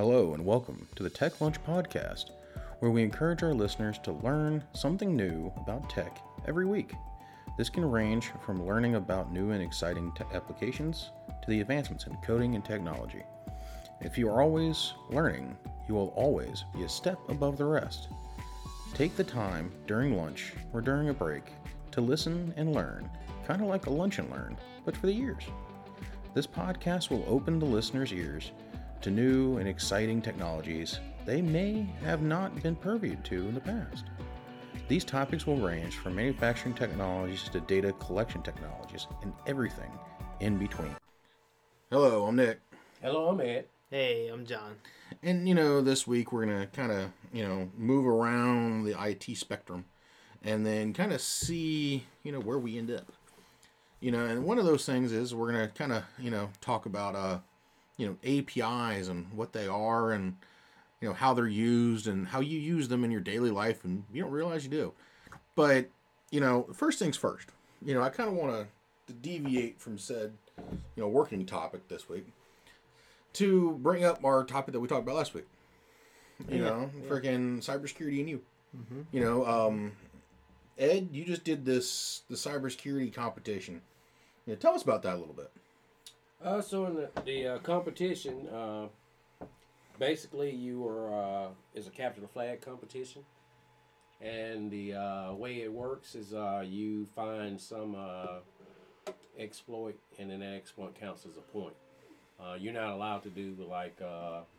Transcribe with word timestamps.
Hello, 0.00 0.32
and 0.32 0.42
welcome 0.42 0.88
to 0.96 1.02
the 1.02 1.10
Tech 1.10 1.42
Lunch 1.42 1.62
Podcast, 1.62 2.30
where 2.78 2.90
we 2.90 3.02
encourage 3.02 3.42
our 3.42 3.52
listeners 3.52 3.98
to 3.98 4.12
learn 4.12 4.64
something 4.72 5.14
new 5.14 5.52
about 5.58 5.90
tech 5.90 6.22
every 6.48 6.64
week. 6.64 6.94
This 7.58 7.68
can 7.68 7.84
range 7.84 8.30
from 8.46 8.66
learning 8.66 8.94
about 8.94 9.30
new 9.30 9.50
and 9.50 9.62
exciting 9.62 10.10
te- 10.12 10.24
applications 10.32 11.10
to 11.42 11.50
the 11.50 11.60
advancements 11.60 12.06
in 12.06 12.16
coding 12.24 12.54
and 12.54 12.64
technology. 12.64 13.22
If 14.00 14.16
you 14.16 14.30
are 14.30 14.40
always 14.40 14.94
learning, 15.10 15.54
you 15.86 15.94
will 15.94 16.14
always 16.16 16.64
be 16.74 16.84
a 16.84 16.88
step 16.88 17.18
above 17.28 17.58
the 17.58 17.66
rest. 17.66 18.08
Take 18.94 19.16
the 19.16 19.22
time 19.22 19.70
during 19.86 20.16
lunch 20.16 20.54
or 20.72 20.80
during 20.80 21.10
a 21.10 21.12
break 21.12 21.52
to 21.90 22.00
listen 22.00 22.54
and 22.56 22.74
learn, 22.74 23.06
kind 23.46 23.60
of 23.60 23.68
like 23.68 23.84
a 23.84 23.90
lunch 23.90 24.18
and 24.18 24.30
learn, 24.30 24.56
but 24.86 24.96
for 24.96 25.08
the 25.08 25.18
ears. 25.18 25.44
This 26.32 26.46
podcast 26.46 27.10
will 27.10 27.26
open 27.28 27.58
the 27.58 27.66
listener's 27.66 28.14
ears 28.14 28.52
to 29.02 29.10
new 29.10 29.56
and 29.58 29.68
exciting 29.68 30.20
technologies 30.20 31.00
they 31.26 31.42
may 31.42 31.86
have 32.02 32.22
not 32.22 32.62
been 32.62 32.74
purviewed 32.74 33.24
to 33.26 33.48
in 33.48 33.54
the 33.54 33.60
past. 33.60 34.06
These 34.88 35.04
topics 35.04 35.46
will 35.46 35.58
range 35.58 35.96
from 35.96 36.16
manufacturing 36.16 36.74
technologies 36.74 37.48
to 37.50 37.60
data 37.60 37.92
collection 37.94 38.42
technologies 38.42 39.06
and 39.22 39.32
everything 39.46 39.90
in 40.40 40.58
between. 40.58 40.96
Hello, 41.90 42.26
I'm 42.26 42.36
Nick. 42.36 42.60
Hello, 43.00 43.28
I'm 43.28 43.40
Ed. 43.40 43.66
Hey, 43.90 44.28
I'm 44.28 44.44
John. 44.44 44.76
And 45.22 45.48
you 45.48 45.54
know, 45.54 45.80
this 45.80 46.06
week 46.06 46.32
we're 46.32 46.46
gonna 46.46 46.66
kind 46.66 46.90
of 46.90 47.10
you 47.32 47.46
know 47.46 47.70
move 47.76 48.06
around 48.06 48.84
the 48.84 48.96
IT 49.00 49.36
spectrum, 49.36 49.84
and 50.42 50.66
then 50.66 50.92
kind 50.92 51.12
of 51.12 51.20
see 51.20 52.06
you 52.22 52.32
know 52.32 52.40
where 52.40 52.58
we 52.58 52.78
end 52.78 52.90
up. 52.90 53.12
You 54.00 54.10
know, 54.10 54.24
and 54.24 54.44
one 54.44 54.58
of 54.58 54.64
those 54.64 54.86
things 54.86 55.12
is 55.12 55.34
we're 55.34 55.52
gonna 55.52 55.68
kind 55.68 55.92
of 55.92 56.04
you 56.18 56.30
know 56.30 56.50
talk 56.60 56.86
about 56.86 57.14
uh 57.14 57.38
you 58.00 58.06
know 58.06 58.16
APIs 58.24 59.08
and 59.08 59.30
what 59.34 59.52
they 59.52 59.68
are 59.68 60.12
and 60.12 60.36
you 61.02 61.08
know 61.08 61.14
how 61.14 61.34
they're 61.34 61.46
used 61.46 62.06
and 62.06 62.28
how 62.28 62.40
you 62.40 62.58
use 62.58 62.88
them 62.88 63.04
in 63.04 63.10
your 63.10 63.20
daily 63.20 63.50
life 63.50 63.84
and 63.84 64.04
you 64.12 64.22
don't 64.22 64.30
realize 64.32 64.64
you 64.64 64.70
do. 64.70 64.92
But 65.54 65.90
you 66.30 66.40
know, 66.40 66.66
first 66.72 66.98
things 66.98 67.16
first. 67.16 67.50
You 67.84 67.92
know, 67.94 68.02
I 68.02 68.08
kind 68.08 68.28
of 68.28 68.34
want 68.36 68.66
to 69.06 69.12
deviate 69.12 69.78
from 69.80 69.98
said 69.98 70.32
you 70.96 71.02
know 71.02 71.08
working 71.08 71.44
topic 71.44 71.88
this 71.88 72.08
week 72.08 72.26
to 73.34 73.72
bring 73.82 74.02
up 74.04 74.24
our 74.24 74.44
topic 74.44 74.72
that 74.72 74.80
we 74.80 74.88
talked 74.88 75.02
about 75.02 75.16
last 75.16 75.34
week. 75.34 75.46
You 76.48 76.58
Yeah, 76.58 76.70
know, 76.70 76.90
yeah. 77.02 77.10
freaking 77.10 77.58
cybersecurity 77.58 78.20
and 78.20 78.28
you. 78.30 78.40
Mm-hmm. 78.76 79.00
You 79.12 79.20
know, 79.20 79.46
um, 79.46 79.92
Ed, 80.78 81.10
you 81.12 81.24
just 81.24 81.44
did 81.44 81.66
this 81.66 82.22
the 82.30 82.36
cybersecurity 82.36 83.12
competition. 83.12 83.82
Yeah, 84.46 84.54
tell 84.54 84.74
us 84.74 84.82
about 84.82 85.02
that 85.02 85.16
a 85.16 85.18
little 85.18 85.34
bit. 85.34 85.50
Uh, 86.42 86.62
so 86.62 86.86
in 86.86 86.94
the, 86.94 87.10
the 87.26 87.46
uh, 87.46 87.58
competition, 87.58 88.48
uh, 88.48 88.86
basically 89.98 90.50
you 90.50 90.80
were 90.80 91.12
uh, 91.12 91.48
is 91.74 91.86
a 91.86 91.90
capture 91.90 92.22
the 92.22 92.28
flag 92.28 92.62
competition, 92.62 93.22
and 94.22 94.70
the 94.70 94.94
uh, 94.94 95.34
way 95.34 95.60
it 95.60 95.70
works 95.70 96.14
is 96.14 96.32
uh, 96.32 96.64
you 96.66 97.04
find 97.14 97.60
some 97.60 97.94
uh, 97.94 98.38
exploit, 99.38 99.98
and 100.18 100.30
then 100.30 100.40
that 100.40 100.54
exploit 100.54 100.98
counts 100.98 101.26
as 101.26 101.36
a 101.36 101.42
point. 101.52 101.74
You're 102.58 102.72
not 102.72 102.94
allowed 102.94 103.22
to 103.24 103.28
do 103.28 103.54
like 103.68 103.98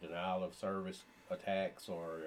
denial 0.02 0.44
of 0.44 0.54
service 0.54 1.02
attacks, 1.32 1.90
or 1.90 2.20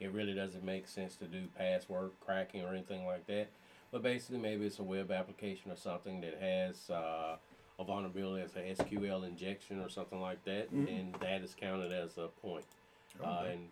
it 0.00 0.12
really 0.12 0.34
doesn't 0.34 0.62
make 0.62 0.86
sense 0.86 1.16
to 1.16 1.24
do 1.24 1.44
password 1.56 2.10
cracking 2.20 2.62
or 2.62 2.74
anything 2.74 3.06
like 3.06 3.26
that. 3.26 3.48
But 3.90 4.02
basically, 4.02 4.38
maybe 4.38 4.66
it's 4.66 4.80
a 4.80 4.82
web 4.82 5.10
application 5.10 5.72
or 5.72 5.76
something 5.76 6.20
that 6.20 6.38
has 6.38 6.90
a 7.78 7.84
vulnerability 7.84 8.42
as 8.42 8.54
a 8.56 8.82
SQL 8.82 9.26
injection 9.26 9.80
or 9.80 9.88
something 9.88 10.20
like 10.20 10.44
that, 10.44 10.70
and 10.70 11.14
that 11.20 11.42
is 11.42 11.54
counted 11.58 11.92
as 11.92 12.18
a 12.18 12.28
point. 12.42 12.64
Uh, 13.24 13.44
and 13.50 13.68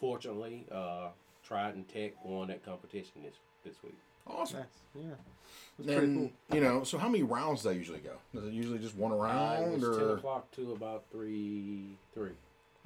fortunately, 0.00 0.64
uh, 0.72 1.08
Trident 1.46 1.88
Tech 1.88 2.12
won 2.24 2.48
that 2.48 2.64
competition 2.64 3.22
this 3.24 3.34
this 3.64 3.82
week. 3.82 3.96
Awesome. 4.26 4.60
Nice. 4.60 4.66
Yeah. 4.94 5.02
That's 5.78 5.98
pretty 5.98 6.14
cool. 6.14 6.30
you 6.52 6.60
know, 6.60 6.84
so 6.84 6.96
how 6.98 7.08
many 7.08 7.22
rounds 7.24 7.62
does 7.62 7.72
that 7.72 7.76
usually 7.76 7.98
go? 7.98 8.12
Does 8.34 8.44
it 8.44 8.52
usually 8.52 8.78
just 8.78 8.96
one 8.96 9.12
Uh, 9.12 9.16
round 9.16 9.64
it 9.74 9.80
was 9.88 9.98
ten 9.98 10.10
o'clock 10.10 10.50
to 10.52 10.72
about 10.72 11.04
three 11.12 11.96
three. 12.14 12.32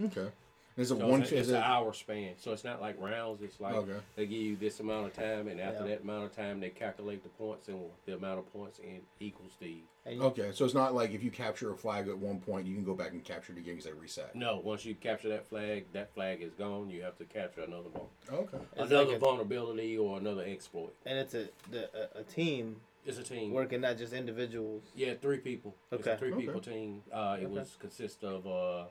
okay? 0.02 0.28
Is 0.76 0.90
it 0.90 0.98
So 0.98 1.06
one? 1.06 1.22
it's, 1.22 1.32
a- 1.32 1.34
is 1.36 1.40
it's 1.48 1.48
it 1.50 1.56
an 1.56 1.62
hour 1.62 1.92
span, 1.94 2.34
so 2.36 2.52
it's 2.52 2.62
not 2.64 2.82
like 2.82 3.00
rounds. 3.00 3.40
It's 3.40 3.58
like 3.60 3.74
Okay. 3.74 3.96
they 4.14 4.26
give 4.26 4.40
you 4.42 4.56
this 4.56 4.78
amount 4.80 5.06
of 5.06 5.14
time, 5.14 5.48
and 5.48 5.58
after 5.58 5.84
Yeah. 5.84 5.94
that 5.94 6.02
amount 6.02 6.24
of 6.24 6.36
time, 6.36 6.60
they 6.60 6.68
calculate 6.68 7.22
the 7.22 7.30
points, 7.30 7.68
and 7.68 7.80
the 8.04 8.14
amount 8.14 8.40
of 8.40 8.52
points 8.52 8.78
in 8.80 9.00
equals 9.18 9.52
the. 9.58 9.78
Okay? 10.06 10.52
So 10.52 10.64
it's 10.66 10.74
not 10.74 10.94
like 10.94 11.12
if 11.12 11.22
you 11.24 11.30
capture 11.30 11.72
a 11.72 11.76
flag 11.76 12.08
at 12.08 12.18
one 12.18 12.40
point, 12.40 12.66
you 12.66 12.74
can 12.74 12.84
go 12.84 12.94
back 12.94 13.12
and 13.12 13.24
capture 13.24 13.52
the 13.54 13.60
again 13.60 13.76
because 13.76 13.90
they 13.90 13.98
reset. 13.98 14.34
No, 14.36 14.58
once 14.62 14.84
you 14.84 14.94
capture 14.94 15.30
that 15.30 15.46
flag, 15.46 15.86
that 15.94 16.12
flag 16.14 16.42
is 16.42 16.52
gone. 16.52 16.90
You 16.90 17.02
have 17.02 17.16
to 17.18 17.24
capture 17.24 17.62
another 17.62 17.88
one, 17.88 18.06
Okay. 18.30 18.58
It's 18.76 18.90
another 18.90 19.04
like 19.06 19.16
a- 19.16 19.18
vulnerability 19.18 19.96
or 19.96 20.18
another 20.18 20.42
exploit. 20.42 20.94
and 21.06 21.18
it's 21.18 21.34
a 21.34 21.48
the, 21.70 21.88
a, 22.18 22.20
a 22.20 22.22
team 22.22 22.76
It's 23.06 23.18
a 23.18 23.22
team. 23.22 23.50
working, 23.52 23.80
not 23.80 23.96
just 23.96 24.12
individuals. 24.12 24.82
Yeah, 24.94 25.14
three 25.14 25.38
people. 25.38 25.74
It's 25.90 26.06
a 26.06 26.10
Okay. 26.10 26.18
three 26.18 26.32
Okay. 26.34 26.46
people 26.46 26.60
team. 26.60 27.02
Uh, 27.10 27.38
it 27.40 27.44
Okay. 27.44 27.46
was 27.46 27.76
consist 27.80 28.22
of 28.24 28.46
uh, 28.46 28.84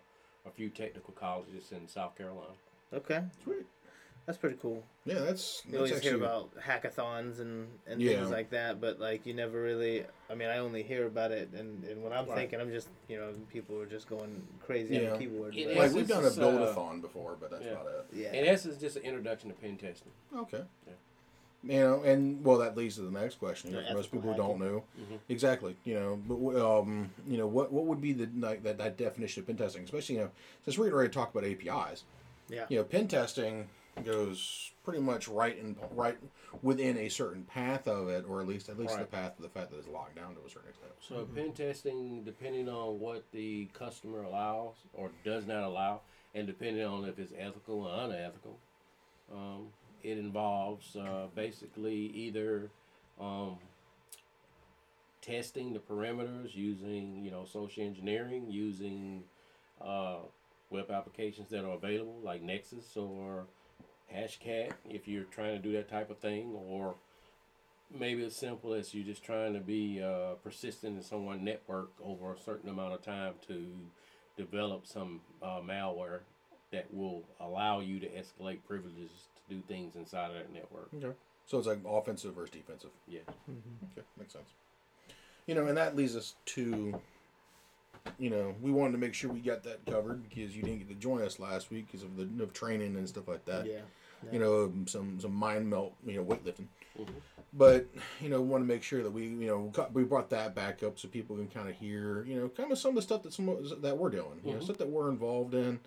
a 0.45 0.51
few 0.51 0.69
technical 0.69 1.13
colleges 1.13 1.71
in 1.71 1.87
South 1.87 2.15
Carolina. 2.17 2.53
Okay, 2.93 3.23
Sweet. 3.43 3.65
that's 4.25 4.37
pretty 4.37 4.57
cool. 4.61 4.83
Yeah, 5.05 5.19
that's 5.19 5.63
You 5.65 5.71
that's 5.71 5.77
always 5.77 5.91
actually 5.93 6.09
hear 6.11 6.17
about 6.17 6.55
hackathons 6.59 7.39
and, 7.39 7.67
and 7.87 8.01
Yeah. 8.01 8.17
things 8.17 8.29
like 8.29 8.51
that, 8.51 8.79
but 8.79 8.99
like 8.99 9.25
you 9.25 9.33
never 9.33 9.61
really. 9.61 10.05
I 10.29 10.35
mean, 10.35 10.47
I 10.49 10.59
only 10.59 10.83
hear 10.83 11.07
about 11.07 11.31
it, 11.31 11.49
and, 11.53 11.83
and 11.83 12.03
when 12.03 12.13
I'm 12.13 12.25
Right. 12.27 12.37
thinking, 12.37 12.61
I'm 12.61 12.71
just 12.71 12.89
you 13.07 13.17
know 13.17 13.33
people 13.51 13.79
are 13.81 13.85
just 13.85 14.07
going 14.07 14.47
crazy 14.65 14.97
on 14.97 15.03
Yeah. 15.03 15.09
the 15.11 15.17
keyboard. 15.17 15.55
It 15.57 15.75
like 15.77 15.91
we've 15.93 16.07
done 16.07 16.23
a 16.23 16.27
it's, 16.27 16.37
uh, 16.37 16.41
build-a-thon 16.41 17.01
before, 17.01 17.35
but 17.39 17.51
that's 17.51 17.65
yeah. 17.65 17.71
about 17.71 17.87
it. 17.87 18.05
yeah. 18.13 18.33
In 18.33 18.45
essence, 18.45 18.77
just 18.77 18.97
an 18.97 19.03
introduction 19.03 19.49
to 19.49 19.55
pen 19.55 19.77
testing. 19.77 20.11
Okay. 20.35 20.63
Yeah. 20.87 20.93
You 21.67 21.79
know, 21.79 22.03
and 22.03 22.43
well, 22.43 22.59
that 22.59 22.77
leads 22.77 22.95
to 22.95 23.01
the 23.01 23.11
next 23.11 23.39
question. 23.39 23.73
Yeah, 23.73 23.87
for 23.87 23.95
most 23.95 24.11
people 24.11 24.31
who 24.31 24.37
don't 24.37 24.59
know, 24.59 24.83
Mhm. 24.99 25.19
exactly. 25.29 25.75
You 25.83 25.95
know, 25.95 26.15
but 26.27 26.55
um, 26.79 27.09
you 27.27 27.37
know, 27.37 27.47
what 27.47 27.71
what 27.71 27.85
would 27.85 28.01
be 28.01 28.13
the 28.13 28.29
like 28.37 28.63
that, 28.63 28.77
that 28.77 28.97
definition 28.97 29.41
of 29.41 29.47
pen 29.47 29.57
testing? 29.57 29.83
Especially, 29.83 30.15
you 30.15 30.21
know, 30.21 30.31
since 30.63 30.77
we're 30.77 30.93
already 30.93 31.09
talked 31.11 31.35
about 31.35 31.47
APIs. 31.49 32.03
yeah. 32.49 32.65
You 32.69 32.77
know, 32.77 32.83
pen 32.83 33.07
testing 33.07 33.67
goes 34.03 34.71
pretty 34.83 34.99
much 34.99 35.27
right 35.27 35.57
in 35.57 35.75
right 35.91 36.17
within 36.61 36.97
a 36.97 37.09
certain 37.09 37.43
path 37.45 37.87
of 37.87 38.09
it, 38.09 38.25
or 38.29 38.41
at 38.41 38.47
least 38.47 38.69
at 38.69 38.77
least 38.77 38.97
the 38.99 39.05
path 39.05 39.35
of 39.37 39.41
the 39.41 39.49
fact 39.49 39.71
that 39.71 39.77
it's 39.77 39.87
locked 39.87 40.15
down 40.15 40.35
to 40.35 40.41
a 40.45 40.49
certain 40.49 40.69
extent. 40.69 40.91
So 40.99 41.25
pen 41.33 41.53
testing, 41.53 42.23
depending 42.23 42.69
on 42.69 42.99
what 42.99 43.23
the 43.31 43.65
customer 43.73 44.21
allows 44.21 44.75
or 44.93 45.09
does 45.23 45.47
not 45.47 45.63
allow, 45.63 46.01
and 46.35 46.45
depending 46.45 46.85
on 46.85 47.05
if 47.05 47.17
it's 47.17 47.31
ethical 47.35 47.87
or 47.87 48.03
unethical, 48.05 48.59
um, 49.33 49.69
it 50.05 50.19
involves 50.19 50.95
uh, 50.95 51.25
basically 51.33 51.95
either 51.95 52.69
um, 53.19 53.57
testing 55.21 55.73
the 55.73 55.79
parameters 55.79 56.55
using 56.55 57.23
you 57.25 57.31
know 57.31 57.45
social 57.51 57.83
engineering, 57.83 58.45
using 58.49 59.23
uh, 59.81 60.17
web 60.69 60.91
applications 60.91 61.49
that 61.49 61.65
are 61.65 61.73
available 61.73 62.19
like 62.23 62.43
Nessus 62.43 62.95
or 62.95 63.45
Hashcat 64.13 64.71
if 64.87 65.07
you're 65.07 65.23
trying 65.23 65.55
to 65.55 65.61
do 65.61 65.71
that 65.73 65.89
type 65.89 66.11
of 66.11 66.19
thing, 66.19 66.53
or 66.53 66.93
maybe 67.97 68.23
as 68.23 68.35
simple 68.35 68.73
as 68.73 68.93
you're 68.93 69.05
just 69.05 69.23
trying 69.23 69.53
to 69.53 69.59
be 69.59 70.03
uh, 70.03 70.35
persistent 70.43 70.97
in 70.97 71.03
someone's 71.03 71.41
network 71.41 71.89
over 72.03 72.33
a 72.33 72.37
certain 72.37 72.69
amount 72.69 72.93
of 72.93 73.01
time 73.01 73.33
to 73.47 73.65
develop 74.37 74.85
some 74.85 75.21
uh, 75.41 75.61
malware 75.61 76.19
that 76.71 76.93
will 76.93 77.23
allow 77.39 77.79
you 77.79 77.99
to 77.99 78.07
escalate 78.07 78.59
privileges 78.67 79.29
do 79.49 79.61
things 79.67 79.95
inside 79.95 80.27
of 80.31 80.33
that 80.35 80.53
network. 80.53 80.89
Okay. 80.95 81.13
So 81.45 81.57
it's 81.59 81.67
like 81.67 81.79
offensive 81.87 82.33
versus 82.33 82.51
defensive. 82.51 82.89
Yeah. 83.07 83.19
Okay, 83.49 84.05
makes 84.17 84.33
sense. 84.33 84.49
You 85.45 85.53
know, 85.55 85.67
and 85.67 85.77
that 85.77 85.95
leads 85.95 86.15
us 86.15 86.33
to, 86.47 86.99
you 88.17 88.29
know, 88.29 88.55
we 88.61 88.71
wanted 88.71 88.93
to 88.93 88.97
make 88.97 89.13
sure 89.13 89.31
we 89.31 89.39
got 89.41 89.63
that 89.63 89.85
covered 89.85 90.27
because 90.27 90.55
you 90.55 90.63
didn't 90.63 90.79
get 90.79 90.89
to 90.89 90.95
join 90.95 91.21
us 91.21 91.39
last 91.39 91.69
week 91.69 91.85
because 91.87 92.01
of 92.03 92.17
the 92.17 92.43
of 92.43 92.53
training 92.53 92.95
and 92.95 93.07
stuff 93.07 93.27
like 93.27 93.45
that. 93.45 93.65
yeah. 93.65 93.81
You 94.31 94.39
know, 94.39 94.73
some 94.87 95.19
some 95.19 95.35
mind 95.35 95.69
melt, 95.69 95.93
you 96.03 96.15
know, 96.15 96.23
weightlifting. 96.25 96.65
Mhm. 96.97 97.09
But 97.53 97.85
you 98.21 98.29
know, 98.29 98.41
want 98.41 98.63
to 98.63 98.67
make 98.67 98.81
sure 98.81 99.03
that 99.03 99.11
we, 99.11 99.23
you 99.27 99.45
know, 99.47 99.65
got- 99.71 99.93
we 99.93 100.03
brought 100.03 100.31
that 100.31 100.55
back 100.55 100.81
up 100.81 100.97
so 100.97 101.07
people 101.09 101.35
can 101.35 101.47
kind 101.47 101.69
of 101.69 101.75
hear, 101.75 102.23
you 102.23 102.39
know, 102.39 102.49
kind 102.49 102.71
of 102.71 102.79
some 102.79 102.89
of 102.89 102.95
the 102.95 103.01
stuff 103.03 103.21
that 103.23 103.33
some 103.33 103.47
of- 103.49 103.81
that 103.83 103.97
we're 103.97 104.09
doing, 104.09 104.41
you 104.43 104.53
know, 104.53 104.59
Mhm. 104.59 104.63
stuff 104.63 104.77
that 104.79 104.89
we're 104.89 105.09
involved 105.09 105.53
in. 105.53 105.79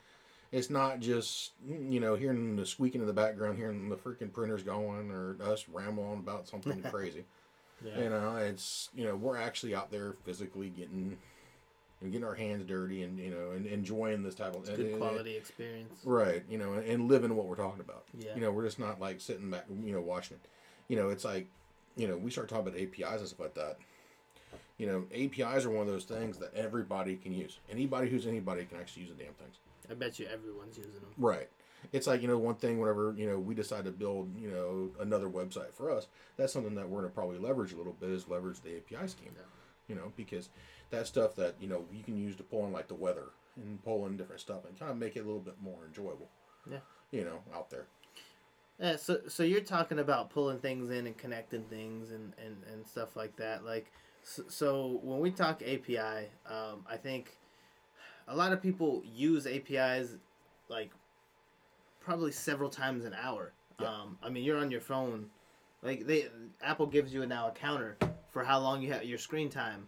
It's 0.50 0.70
not 0.70 1.00
just 1.00 1.52
you 1.66 2.00
know 2.00 2.14
hearing 2.14 2.56
the 2.56 2.64
squeaking 2.66 3.00
in 3.02 3.06
the 3.06 3.12
background, 3.12 3.58
hearing 3.58 3.88
the 3.88 3.96
freaking 3.96 4.32
printers 4.32 4.62
going, 4.62 5.10
or 5.10 5.36
us 5.42 5.66
rambling 5.68 6.20
about 6.20 6.48
something 6.48 6.82
crazy. 6.90 7.24
Yeah. 7.84 7.98
You 8.04 8.08
know, 8.10 8.36
it's 8.36 8.88
you 8.94 9.04
know 9.04 9.14
we're 9.14 9.36
actually 9.36 9.74
out 9.74 9.90
there 9.90 10.14
physically 10.24 10.70
getting, 10.70 11.16
know, 12.00 12.08
getting 12.08 12.24
our 12.24 12.34
hands 12.34 12.64
dirty 12.64 13.02
and 13.02 13.18
you 13.18 13.30
know 13.30 13.50
and 13.50 13.66
enjoying 13.66 14.22
this 14.22 14.34
type 14.34 14.54
of 14.54 14.62
It's 14.62 14.70
good 14.70 14.80
and- 14.86 14.98
quality 14.98 15.36
experience. 15.36 16.00
right? 16.04 16.42
You 16.48 16.58
know, 16.58 16.72
and, 16.74 16.84
and 16.84 17.08
living 17.08 17.36
what 17.36 17.46
we're 17.46 17.54
talking 17.56 17.80
about. 17.80 18.04
Yeah. 18.18 18.34
You 18.34 18.40
know, 18.40 18.50
we're 18.50 18.64
just 18.64 18.78
not 18.78 19.00
like 19.00 19.20
sitting 19.20 19.50
back, 19.50 19.66
you 19.84 19.92
know, 19.92 20.00
watching 20.00 20.38
it. 20.42 20.48
You 20.88 20.96
know, 20.96 21.10
it's 21.10 21.24
like, 21.24 21.46
you 21.96 22.08
know, 22.08 22.16
we 22.16 22.30
start 22.30 22.48
talking 22.48 22.68
about 22.68 22.80
APIs 22.80 23.20
and 23.20 23.28
stuff 23.28 23.40
like 23.40 23.54
that. 23.54 23.76
You 24.78 24.86
know, 24.86 25.04
APIs 25.14 25.66
are 25.66 25.70
one 25.70 25.86
of 25.86 25.92
those 25.92 26.04
things 26.04 26.38
that 26.38 26.54
everybody 26.54 27.16
can 27.16 27.34
use. 27.34 27.58
Anybody 27.70 28.08
who's 28.08 28.26
anybody 28.26 28.64
can 28.64 28.78
actually 28.78 29.02
use 29.02 29.12
the 29.16 29.22
damn 29.22 29.34
things. 29.34 29.56
I 29.90 29.94
bet 29.94 30.18
you 30.18 30.26
everyone's 30.26 30.76
using 30.76 30.94
them. 30.94 31.10
Right. 31.16 31.48
It's 31.92 32.06
like 32.06 32.22
you 32.22 32.28
know 32.28 32.38
one 32.38 32.56
thing. 32.56 32.78
Whenever 32.78 33.14
you 33.16 33.28
know 33.28 33.38
we 33.38 33.54
decide 33.54 33.84
to 33.84 33.90
build 33.90 34.36
you 34.38 34.50
know 34.50 34.90
another 35.00 35.28
website 35.28 35.72
for 35.72 35.90
us, 35.90 36.08
that's 36.36 36.52
something 36.52 36.74
that 36.74 36.88
we're 36.88 37.00
gonna 37.00 37.12
probably 37.12 37.38
leverage 37.38 37.72
a 37.72 37.76
little 37.76 37.92
bit 37.92 38.10
is 38.10 38.28
leverage 38.28 38.60
the 38.62 38.76
API 38.76 39.08
scheme. 39.08 39.32
Yeah. 39.34 39.42
You 39.88 39.94
know 39.94 40.12
because 40.16 40.48
that 40.90 41.06
stuff 41.06 41.36
that 41.36 41.54
you 41.60 41.68
know 41.68 41.84
you 41.92 42.02
can 42.02 42.16
use 42.16 42.36
to 42.36 42.42
pull 42.42 42.66
in 42.66 42.72
like 42.72 42.88
the 42.88 42.94
weather 42.94 43.30
and 43.56 43.82
pull 43.84 44.06
in 44.06 44.16
different 44.16 44.40
stuff 44.40 44.64
and 44.68 44.78
kind 44.78 44.90
of 44.90 44.98
make 44.98 45.16
it 45.16 45.20
a 45.20 45.24
little 45.24 45.40
bit 45.40 45.56
more 45.62 45.78
enjoyable. 45.86 46.28
Yeah. 46.70 46.78
You 47.10 47.24
know 47.24 47.40
out 47.54 47.70
there. 47.70 47.86
Yeah, 48.80 48.96
so 48.96 49.20
so 49.26 49.42
you're 49.42 49.60
talking 49.60 49.98
about 49.98 50.30
pulling 50.30 50.58
things 50.58 50.90
in 50.90 51.06
and 51.06 51.16
connecting 51.16 51.64
things 51.64 52.10
and, 52.10 52.32
and, 52.44 52.56
and 52.72 52.86
stuff 52.86 53.16
like 53.16 53.36
that. 53.36 53.64
Like, 53.64 53.90
so, 54.22 54.44
so 54.48 55.00
when 55.02 55.18
we 55.18 55.32
talk 55.32 55.62
API, 55.62 56.28
um, 56.46 56.86
I 56.88 56.96
think 56.96 57.36
a 58.28 58.36
lot 58.36 58.52
of 58.52 58.62
people 58.62 59.02
use 59.04 59.46
APIs 59.46 60.16
like 60.68 60.90
probably 62.00 62.30
several 62.30 62.70
times 62.70 63.04
an 63.04 63.14
hour. 63.20 63.52
Yeah. 63.80 63.88
Um, 63.88 64.18
I 64.22 64.28
mean, 64.28 64.44
you're 64.44 64.58
on 64.58 64.70
your 64.70 64.80
phone, 64.80 65.26
like 65.82 66.06
they 66.06 66.26
Apple 66.62 66.86
gives 66.86 67.12
you 67.12 67.24
now 67.26 67.48
a 67.48 67.52
counter 67.52 67.96
for 68.30 68.44
how 68.44 68.58
long 68.58 68.82
you 68.82 68.92
have 68.92 69.04
your 69.04 69.18
screen 69.18 69.48
time. 69.48 69.86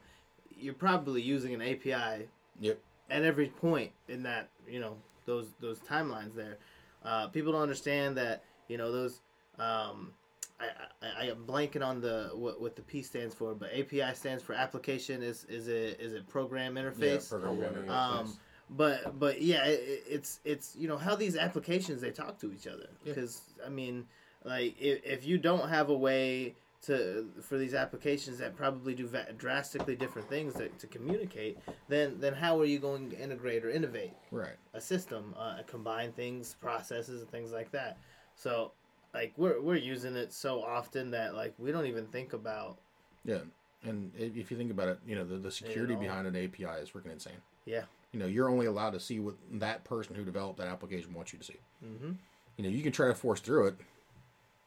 You're 0.56 0.74
probably 0.74 1.22
using 1.22 1.54
an 1.54 1.62
API 1.62 2.28
Yep. 2.60 2.78
at 3.10 3.22
every 3.22 3.48
point 3.48 3.92
in 4.08 4.22
that 4.24 4.48
you 4.68 4.80
know 4.80 4.96
those 5.26 5.48
those 5.60 5.78
timelines 5.80 6.34
there. 6.34 6.58
Uh, 7.04 7.28
people 7.28 7.52
don't 7.52 7.62
understand 7.62 8.16
that 8.16 8.44
you 8.68 8.76
know 8.78 8.90
those. 8.92 9.20
Um, 9.58 10.12
I, 10.60 11.06
I, 11.06 11.24
I 11.24 11.30
am 11.30 11.44
blanking 11.46 11.84
on 11.84 12.00
the 12.00 12.30
what, 12.34 12.60
what 12.60 12.76
the 12.76 12.82
P 12.82 13.02
stands 13.02 13.34
for, 13.34 13.54
but 13.54 13.70
API 13.72 14.14
stands 14.14 14.42
for 14.42 14.52
application. 14.54 15.22
Is 15.22 15.44
is 15.44 15.68
it 15.68 16.00
is 16.00 16.12
it 16.12 16.28
program 16.28 16.74
interface? 16.74 17.32
Yeah, 17.32 17.38
program 17.38 17.74
interface. 17.74 17.90
Um, 17.90 18.38
but 18.70 19.18
but 19.18 19.42
yeah, 19.42 19.64
it, 19.64 20.04
it's 20.08 20.40
it's 20.44 20.76
you 20.76 20.88
know 20.88 20.98
how 20.98 21.16
these 21.16 21.36
applications 21.36 22.00
they 22.00 22.10
talk 22.10 22.38
to 22.40 22.52
each 22.52 22.66
other 22.66 22.88
Yeah. 23.04 23.12
because 23.12 23.42
I 23.64 23.68
mean 23.68 24.06
like 24.44 24.76
if, 24.80 25.04
if 25.04 25.26
you 25.26 25.38
don't 25.38 25.68
have 25.68 25.88
a 25.88 25.96
way 25.96 26.54
to 26.82 27.26
for 27.42 27.58
these 27.58 27.74
applications 27.74 28.38
that 28.38 28.56
probably 28.56 28.94
do 28.94 29.06
va- 29.06 29.32
drastically 29.36 29.96
different 29.96 30.28
things 30.28 30.54
to, 30.54 30.68
to 30.68 30.86
communicate, 30.86 31.58
then 31.88 32.16
then 32.20 32.32
how 32.32 32.58
are 32.58 32.64
you 32.64 32.78
going 32.78 33.10
to 33.10 33.18
integrate 33.18 33.64
or 33.64 33.70
innovate 33.70 34.12
right. 34.30 34.56
a 34.72 34.80
system, 34.80 35.34
uh, 35.38 35.58
combine 35.66 36.12
things, 36.12 36.54
processes, 36.60 37.20
and 37.22 37.30
things 37.30 37.52
like 37.52 37.70
that? 37.72 37.98
So 38.34 38.72
like 39.14 39.32
we're 39.36 39.60
we're 39.60 39.76
using 39.76 40.14
it 40.16 40.32
so 40.32 40.62
often 40.62 41.10
that 41.12 41.34
like 41.34 41.54
we 41.58 41.72
don't 41.72 41.86
even 41.86 42.06
think 42.06 42.32
about 42.32 42.78
Yeah. 43.24 43.38
And 43.82 44.12
if 44.18 44.50
you 44.50 44.56
think 44.58 44.70
about 44.70 44.88
it, 44.88 44.98
you 45.06 45.14
know 45.16 45.24
the, 45.24 45.36
the 45.36 45.50
security 45.50 45.94
behind 45.96 46.26
an 46.26 46.36
API 46.36 46.80
is 46.82 46.90
freaking 46.90 47.12
insane. 47.12 47.40
yeah. 47.64 47.82
You 48.12 48.18
know 48.20 48.26
you're 48.26 48.48
only 48.48 48.66
allowed 48.66 48.90
to 48.94 49.00
see 49.00 49.20
what 49.20 49.36
that 49.52 49.84
person 49.84 50.14
who 50.16 50.24
developed 50.24 50.58
that 50.58 50.66
application 50.66 51.14
wants 51.14 51.32
you 51.32 51.38
to 51.38 51.44
see. 51.44 51.56
Mm-hmm. 51.84 52.12
You 52.56 52.64
know 52.64 52.70
you 52.70 52.82
can 52.82 52.92
try 52.92 53.06
to 53.08 53.14
force 53.14 53.40
through 53.40 53.68
it. 53.68 53.76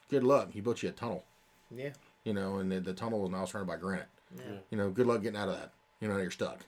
Good 0.09 0.23
luck. 0.23 0.51
He 0.51 0.61
built 0.61 0.81
you 0.83 0.89
a 0.89 0.91
tunnel. 0.93 1.23
Yeah. 1.75 1.89
you 2.23 2.33
know, 2.33 2.57
and 2.57 2.71
the, 2.71 2.79
the 2.79 2.93
tunnel 2.93 3.23
is 3.25 3.31
now 3.31 3.45
surrounded 3.45 3.71
by 3.71 3.77
granite. 3.77 4.07
Yeah. 4.37 4.57
You 4.69 4.77
know, 4.77 4.89
good 4.91 5.07
luck 5.07 5.23
getting 5.23 5.39
out 5.39 5.49
of 5.49 5.55
that. 5.59 5.71
You 5.99 6.07
know, 6.07 6.17
you're 6.17 6.29
stuck. 6.31 6.59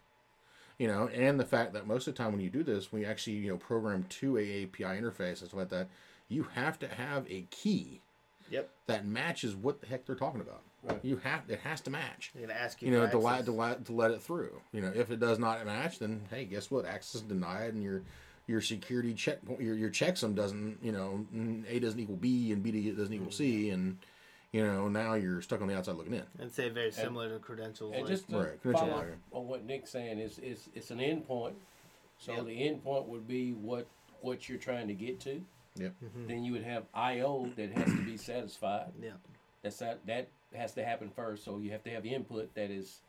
You 0.79 0.87
know, 0.87 1.07
and 1.13 1.39
the 1.39 1.45
fact 1.45 1.71
that 1.73 1.87
most 1.87 2.07
of 2.07 2.15
the 2.15 2.17
time 2.23 2.31
when 2.33 2.41
you 2.41 2.49
do 2.49 2.63
this, 2.63 2.91
when 2.91 3.01
you 3.03 3.07
actually 3.07 3.37
you 3.37 3.49
know 3.51 3.57
program 3.57 4.03
to 4.09 4.37
a 4.37 4.63
API 4.63 4.99
interface 4.99 5.39
and 5.39 5.47
stuff 5.47 5.53
like 5.53 5.69
that, 5.69 5.87
you 6.29 6.43
have 6.55 6.79
to 6.79 6.87
have 6.87 7.25
a 7.29 7.43
key 7.51 8.01
Yep. 8.51 8.69
that 8.87 9.05
matches 9.07 9.55
what 9.55 9.81
the 9.81 9.87
heck 9.87 10.05
they're 10.05 10.15
talking 10.15 10.39
about. 10.41 10.61
Right. 10.83 10.99
You 11.03 11.17
have 11.17 11.49
it 11.49 11.59
has 11.61 11.81
to 11.81 11.89
match. 11.89 12.31
They're 12.35 12.45
gonna 12.47 12.59
ask 12.59 12.79
you. 12.81 12.91
You 12.91 12.99
know, 12.99 13.09
to, 13.09 13.17
la- 13.17 13.31
access. 13.31 13.45
to, 13.45 13.51
la- 13.53 13.73
to 13.73 13.91
let 13.91 14.11
it 14.11 14.21
through. 14.21 14.61
You 14.71 14.81
know, 14.81 14.91
if 14.93 15.09
it 15.09 15.19
does 15.19 15.39
not 15.39 15.65
match, 15.65 15.97
then 15.97 16.21
hey, 16.29 16.45
guess 16.45 16.69
what? 16.69 16.85
Access 16.85 17.15
is 17.15 17.21
denied, 17.23 17.73
and 17.73 17.81
your 17.81 18.03
your 18.47 18.61
security 18.61 19.15
check 19.15 19.39
your 19.59 19.73
your 19.75 19.89
checksum 19.89 20.35
doesn't. 20.35 20.77
You 20.83 20.91
know, 20.91 21.25
mm, 21.35 21.63
A 21.67 21.79
doesn't 21.79 21.99
equal 21.99 22.17
B, 22.17 22.51
and 22.51 22.61
B 22.61 22.91
doesn't 22.91 23.11
equal 23.11 23.31
C, 23.31 23.71
and 23.71 23.97
you 24.51 24.63
know 24.63 24.87
now 24.87 25.15
you're 25.15 25.41
stuck 25.41 25.61
on 25.61 25.67
the 25.67 25.75
outside 25.75 25.95
looking 25.95 26.13
in. 26.13 26.23
I'd 26.39 26.51
say 26.53 26.69
very 26.69 26.91
similar 26.91 27.29
to 27.29 27.39
credentials. 27.39 27.93
And 27.95 28.03
like- 28.03 28.11
just 28.11 28.29
to 28.29 28.37
Right, 28.37 28.61
credential 28.61 28.89
follow 28.89 29.01
up 29.01 29.07
on 29.31 29.47
what 29.47 29.65
Nick's 29.65 29.89
saying 29.89 30.19
is, 30.19 30.37
is 30.37 30.69
it's 30.75 30.91
an 30.91 30.99
endpoint. 30.99 31.53
So 32.19 32.33
Yep. 32.33 32.45
the 32.45 32.61
endpoint 32.61 33.07
would 33.07 33.27
be 33.27 33.53
what 33.53 33.87
what 34.21 34.47
you're 34.47 34.59
trying 34.59 34.87
to 34.87 34.93
get 34.93 35.19
to. 35.21 35.43
Yep. 35.77 35.93
Then 36.27 36.43
you 36.43 36.53
would 36.53 36.63
have 36.63 36.83
I/O 36.93 37.49
that 37.55 37.71
has 37.71 37.85
to 37.85 38.01
be 38.03 38.17
satisfied. 38.31 38.91
yeah. 39.01 39.11
That's 39.61 39.77
that 39.77 40.05
that 40.05 40.29
has 40.53 40.73
to 40.73 40.85
happen 40.85 41.09
first. 41.15 41.43
So 41.43 41.57
you 41.57 41.71
have 41.71 41.83
to 41.83 41.89
have 41.89 42.05
input 42.05 42.53
that 42.55 42.69
is 42.71 43.01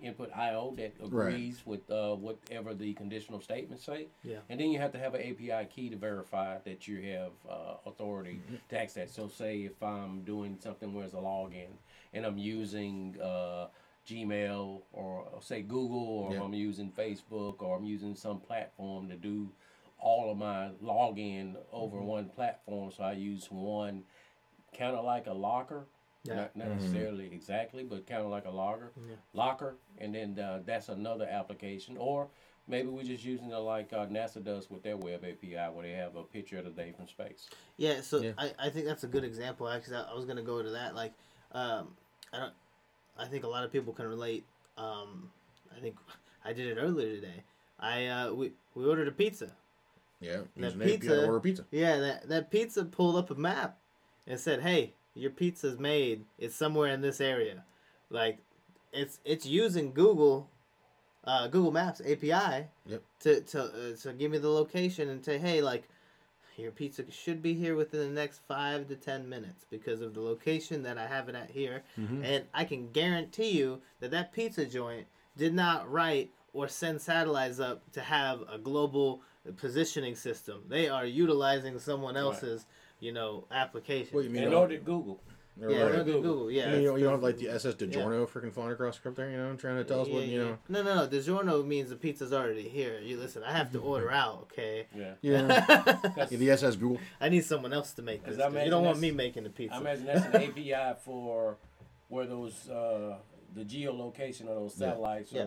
input 0.00 0.30
I/O 0.34 0.74
that 0.78 0.94
agrees 1.04 1.62
with 1.64 1.88
uh, 1.90 2.14
whatever 2.16 2.74
the 2.74 2.92
conditional 2.94 3.40
statements 3.40 3.84
say. 3.84 4.08
Yeah. 4.24 4.38
And 4.48 4.58
then 4.58 4.70
you 4.70 4.78
have 4.80 4.90
to 4.92 4.98
have 4.98 5.14
an 5.14 5.20
API 5.20 5.66
key 5.72 5.90
to 5.90 5.96
verify 5.96 6.58
that 6.64 6.88
you 6.88 7.00
have 7.12 7.30
uh, 7.48 7.74
authority 7.86 8.40
to 8.70 8.80
access 8.80 9.08
that. 9.08 9.14
So 9.14 9.28
say 9.28 9.60
if 9.60 9.80
I'm 9.82 10.22
doing 10.22 10.56
something 10.60 10.92
where 10.92 11.04
it's 11.04 11.14
a 11.14 11.18
login 11.18 11.68
and 12.14 12.26
I'm 12.26 12.38
using 12.38 13.16
uh, 13.22 13.66
Gmail 14.08 14.80
or 14.92 15.24
say 15.40 15.62
Google 15.62 16.08
or 16.24 16.34
Yeah. 16.34 16.42
I'm 16.42 16.54
using 16.54 16.90
Facebook 16.90 17.62
or 17.62 17.76
I'm 17.76 17.84
using 17.84 18.16
some 18.16 18.40
platform 18.40 19.08
to 19.08 19.14
do 19.14 19.48
all 20.02 20.30
of 20.30 20.36
my 20.36 20.70
login 20.84 21.54
over 21.72 21.98
one 22.02 22.28
platform. 22.28 22.90
So 22.90 23.04
I 23.04 23.12
use 23.12 23.46
one 23.50 24.02
kind 24.76 24.96
of 24.96 25.04
like 25.04 25.26
a 25.28 25.32
locker. 25.32 25.86
Yeah. 26.24 26.34
Not, 26.36 26.56
not 26.56 26.68
necessarily 26.68 27.26
exactly, 27.32 27.82
but 27.82 28.06
kind 28.06 28.22
of 28.22 28.30
like 28.30 28.44
a 28.44 28.50
locker, 28.50 28.92
Yeah. 29.08 29.16
locker, 29.32 29.74
and 29.98 30.14
then 30.14 30.38
uh, 30.38 30.60
that's 30.64 30.88
another 30.88 31.26
application. 31.26 31.96
Or 31.96 32.28
maybe 32.68 32.86
we're 32.88 33.02
just 33.02 33.24
using 33.24 33.50
it 33.50 33.56
like 33.56 33.92
uh, 33.92 34.06
NASA 34.06 34.42
does 34.42 34.70
with 34.70 34.84
their 34.84 34.96
web 34.96 35.24
API, 35.24 35.56
where 35.72 35.82
they 35.84 35.92
have 35.94 36.14
a 36.14 36.22
picture 36.22 36.58
of 36.58 36.64
the 36.64 36.70
day 36.70 36.92
from 36.96 37.08
space. 37.08 37.48
Yeah, 37.76 38.02
so 38.02 38.20
Yeah. 38.22 38.32
I, 38.38 38.52
I 38.56 38.70
think 38.70 38.86
that's 38.86 39.02
a 39.02 39.08
good 39.08 39.24
example. 39.24 39.68
Actually, 39.68 39.96
I, 39.96 40.12
I 40.12 40.14
was 40.14 40.24
gonna 40.24 40.42
go 40.42 40.62
to 40.62 40.70
that. 40.70 40.94
Like, 40.94 41.12
um, 41.52 41.88
I 42.32 42.38
don't. 42.38 42.52
I 43.18 43.26
think 43.26 43.42
a 43.42 43.48
lot 43.48 43.64
of 43.64 43.72
people 43.72 43.92
can 43.92 44.06
relate. 44.06 44.44
Um, 44.78 45.28
I 45.76 45.80
think 45.80 45.96
I 46.44 46.52
did 46.52 46.68
it 46.68 46.80
earlier 46.80 47.16
today. 47.16 47.42
I 47.80 48.06
uh, 48.06 48.32
we 48.32 48.52
we 48.76 48.84
ordered 48.86 49.08
a 49.08 49.12
pizza. 49.12 49.50
Yeah, 50.22 50.42
That 50.56 50.64
use 50.64 50.74
an 50.74 50.82
API 50.82 50.92
to 50.92 50.98
pizza- 50.98 51.26
order 51.26 51.40
pizza. 51.40 51.64
Yeah, 51.70 51.98
that 51.98 52.28
that 52.28 52.50
pizza 52.50 52.84
pulled 52.84 53.16
up 53.16 53.30
a 53.30 53.34
map 53.34 53.78
and 54.26 54.38
said, 54.38 54.60
"Hey, 54.60 54.94
your 55.14 55.30
pizza's 55.30 55.78
made. 55.78 56.24
It's 56.38 56.54
somewhere 56.54 56.88
in 56.92 57.00
this 57.00 57.20
area." 57.20 57.64
Like, 58.10 58.38
it's 58.92 59.18
it's 59.24 59.46
using 59.46 59.92
Google, 59.92 60.48
uh, 61.24 61.48
Google 61.48 61.72
Maps 61.72 62.00
API. 62.00 62.68
Yep. 62.86 63.02
To 63.20 63.40
to 63.40 63.62
uh, 63.62 63.96
to 64.02 64.12
give 64.12 64.30
me 64.30 64.38
the 64.38 64.48
location 64.50 65.08
and 65.08 65.24
say, 65.24 65.38
"Hey, 65.38 65.60
like, 65.60 65.88
your 66.56 66.70
pizza 66.70 67.10
should 67.10 67.42
be 67.42 67.54
here 67.54 67.74
within 67.74 68.00
the 68.00 68.20
next 68.20 68.40
five 68.46 68.86
to 68.88 68.96
ten 68.96 69.28
minutes 69.28 69.64
because 69.70 70.00
of 70.00 70.14
the 70.14 70.20
location 70.20 70.82
that 70.84 70.98
I 70.98 71.06
have 71.06 71.28
it 71.28 71.34
at 71.34 71.50
here, 71.50 71.82
Mm-hmm. 71.98 72.24
and 72.24 72.44
I 72.54 72.64
can 72.64 72.92
guarantee 72.92 73.50
you 73.50 73.80
that 74.00 74.10
that 74.12 74.32
pizza 74.32 74.66
joint 74.66 75.06
did 75.36 75.54
not 75.54 75.90
write 75.90 76.30
or 76.52 76.68
send 76.68 77.00
satellites 77.00 77.58
up 77.58 77.90
to 77.92 78.02
have 78.02 78.42
a 78.52 78.58
global 78.58 79.22
positioning 79.50 80.14
system. 80.14 80.62
They 80.68 80.88
are 80.88 81.04
utilizing 81.04 81.78
someone 81.80 82.16
else's, 82.16 82.64
you 83.00 83.12
know, 83.12 83.44
application. 83.50 84.14
What 84.14 84.20
do 84.22 84.28
you 84.28 84.32
mean? 84.34 84.44
And 84.44 84.52
nor 84.52 84.68
did 84.68 84.84
Google. 84.84 85.20
or 85.60 85.70
yeah, 85.70 85.82
right. 85.82 85.94
look 85.96 86.06
Google. 86.06 86.50
Yeah, 86.50 86.66
You, 86.66 86.70
know, 86.70 86.76
you, 86.78 86.86
don't, 86.86 86.98
you 86.98 87.04
don't 87.04 87.12
have 87.14 87.22
like 87.22 87.38
the 87.38 87.48
SS 87.48 87.74
DiGiorno 87.74 88.28
freaking 88.28 88.52
flying 88.54 88.70
across 88.70 88.94
the 88.94 88.98
script 89.00 89.16
there, 89.16 89.30
you 89.30 89.36
know, 89.36 89.54
trying 89.56 89.76
to 89.76 89.84
tell 89.84 90.02
us 90.02 90.08
what, 90.08 90.22
Yeah, 90.22 90.28
you 90.28 90.38
yeah. 90.38 90.44
know. 90.44 90.58
No, 90.68 90.82
no, 90.84 90.94
no. 90.94 91.08
DiGiorno 91.08 91.66
means 91.66 91.90
the 91.90 91.96
pizza's 91.96 92.32
already 92.32 92.68
here. 92.68 93.00
You 93.02 93.18
listen. 93.18 93.42
I 93.42 93.52
have 93.52 93.72
to 93.72 93.78
order 93.80 94.10
out. 94.12 94.48
Okay. 94.52 94.86
Yeah. 94.94 95.14
Yeah. 95.22 95.64
I 95.68 96.26
yeah, 96.30 96.36
the 96.38 96.50
SS 96.52 96.76
Google. 96.76 97.00
I 97.20 97.28
need 97.28 97.44
someone 97.44 97.72
else 97.72 97.92
to 97.94 98.02
make 98.02 98.24
this. 98.24 98.34
As 98.34 98.40
I 98.40 98.50
'cause 98.50 98.64
You 98.64 98.70
don't 98.70 98.84
want 98.84 99.00
me 99.00 99.10
making 99.10 99.42
the 99.44 99.50
pizza. 99.50 99.74
I 99.76 99.80
imagine 99.80 100.06
that's 100.06 100.24
an 100.26 100.36
API 100.36 100.94
for 101.04 101.56
where 102.08 102.26
those 102.26 102.68
uh, 102.68 103.16
the 103.54 103.64
geolocation 103.64 104.42
of 104.42 104.54
those 104.56 104.74
satellites 104.74 105.32
Yeah. 105.32 105.46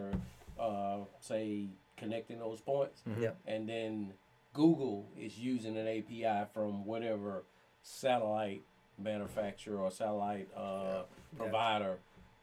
are, 0.59 0.99
uh, 1.01 1.05
say, 1.19 1.69
connecting 1.97 2.39
those 2.39 2.61
points. 2.61 3.01
Yeah. 3.19 3.31
And 3.45 3.67
then 3.67 4.13
Google 4.53 5.07
is 5.17 5.37
using 5.37 5.77
an 5.77 5.87
API 5.87 6.45
from 6.53 6.85
whatever 6.85 7.43
satellite 7.81 8.63
manufacturer 8.97 9.79
or 9.79 9.91
satellite 9.91 10.49
uh, 10.55 11.03
provider 11.37 11.97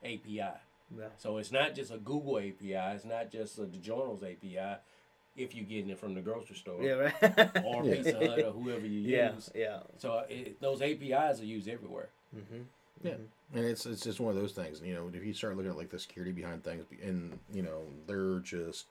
API. 0.04 0.38
Yeah. 0.38 1.06
So 1.16 1.38
it's 1.38 1.52
not 1.52 1.74
just 1.74 1.90
a 1.92 1.98
Google 1.98 2.38
API. 2.38 2.74
It's 2.94 3.04
not 3.04 3.30
just 3.30 3.58
a 3.58 3.62
DiGiorno's 3.62 4.22
API. 4.22 4.78
If 5.34 5.54
you're 5.54 5.64
getting 5.64 5.88
it 5.88 5.98
from 5.98 6.12
the 6.14 6.20
grocery 6.20 6.56
store 6.56 6.82
Yeah. 6.82 6.92
Right. 6.92 7.14
or 7.64 7.84
Yeah. 7.84 7.94
Pizza 7.94 8.18
Hut 8.18 8.38
or 8.40 8.50
whoever 8.52 8.86
you 8.86 9.00
use. 9.00 9.50
Yeah. 9.54 9.80
So 9.96 10.24
it, 10.28 10.60
those 10.60 10.82
APIs 10.82 11.40
are 11.40 11.46
used 11.46 11.68
everywhere. 11.68 12.10
Mm-hmm. 12.36 12.62
Yeah, 13.02 13.14
and 13.54 13.64
it's 13.64 13.84
it's 13.84 14.02
just 14.04 14.20
one 14.20 14.34
of 14.34 14.40
those 14.40 14.52
things. 14.52 14.80
You 14.80 14.94
know, 14.94 15.10
if 15.12 15.24
you 15.24 15.32
start 15.34 15.56
looking 15.56 15.70
at 15.72 15.76
like 15.76 15.90
the 15.90 15.98
security 15.98 16.30
behind 16.30 16.62
things, 16.62 16.84
and 17.02 17.36
you 17.52 17.62
know, 17.62 17.82
they're 18.06 18.38
just 18.40 18.86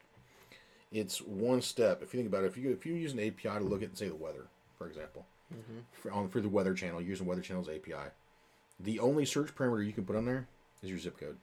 it's 0.92 1.22
one 1.22 1.62
step. 1.62 2.02
If 2.04 2.14
you 2.14 2.20
think 2.20 2.30
about 2.30 2.44
it, 2.44 2.48
if 2.48 2.58
you 2.58 2.72
if 2.72 2.86
you 2.86 2.94
use 2.94 3.14
an 3.14 3.20
API 3.20 3.60
to 3.60 3.64
look 3.64 3.82
at 3.82 3.98
say 3.98 4.10
the 4.10 4.16
weather, 4.16 4.48
for 4.78 4.88
example, 4.88 5.26
for, 5.94 6.12
on 6.12 6.30
for 6.30 6.42
the 6.42 6.50
weather 6.50 6.74
channel, 6.74 7.02
using 7.02 7.26
Weather 7.26 7.42
Channel's 7.42 7.70
API, 7.70 8.12
the 8.80 9.00
only 9.00 9.26
search 9.26 9.56
parameter 9.56 9.86
you 9.86 9.94
can 9.94 10.06
put 10.06 10.16
on 10.16 10.26
there 10.26 10.48
is 10.84 10.90
your 10.90 11.00
zip 11.00 11.18
code. 11.18 11.38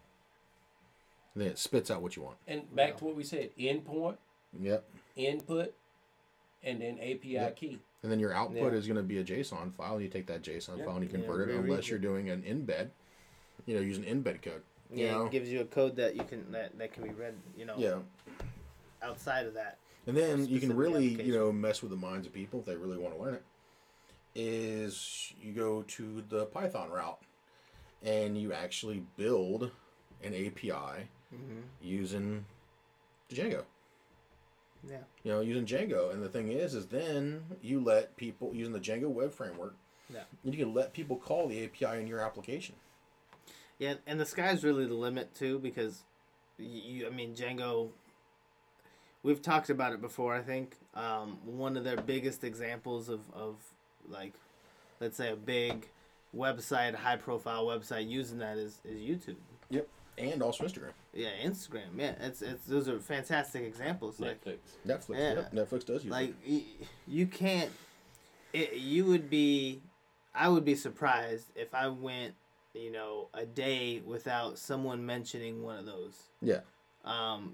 And 1.35 1.45
then 1.45 1.49
it 1.49 1.59
spits 1.59 1.91
out 1.91 2.03
what 2.03 2.17
you 2.17 2.23
want. 2.23 2.37
And 2.47 2.75
back 2.75 2.99
to 2.99 3.05
what 3.05 3.17
we 3.17 3.25
said: 3.25 3.51
endpoint, 3.59 4.17
Yep. 4.61 4.85
input, 5.17 5.75
and 6.63 6.81
then 6.81 6.99
API 6.99 7.33
Yep. 7.33 7.57
key. 7.57 7.79
And 8.03 8.13
then 8.13 8.21
your 8.21 8.33
output 8.33 8.73
Yeah. 8.73 8.79
is 8.79 8.87
going 8.87 8.97
to 8.97 9.03
be 9.03 9.19
a 9.19 9.25
JSON 9.25 9.73
file. 9.73 9.95
And 9.95 10.03
you 10.03 10.09
take 10.09 10.27
that 10.27 10.43
JSON 10.43 10.79
Yeah. 10.79 10.85
file 10.85 10.97
and 10.97 11.05
you 11.05 11.11
Yeah, 11.11 11.25
convert 11.27 11.49
it, 11.49 11.57
unless 11.57 11.87
it. 11.87 11.91
you're 11.91 11.99
doing 11.99 12.31
an 12.31 12.43
embed. 12.43 12.91
You 13.67 13.75
know, 13.75 13.81
using 13.81 14.05
embed 14.05 14.41
code. 14.43 14.63
You 14.91 15.05
Yeah, 15.05 15.15
know? 15.19 15.27
it 15.27 15.33
gives 15.33 15.51
you 15.51 15.61
a 15.61 15.65
code 15.65 15.97
that 15.97 16.17
you 16.17 16.25
can 16.25 16.51
that, 16.53 16.79
that 16.79 16.93
can 16.93 17.03
be 17.03 17.11
read. 17.11 17.35
You 17.57 17.67
know, 17.67 17.75
yeah. 17.77 17.99
Outside 19.03 19.47
of 19.47 19.55
that. 19.55 19.79
And 20.07 20.17
then 20.17 20.47
you 20.47 20.59
can 20.61 20.75
really, 20.75 21.23
you 21.23 21.35
know, 21.35 21.53
mess 21.53 21.83
with 21.83 21.91
the 21.91 21.97
minds 21.97 22.27
of 22.27 22.33
people 22.33 22.61
if 22.61 22.67
they 22.67 22.77
really 22.77 22.97
want 22.99 23.17
to 23.17 23.23
learn 23.23 23.35
it. 23.35 23.45
Is 24.35 25.33
you 25.43 25.53
go 25.53 25.83
to 25.83 26.23
the 26.29 26.47
Python 26.47 26.91
route 26.91 27.19
and 28.03 28.39
you 28.41 28.53
actually 28.53 29.03
build 29.17 29.71
an 30.23 30.35
API 30.35 31.09
Mm-hmm. 31.35 31.61
using 31.83 32.47
Django. 33.31 33.65
Yeah. 34.89 34.97
You 35.25 35.33
know, 35.33 35.41
using 35.41 35.67
Django. 35.67 36.11
And 36.11 36.23
the 36.23 36.29
thing 36.31 36.51
is, 36.51 36.73
is 36.75 36.87
then 36.87 37.43
you 37.61 37.81
let 37.85 38.17
people 38.17 38.55
using 38.55 38.73
the 38.73 38.81
Django 38.81 39.11
web 39.11 39.33
framework. 39.33 39.75
Yeah. 40.11 40.23
You 40.43 40.57
can 40.57 40.73
let 40.73 40.95
people 40.95 41.17
call 41.17 41.49
the 41.49 41.63
API 41.65 42.01
in 42.01 42.07
your 42.07 42.21
application. 42.21 42.77
Yeah, 43.79 43.97
and 44.07 44.19
the 44.19 44.25
sky's 44.25 44.65
really 44.65 44.87
the 44.87 44.95
limit 44.95 45.35
too 45.35 45.59
because 45.59 46.03
you, 46.57 47.07
I 47.07 47.11
mean, 47.11 47.35
Django. 47.35 47.91
We've 49.23 49.43
talked 49.43 49.69
about 49.71 49.93
it 49.93 50.01
before. 50.01 50.35
I 50.35 50.41
think 50.41 50.77
um, 50.95 51.39
one 51.45 51.77
of 51.77 51.85
their 51.85 51.97
biggest 51.97 52.45
examples 52.45 53.09
of 53.09 53.21
of 53.33 53.57
like, 54.09 54.33
let's 55.01 55.17
say 55.17 55.33
a 55.33 55.37
big 55.37 55.89
website, 56.37 56.95
high 56.95 57.17
profile 57.17 57.67
website 57.67 58.09
using 58.09 58.39
that 58.39 58.57
is 58.59 58.79
is 58.85 59.01
YouTube. 59.01 59.37
Yep. 59.71 59.89
And 60.19 60.43
also 60.43 60.65
Instagram. 60.65 60.91
Yeah, 61.15 61.31
Instagram. 61.45 61.97
Yeah, 61.97 62.15
it's 62.21 62.43
it's 62.43 62.65
those 62.65 62.89
are 62.89 62.99
fantastic 63.01 63.63
examples. 63.65 64.19
Like 64.21 64.43
Netflix. 64.45 64.59
Netflix. 64.87 65.19
Yeah. 65.19 65.35
Yep. 65.35 65.53
Netflix 65.53 65.85
does 65.87 66.05
use 66.05 66.11
like 66.13 66.31
it. 66.45 66.51
y- 66.81 66.87
you 67.07 67.27
can't 67.27 67.71
it, 68.53 68.75
you 68.75 69.05
would 69.05 69.29
be 69.29 69.83
i 70.35 70.49
would 70.49 70.65
be 70.65 70.75
surprised 70.75 71.47
if 71.55 71.75
i 71.75 71.87
went 71.87 72.33
you 72.75 72.91
know 72.91 73.29
a 73.35 73.45
day 73.45 74.01
without 74.07 74.59
someone 74.59 75.05
mentioning 75.05 75.63
one 75.63 75.79
of 75.79 75.85
those 75.85 76.15
Yeah. 76.41 76.61
um 77.05 77.53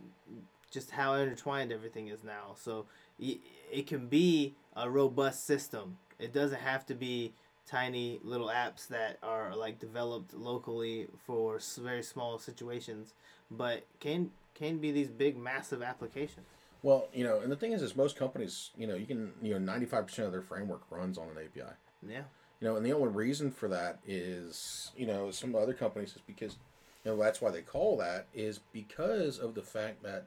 just 0.74 0.90
how 0.90 1.14
intertwined 1.14 1.72
everything 1.72 2.08
is 2.08 2.22
now. 2.22 2.54
So 2.56 2.86
it 3.18 3.86
can 3.86 4.08
be 4.08 4.54
a 4.76 4.90
robust 4.90 5.46
system. 5.46 5.96
It 6.18 6.34
doesn't 6.34 6.60
have 6.60 6.84
to 6.86 6.94
be 6.94 7.32
tiny 7.66 8.20
little 8.22 8.48
apps 8.48 8.88
that 8.88 9.18
are 9.22 9.56
like 9.56 9.78
developed 9.78 10.34
locally 10.34 11.08
for 11.26 11.58
very 11.80 12.02
small 12.02 12.38
situations 12.38 13.14
but 13.50 13.84
can 14.00 14.30
can 14.54 14.78
be 14.78 14.92
these 14.92 15.08
big 15.08 15.36
massive 15.36 15.82
applications. 15.82 16.46
Well, 16.82 17.08
you 17.14 17.24
know, 17.24 17.40
and 17.40 17.50
the 17.50 17.56
thing 17.56 17.72
is, 17.72 17.82
is 17.82 17.96
most 17.96 18.16
companies, 18.16 18.70
you 18.76 18.86
know, 18.86 18.94
you 18.94 19.06
can, 19.06 19.32
you 19.42 19.52
know, 19.52 19.58
ninety 19.58 19.86
five 19.86 20.06
percent 20.06 20.26
of 20.26 20.32
their 20.32 20.42
framework 20.42 20.82
runs 20.90 21.18
on 21.18 21.28
an 21.28 21.36
API. 21.38 21.72
yeah. 22.06 22.22
You 22.60 22.68
know, 22.68 22.76
and 22.76 22.86
the 22.86 22.92
only 22.92 23.08
reason 23.08 23.50
for 23.50 23.68
that 23.68 23.98
is, 24.06 24.92
you 24.96 25.06
know, 25.06 25.30
some 25.30 25.54
other 25.54 25.74
companies 25.74 26.10
is 26.10 26.22
because, 26.26 26.56
you 27.04 27.10
know, 27.10 27.16
that's 27.22 27.40
why 27.40 27.50
they 27.50 27.62
call 27.62 27.96
that 27.98 28.26
is 28.32 28.60
because 28.72 29.38
of 29.38 29.54
the 29.54 29.62
fact 29.62 30.02
that 30.02 30.26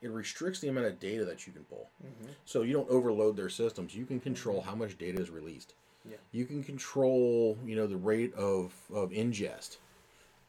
it 0.00 0.10
restricts 0.10 0.60
the 0.60 0.68
amount 0.68 0.86
of 0.86 1.00
data 1.00 1.24
that 1.24 1.46
you 1.46 1.52
can 1.52 1.64
pull. 1.64 1.88
Mm-hmm. 2.04 2.32
So 2.44 2.62
you 2.62 2.72
don't 2.72 2.88
overload 2.88 3.36
their 3.36 3.48
systems. 3.48 3.94
You 3.94 4.06
can 4.06 4.20
control 4.20 4.60
mm-hmm. 4.60 4.68
how 4.68 4.76
much 4.76 4.98
data 4.98 5.20
is 5.20 5.30
released. 5.30 5.74
Yeah. 6.08 6.16
You 6.32 6.44
can 6.44 6.62
control, 6.62 7.58
you 7.64 7.76
know, 7.76 7.86
the 7.86 7.96
rate 7.96 8.34
of 8.34 8.72
of 8.92 9.10
ingest, 9.10 9.76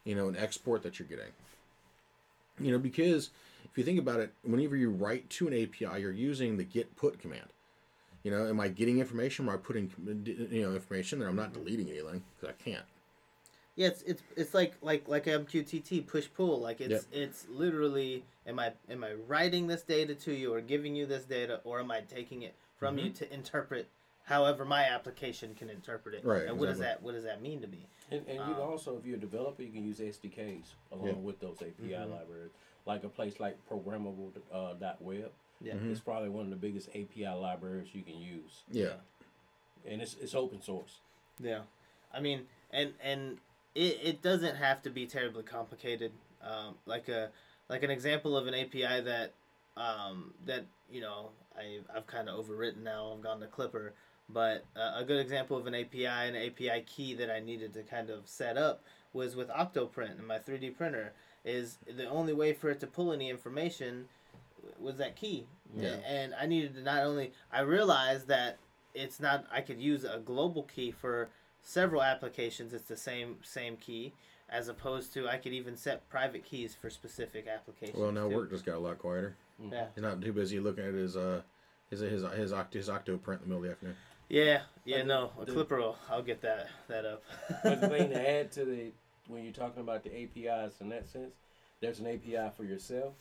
you 0.04 0.14
know, 0.14 0.28
and 0.28 0.36
export 0.36 0.82
that 0.82 0.98
you're 0.98 1.08
getting. 1.08 1.32
You 2.58 2.72
know, 2.72 2.78
because 2.78 3.30
if 3.64 3.76
you 3.76 3.84
think 3.84 3.98
about 3.98 4.20
it, 4.20 4.32
whenever 4.42 4.76
you 4.76 4.90
write 4.90 5.28
to 5.30 5.48
an 5.48 5.54
API, 5.54 6.00
you're 6.00 6.12
using 6.12 6.56
the 6.56 6.64
get 6.64 6.96
put 6.96 7.18
command. 7.18 7.46
You 8.22 8.30
know, 8.30 8.46
am 8.46 8.60
I 8.60 8.68
getting 8.68 8.98
information? 8.98 9.48
Am 9.48 9.54
I 9.54 9.56
putting 9.56 9.90
you 10.50 10.62
know 10.62 10.74
information 10.74 11.18
there? 11.18 11.28
I'm 11.28 11.36
not 11.36 11.52
deleting 11.52 11.88
anything 11.88 12.22
because 12.38 12.54
I 12.54 12.62
can't. 12.62 12.84
Yeah, 13.80 13.86
it's 13.86 14.02
it's 14.02 14.22
it's 14.36 14.52
like 14.52 14.74
like 14.82 15.08
like 15.08 15.24
MQTT 15.24 16.06
push 16.06 16.28
pull. 16.36 16.60
Like 16.60 16.82
it's 16.82 17.06
it's 17.12 17.46
literally 17.48 18.24
am 18.46 18.58
I 18.58 18.72
am 18.90 19.02
I 19.02 19.14
writing 19.26 19.68
this 19.68 19.80
data 19.80 20.14
to 20.16 20.34
you 20.34 20.52
or 20.52 20.60
giving 20.60 20.94
you 20.94 21.06
this 21.06 21.24
data 21.24 21.62
or 21.64 21.80
am 21.80 21.90
I 21.90 22.02
taking 22.02 22.42
it 22.42 22.54
from 22.76 22.98
you 22.98 23.08
to 23.08 23.32
interpret 23.32 23.88
however 24.24 24.66
my 24.66 24.84
application 24.84 25.54
can 25.54 25.70
interpret 25.70 26.14
it. 26.14 26.26
Right, 26.26 26.46
And 26.46 26.58
what 26.58 26.66
does 26.66 26.78
that 26.80 27.02
what 27.02 27.12
does 27.12 27.24
that 27.24 27.40
mean 27.40 27.62
to 27.62 27.68
me? 27.68 27.86
And, 28.10 28.20
and 28.28 28.36
you 28.36 28.54
can 28.54 28.62
Um, 28.64 28.70
also, 28.70 28.98
if 28.98 29.06
you're 29.06 29.16
a 29.16 29.20
developer, 29.20 29.62
you 29.62 29.70
can 29.72 29.86
use 29.86 29.98
SDKs 29.98 30.74
along 30.92 31.06
Yeah. 31.06 31.14
with 31.14 31.40
those 31.40 31.62
API 31.62 31.94
Mhm. 31.94 32.10
libraries. 32.10 32.52
Like 32.84 33.04
a 33.04 33.08
place 33.08 33.40
like 33.40 33.56
programmable 33.66 34.30
uh, 34.52 34.74
dot 34.74 35.00
web, 35.00 35.32
Yeah. 35.62 35.76
Mhm. 35.76 35.90
it's 35.90 36.00
probably 36.00 36.28
one 36.28 36.44
of 36.44 36.50
the 36.50 36.56
biggest 36.56 36.90
API 36.90 37.32
libraries 37.32 37.94
you 37.94 38.02
can 38.02 38.20
use, 38.20 38.62
Yeah, 38.70 38.96
and 39.86 40.02
it's 40.02 40.16
it's 40.20 40.34
open 40.34 40.60
source. 40.60 41.00
Yeah, 41.38 41.62
I 42.12 42.20
mean, 42.20 42.46
and 42.70 42.92
and 43.02 43.38
it, 43.74 43.98
it 44.02 44.22
doesn't 44.22 44.56
have 44.56 44.82
to 44.82 44.90
be 44.90 45.06
terribly 45.06 45.42
complicated. 45.42 46.12
Um, 46.42 46.74
like 46.86 47.08
a 47.08 47.30
like 47.68 47.82
an 47.82 47.90
example 47.90 48.36
of 48.36 48.46
an 48.46 48.54
API 48.54 49.00
that 49.02 49.32
um, 49.76 50.32
that 50.46 50.64
you 50.90 51.00
know 51.00 51.30
I 51.56 51.80
I've 51.94 52.06
kind 52.06 52.28
of 52.28 52.44
overwritten 52.44 52.82
now. 52.82 53.12
I've 53.14 53.22
gone 53.22 53.40
to 53.40 53.46
Klipper, 53.46 53.90
but 54.28 54.64
uh, 54.76 54.94
a 54.96 55.04
good 55.04 55.20
example 55.20 55.56
of 55.56 55.66
an 55.66 55.74
API 55.74 56.06
and 56.06 56.36
an 56.36 56.46
API 56.46 56.82
key 56.86 57.14
that 57.14 57.30
I 57.30 57.40
needed 57.40 57.74
to 57.74 57.82
kind 57.82 58.10
of 58.10 58.26
set 58.26 58.56
up 58.56 58.82
was 59.12 59.36
with 59.36 59.48
Octoprint 59.48 60.18
and 60.18 60.26
my 60.26 60.38
three 60.38 60.58
D 60.58 60.70
printer. 60.70 61.12
Is 61.44 61.78
the 61.86 62.06
only 62.08 62.34
way 62.34 62.52
for 62.52 62.68
it 62.70 62.80
to 62.80 62.86
pull 62.86 63.12
any 63.12 63.30
information 63.30 64.06
was 64.78 64.96
that 64.98 65.16
key, 65.16 65.46
Yeah. 65.74 65.96
and 66.06 66.34
I 66.34 66.44
needed 66.46 66.74
to 66.74 66.82
not 66.82 67.02
only 67.04 67.32
I 67.50 67.60
realized 67.60 68.28
that 68.28 68.58
it's 68.94 69.20
not 69.20 69.46
I 69.50 69.62
could 69.62 69.80
use 69.80 70.04
a 70.04 70.18
global 70.18 70.64
key 70.64 70.90
for 70.90 71.28
several 71.62 72.02
applications 72.02 72.72
it's 72.74 72.84
the 72.88 72.96
same 72.96 73.36
same 73.42 73.76
key 73.76 74.12
as 74.48 74.68
opposed 74.68 75.12
to 75.14 75.28
I 75.28 75.36
could 75.36 75.52
even 75.52 75.76
set 75.76 76.08
private 76.08 76.44
keys 76.44 76.74
for 76.80 76.90
specific 76.90 77.46
applications. 77.46 77.98
well 77.98 78.10
now 78.12 78.28
too. 78.28 78.36
work 78.36 78.50
just 78.50 78.64
got 78.66 78.76
a 78.76 78.78
lot 78.80 78.98
quieter. 78.98 79.36
Yeah. 79.70 79.86
He's 79.94 80.02
not 80.02 80.20
too 80.20 80.32
busy 80.32 80.58
looking 80.58 80.84
at 80.84 80.94
his 80.94 81.16
uh 81.16 81.42
his 81.90 82.00
his 82.00 82.22
his, 82.36 82.52
oct- 82.52 82.72
his 82.72 82.88
OctoPrint 82.88 83.42
in 83.42 83.42
the 83.42 83.46
middle 83.46 83.56
of 83.58 83.62
the 83.64 83.70
afternoon. 83.70 83.96
Yeah, 84.28 84.60
yeah, 84.84 84.98
But 84.98 85.02
the- 85.02 85.04
no, 85.08 85.30
a 85.40 85.44
the- 85.44 85.52
Klipper 85.52 85.78
will 85.78 85.98
I'll 86.10 86.22
get 86.22 86.40
that 86.42 86.68
that 86.88 87.04
up. 87.04 87.22
But 87.62 87.80
the 87.80 87.88
thing 87.88 88.10
to 88.10 88.28
add 88.38 88.50
to 88.52 88.64
the 88.64 88.90
when 89.28 89.44
you're 89.44 89.52
talking 89.52 89.82
about 89.82 90.02
the 90.02 90.10
APIs 90.22 90.80
in 90.80 90.88
that 90.88 91.08
sense, 91.08 91.34
there's 91.80 92.00
an 92.00 92.06
API 92.08 92.50
for 92.56 92.64
yourself, 92.64 93.12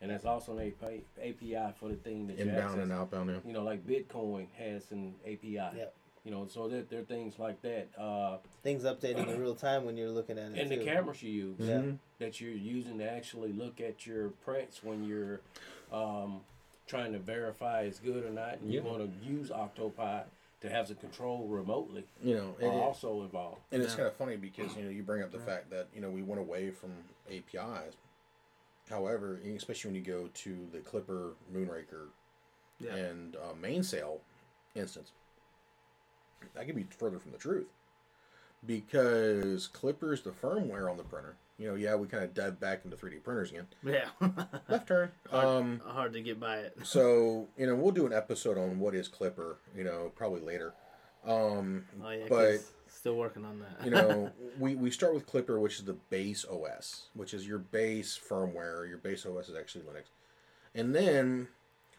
and 0.00 0.10
there's 0.12 0.24
also 0.24 0.56
an 0.56 0.72
API, 0.80 1.02
API 1.20 1.72
for 1.80 1.88
the 1.88 1.96
thing 1.96 2.28
that 2.28 2.38
you 2.38 2.44
Inbound 2.44 2.60
access. 2.64 2.82
and 2.82 2.92
outbound. 2.92 3.30
Yeah. 3.30 3.36
You 3.44 3.52
know, 3.52 3.64
like 3.64 3.84
Bitcoin 3.86 4.46
has 4.56 4.90
an 4.92 5.14
API. 5.24 5.54
Yep. 5.54 5.94
You 6.26 6.32
know, 6.32 6.48
so 6.48 6.66
there, 6.66 6.82
there 6.82 6.98
are 7.00 7.04
things 7.04 7.38
like 7.38 7.62
that. 7.62 7.86
Uh, 7.96 8.38
Things 8.64 8.82
updating 8.82 9.28
in 9.32 9.40
real 9.40 9.54
time 9.54 9.84
when 9.84 9.96
you're 9.96 10.10
looking 10.10 10.38
at 10.38 10.50
it. 10.50 10.58
and 10.58 10.68
the 10.68 10.78
too. 10.78 10.84
cameras 10.84 11.22
you 11.22 11.30
use 11.30 11.56
Yeah. 11.60 11.76
Mhm. 11.78 11.98
that 12.18 12.40
you're 12.40 12.50
using 12.50 12.98
to 12.98 13.08
actually 13.08 13.52
look 13.52 13.80
at 13.80 14.04
your 14.08 14.30
prints 14.44 14.82
when 14.82 15.04
you're 15.04 15.40
um, 15.92 16.40
trying 16.88 17.12
to 17.12 17.20
verify 17.20 17.82
it's 17.82 18.00
good 18.00 18.24
or 18.24 18.30
not, 18.30 18.54
and 18.58 18.74
you 18.74 18.82
want 18.82 18.98
to 18.98 19.24
use 19.24 19.52
Octopi 19.52 20.24
to 20.62 20.68
have 20.68 20.88
the 20.88 20.96
control 20.96 21.46
remotely, 21.46 22.02
You 22.24 22.34
know, 22.34 22.56
are 22.60 22.62
it- 22.62 22.82
also 22.82 23.22
involved. 23.22 23.60
and 23.70 23.80
it's 23.80 23.92
Yeah. 23.92 23.96
kind 23.98 24.08
of 24.08 24.14
funny 24.16 24.36
because 24.36 24.76
you 24.76 24.82
know 24.82 24.90
you 24.90 25.04
bring 25.04 25.22
up 25.22 25.30
the 25.30 25.38
fact 25.38 25.70
that 25.70 25.86
you 25.94 26.00
know 26.00 26.10
we 26.10 26.22
went 26.22 26.40
away 26.40 26.72
from 26.72 26.90
APIs. 27.30 27.94
However, 28.88 29.36
especially 29.44 29.90
when 29.92 29.94
you 29.94 30.02
go 30.02 30.28
to 30.34 30.66
the 30.72 30.78
Klipper 30.80 31.34
Moonraker 31.54 32.08
Yeah. 32.80 32.96
and 32.96 33.36
uh, 33.36 33.54
mainsail 33.54 34.22
instance, 34.74 35.12
that 36.54 36.66
could 36.66 36.76
be 36.76 36.86
further 36.96 37.18
from 37.18 37.32
the 37.32 37.38
truth. 37.38 37.66
Because 38.64 39.68
Klipper's 39.72 40.22
the 40.22 40.30
firmware 40.30 40.90
on 40.90 40.96
the 40.96 41.04
printer. 41.04 41.36
You 41.58 41.68
know, 41.68 41.74
yeah, 41.74 41.94
we 41.94 42.06
kind 42.06 42.24
of 42.24 42.34
dive 42.34 42.60
back 42.60 42.82
into 42.84 42.96
3D 42.96 43.22
printers 43.22 43.50
again. 43.50 43.66
Yeah. 43.82 44.08
Left 44.68 44.88
turn. 44.88 45.10
hard, 45.30 45.44
Um, 45.44 45.80
hard 45.86 46.12
to 46.14 46.20
get 46.20 46.38
by 46.40 46.58
it. 46.58 46.76
so 46.82 47.48
you 47.56 47.66
know, 47.66 47.74
we'll 47.74 47.92
do 47.92 48.06
an 48.06 48.12
episode 48.12 48.58
on 48.58 48.78
what 48.78 48.94
is 48.94 49.08
Klipper. 49.08 49.56
You 49.76 49.84
know, 49.84 50.12
probably 50.16 50.40
later. 50.40 50.74
Um, 51.24 51.84
Oh 52.04 52.10
yeah, 52.10 52.26
but 52.28 52.60
still 52.88 53.16
working 53.16 53.44
on 53.44 53.60
that. 53.60 53.84
you 53.84 53.90
know, 53.90 54.30
we, 54.58 54.74
we 54.74 54.90
start 54.90 55.14
with 55.14 55.26
Klipper, 55.26 55.60
which 55.60 55.78
is 55.78 55.84
the 55.84 55.94
base 56.10 56.44
OS, 56.44 57.08
which 57.14 57.32
is 57.34 57.46
your 57.46 57.58
base 57.58 58.18
firmware. 58.18 58.88
Your 58.88 58.98
base 58.98 59.24
OS 59.26 59.48
is 59.48 59.56
actually 59.56 59.82
Linux. 59.84 60.04
And 60.74 60.94
then 60.94 61.48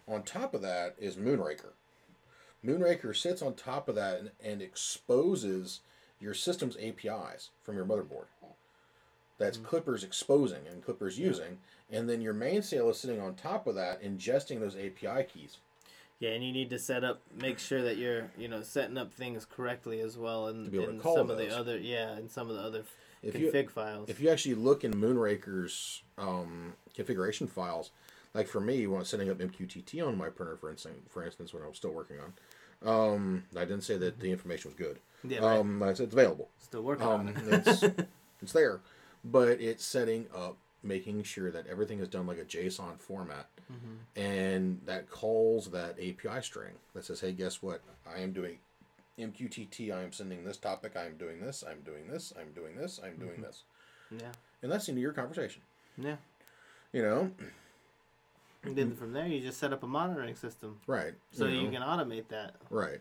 on 0.07 0.23
top 0.23 0.53
of 0.53 0.61
that 0.61 0.95
is 0.99 1.15
Moonraker. 1.15 1.71
Moonraker 2.65 3.15
sits 3.15 3.41
on 3.41 3.53
top 3.53 3.87
of 3.87 3.95
that 3.95 4.19
and, 4.19 4.31
and 4.43 4.61
exposes 4.61 5.81
your 6.19 6.33
system's 6.33 6.77
APIs 6.77 7.49
from 7.63 7.75
your 7.75 7.85
motherboard. 7.85 8.25
That's 9.37 9.57
Klipper's 9.57 10.03
exposing 10.03 10.67
and 10.69 10.83
Klipper's 10.83 11.19
using. 11.19 11.59
And 11.91 12.09
then 12.09 12.21
your 12.21 12.33
mainsail 12.33 12.89
is 12.89 12.97
sitting 12.99 13.21
on 13.21 13.35
top 13.35 13.67
of 13.67 13.75
that, 13.75 14.01
ingesting 14.01 14.59
those 14.59 14.75
API 14.75 15.23
keys. 15.23 15.57
Yeah, 16.19 16.31
and 16.31 16.43
you 16.43 16.51
need 16.51 16.71
to 16.71 16.79
set 16.79 17.03
up, 17.03 17.21
make 17.39 17.59
sure 17.59 17.83
that 17.83 17.97
you're, 17.97 18.31
you 18.37 18.47
know, 18.47 18.63
setting 18.63 18.97
up 18.97 19.13
things 19.13 19.45
correctly 19.45 20.01
as 20.01 20.17
well, 20.17 20.47
and 20.47 20.65
To 20.65 20.71
be 20.71 20.81
able 20.81 20.93
to 20.93 20.99
call 20.99 21.15
some 21.15 21.29
of 21.29 21.37
the 21.37 21.55
other, 21.55 21.77
yeah, 21.77 22.13
and 22.13 22.31
some 22.31 22.49
of 22.49 22.55
the 22.55 22.61
other 22.63 22.83
If 23.21 23.35
you- 23.35 23.51
config 23.51 23.69
files. 23.69 24.09
If 24.09 24.19
you 24.19 24.29
actually 24.29 24.55
look 24.55 24.83
in 24.83 24.95
Moonraker's 24.95 26.01
um, 26.17 26.73
configuration 26.95 27.45
files, 27.45 27.91
like 28.37 28.47
for 28.47 28.61
me, 28.61 28.85
when 28.87 28.97
I 28.97 28.99
was 28.99 29.09
setting 29.09 29.29
up 29.29 29.39
MQTT 29.39 30.05
on 30.07 30.17
my 30.17 30.29
printer, 30.29 30.55
for 30.57 30.69
instance, 30.69 30.95
for 31.09 31.25
instance, 31.25 31.53
when 31.53 31.63
I 31.63 31.67
was 31.67 31.75
still 31.77 31.91
working 31.91 32.17
on, 32.19 32.33
um, 32.87 33.43
I 33.55 33.61
didn't 33.61 33.81
say 33.81 33.97
that 33.97 34.19
the 34.19 34.31
information 34.31 34.69
was 34.71 34.77
good. 34.77 34.99
Yeah, 35.23 35.39
right. 35.39 35.59
Um, 35.59 35.81
I 35.81 35.93
said 35.93 36.05
it's 36.05 36.13
available. 36.13 36.49
Still 36.59 36.83
working 36.83 37.07
Um, 37.07 37.21
on 37.21 37.27
it. 37.29 37.67
it's 37.67 37.83
it's 38.43 38.53
there, 38.53 38.79
but 39.25 39.59
it's 39.59 39.83
setting 39.83 40.27
up, 40.35 40.57
making 40.83 41.23
sure 41.23 41.49
that 41.51 41.65
everything 41.67 41.99
is 41.99 42.07
done 42.07 42.27
like 42.27 42.37
a 42.37 42.45
JSON 42.45 42.99
format, 42.99 43.47
Mm-hmm. 43.73 44.21
and 44.21 44.79
that 44.85 45.09
calls 45.09 45.71
that 45.71 45.95
API 45.99 46.41
string 46.41 46.73
that 46.93 47.03
says, 47.03 47.19
"Hey, 47.21 47.31
guess 47.33 47.61
what? 47.63 47.81
I 48.09 48.19
am 48.19 48.31
doing 48.31 48.59
MQTT. 49.19 49.91
I 49.91 50.03
am 50.03 50.11
sending 50.13 50.45
this 50.45 50.57
topic. 50.57 50.93
I 50.95 51.05
am 51.05 51.17
doing 51.17 51.41
this. 51.41 51.63
I'm 51.69 51.81
doing 51.81 52.07
this. 52.07 52.31
I'm 52.39 52.51
doing 52.53 52.77
this. 52.77 52.99
I'm 53.03 53.13
Mm-hmm. 53.13 53.25
doing 53.25 53.41
this," 53.41 53.63
yeah, 54.11 54.31
and 54.61 54.71
that's 54.71 54.87
into 54.87 55.01
your 55.01 55.13
conversation. 55.13 55.61
yeah. 55.97 56.17
You 56.93 57.01
know, 57.01 57.31
And 58.63 58.75
then 58.75 58.95
from 58.95 59.13
there, 59.13 59.27
you 59.27 59.39
just 59.41 59.59
set 59.59 59.71
up 59.73 59.83
a 59.83 59.87
monitoring 59.87 60.35
system 60.35 60.79
right? 60.87 61.13
so 61.31 61.45
you, 61.45 61.59
you 61.61 61.63
know, 61.65 61.71
can 61.71 61.81
automate 61.81 62.27
that. 62.29 62.55
right. 62.69 62.99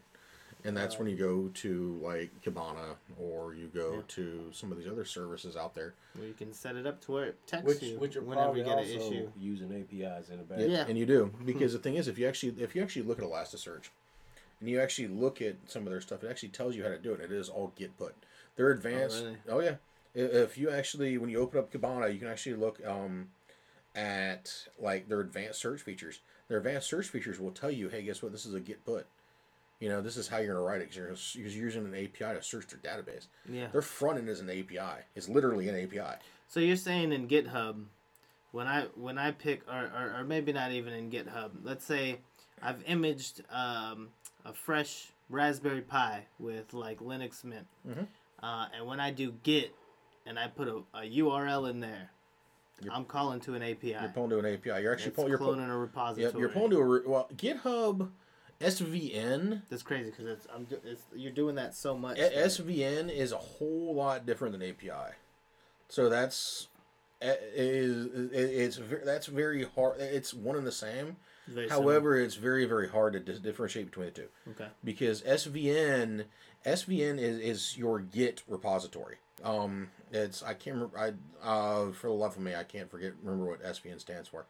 And 0.65 0.77
that's 0.77 0.99
when 0.99 1.07
you 1.09 1.15
go 1.17 1.49
to 1.55 2.01
like 2.03 2.31
Kibana 2.45 2.97
or 3.21 3.55
you 3.55 3.69
go 3.73 3.97
Yeah. 3.97 4.01
to 4.09 4.51
some 4.53 4.73
of 4.73 4.79
these 4.79 4.89
other 4.89 5.05
services 5.05 5.57
out 5.57 5.75
there. 5.77 5.95
Where 6.17 6.27
you 6.27 6.35
can 6.35 6.53
set 6.53 6.75
it 6.75 6.87
up 6.89 7.01
to 7.03 7.13
where 7.13 7.25
it 7.27 7.47
texts 7.47 7.69
Which 7.69 7.83
you 7.85 7.99
which 8.01 8.17
are 8.17 8.21
whenever 8.23 8.57
you 8.57 8.65
get 8.65 8.79
an 8.79 8.85
issue. 8.85 9.31
using 9.39 9.73
APIs 9.73 10.29
in 10.29 10.39
the 10.39 10.45
back. 10.45 10.59
Yeah, 10.59 10.67
Yeah. 10.67 10.85
and 10.89 10.99
you 10.99 11.07
do 11.07 11.33
because 11.45 11.73
the 11.73 11.79
thing 11.79 11.95
is, 11.95 12.09
if 12.09 12.19
you 12.19 12.27
actually 12.27 12.61
if 12.61 12.75
you 12.75 12.83
actually 12.83 13.03
look 13.03 13.19
at 13.21 13.25
Elasticsearch, 13.25 13.91
and 14.59 14.69
you 14.69 14.81
actually 14.81 15.07
look 15.07 15.41
at 15.41 15.55
some 15.67 15.85
of 15.87 15.91
their 15.93 16.01
stuff, 16.01 16.25
it 16.25 16.31
actually 16.31 16.49
tells 16.49 16.75
you 16.75 16.83
how 16.83 16.89
to 16.89 16.99
do 16.99 17.13
it. 17.13 17.21
It 17.21 17.31
is 17.31 17.49
all 17.49 17.73
get 17.77 17.97
put. 17.97 18.15
They're 18.57 18.71
advanced. 18.73 19.23
really? 19.23 19.37
Oh, 19.49 19.61
yeah. 19.61 19.75
If 20.15 20.59
you 20.59 20.71
actually 20.71 21.17
when 21.19 21.31
you 21.31 21.39
open 21.39 21.61
up 21.61 21.71
Kibana, 21.73 22.13
you 22.13 22.19
can 22.19 22.27
actually 22.29 22.57
look 22.57 22.85
um, 22.85 23.29
at 23.97 24.53
like 24.79 25.09
their 25.09 25.21
advanced 25.21 25.61
search 25.61 25.81
features. 25.83 26.21
Their 26.49 26.59
advanced 26.59 26.89
search 26.89 27.09
features 27.09 27.41
will 27.41 27.51
tell 27.51 27.71
you, 27.71 27.89
hey, 27.89 28.03
guess 28.03 28.23
what? 28.23 28.31
This 28.31 28.47
is 28.47 28.55
a 28.55 28.61
get 28.61 28.85
put. 28.85 29.07
You 29.81 29.89
know, 29.89 30.01
this 30.01 30.17
is 30.17 30.29
how 30.29 30.39
you're 30.39 30.55
gonna 30.55 30.65
write 30.65 30.81
it 30.81 30.91
because 30.91 31.35
you're, 31.35 31.47
you're 31.49 31.65
using 31.65 31.85
an 31.85 31.95
API 31.95 32.35
to 32.37 32.43
search 32.43 32.67
their 32.69 32.79
database. 32.79 33.27
Yeah. 33.51 33.67
Their 33.73 33.83
front 33.83 34.19
end 34.19 34.29
is 34.29 34.41
an 34.41 34.49
API. 34.51 35.03
It's 35.15 35.29
literally 35.29 35.69
an 35.69 35.77
API. 35.83 36.17
So 36.49 36.61
you're 36.61 36.77
saying 36.77 37.13
in 37.13 37.27
GitHub, 37.29 37.83
when 38.53 38.67
I 38.67 38.85
when 38.95 39.19
I 39.19 39.33
pick 39.33 39.63
or, 39.69 39.91
or, 39.95 40.21
or 40.21 40.25
maybe 40.25 40.53
not 40.53 40.73
even 40.73 40.93
in 40.93 41.11
GitHub, 41.11 41.51
let's 41.63 41.85
say 41.85 42.19
I've 42.63 42.83
imaged 42.87 43.43
um, 43.51 44.09
a 44.45 44.53
fresh 44.53 45.09
Raspberry 45.29 45.83
Pi 45.83 46.25
with 46.39 46.73
like 46.73 47.01
Linux 47.01 47.45
Mint, 47.45 47.67
Mhm. 47.87 48.07
uh, 48.43 48.67
and 48.77 48.87
when 48.87 49.01
I 49.01 49.11
do 49.11 49.33
Git 49.43 49.75
and 50.25 50.39
I 50.39 50.47
put 50.49 50.69
a, 50.69 50.77
a 50.95 51.01
URL 51.03 51.69
in 51.69 51.81
there, 51.81 52.11
I'm 52.93 53.05
calling 53.05 53.41
to 53.41 53.55
an 53.55 53.63
API. 53.63 53.89
You're 53.89 54.11
pulling 54.15 54.31
to 54.31 54.39
an 54.39 54.47
API. 54.47 54.83
You're 54.83 54.93
actually 54.93 55.09
it's 55.09 55.17
pulling. 55.17 55.31
You're 55.31 55.39
cloning 55.39 55.71
a 55.71 55.77
repository. 55.77 56.33
Yep, 56.33 56.39
you're 56.39 56.49
pulling 56.51 56.71
to 56.71 56.79
a 56.79 56.85
re- 56.85 57.01
well 57.07 57.29
GitHub 57.35 58.11
SVN. 58.61 59.63
That's 59.71 59.83
crazy 59.83 60.11
because 60.11 60.27
it's 60.27 60.47
I'm 60.55 60.67
it's 60.85 61.03
you're 61.15 61.33
doing 61.33 61.55
that 61.57 61.75
so 61.75 61.97
much. 61.97 62.19
A- 62.19 62.47
SVN 62.47 63.11
is 63.11 63.33
a 63.33 63.39
whole 63.39 63.95
lot 63.95 64.27
different 64.27 64.59
than 64.59 64.69
API, 64.69 65.15
so 65.89 66.09
that's 66.09 66.69
eh, 67.23 67.35
is 67.55 68.09
it's 68.33 68.81
that's 69.05 69.27
very 69.27 69.65
hard. 69.65 70.01
It's 70.01 70.35
one 70.35 70.57
and 70.57 70.67
the 70.67 70.73
same. 70.73 71.17
very 71.49 71.69
similar. 71.69 71.85
However, 71.93 72.21
it's 72.21 72.35
very 72.35 72.67
very 72.67 72.89
hard 72.89 73.15
to 73.15 73.21
dis- 73.21 73.41
differentiate 73.41 73.87
between 73.87 74.07
the 74.07 74.13
two 74.13 74.29
okay, 74.51 74.69
because 74.85 75.23
SVN 75.23 76.25
SVN 76.65 77.19
is 77.19 77.39
is 77.39 77.79
your 77.79 78.01
Git 78.01 78.43
repository. 78.49 79.17
Um, 79.45 79.89
it's 80.13 80.43
I 80.43 80.55
can't 80.55 80.77
remember. 80.77 80.99
I 80.99 81.13
uh 81.47 81.93
for 81.93 82.07
the 82.09 82.13
love 82.15 82.37
of 82.37 82.43
me 82.43 82.55
I 82.55 82.65
can't 82.65 82.91
forget 82.91 83.13
remember 83.23 83.47
what 83.51 83.63
SVN 83.63 84.01
stands 84.01 84.29
for. 84.29 84.47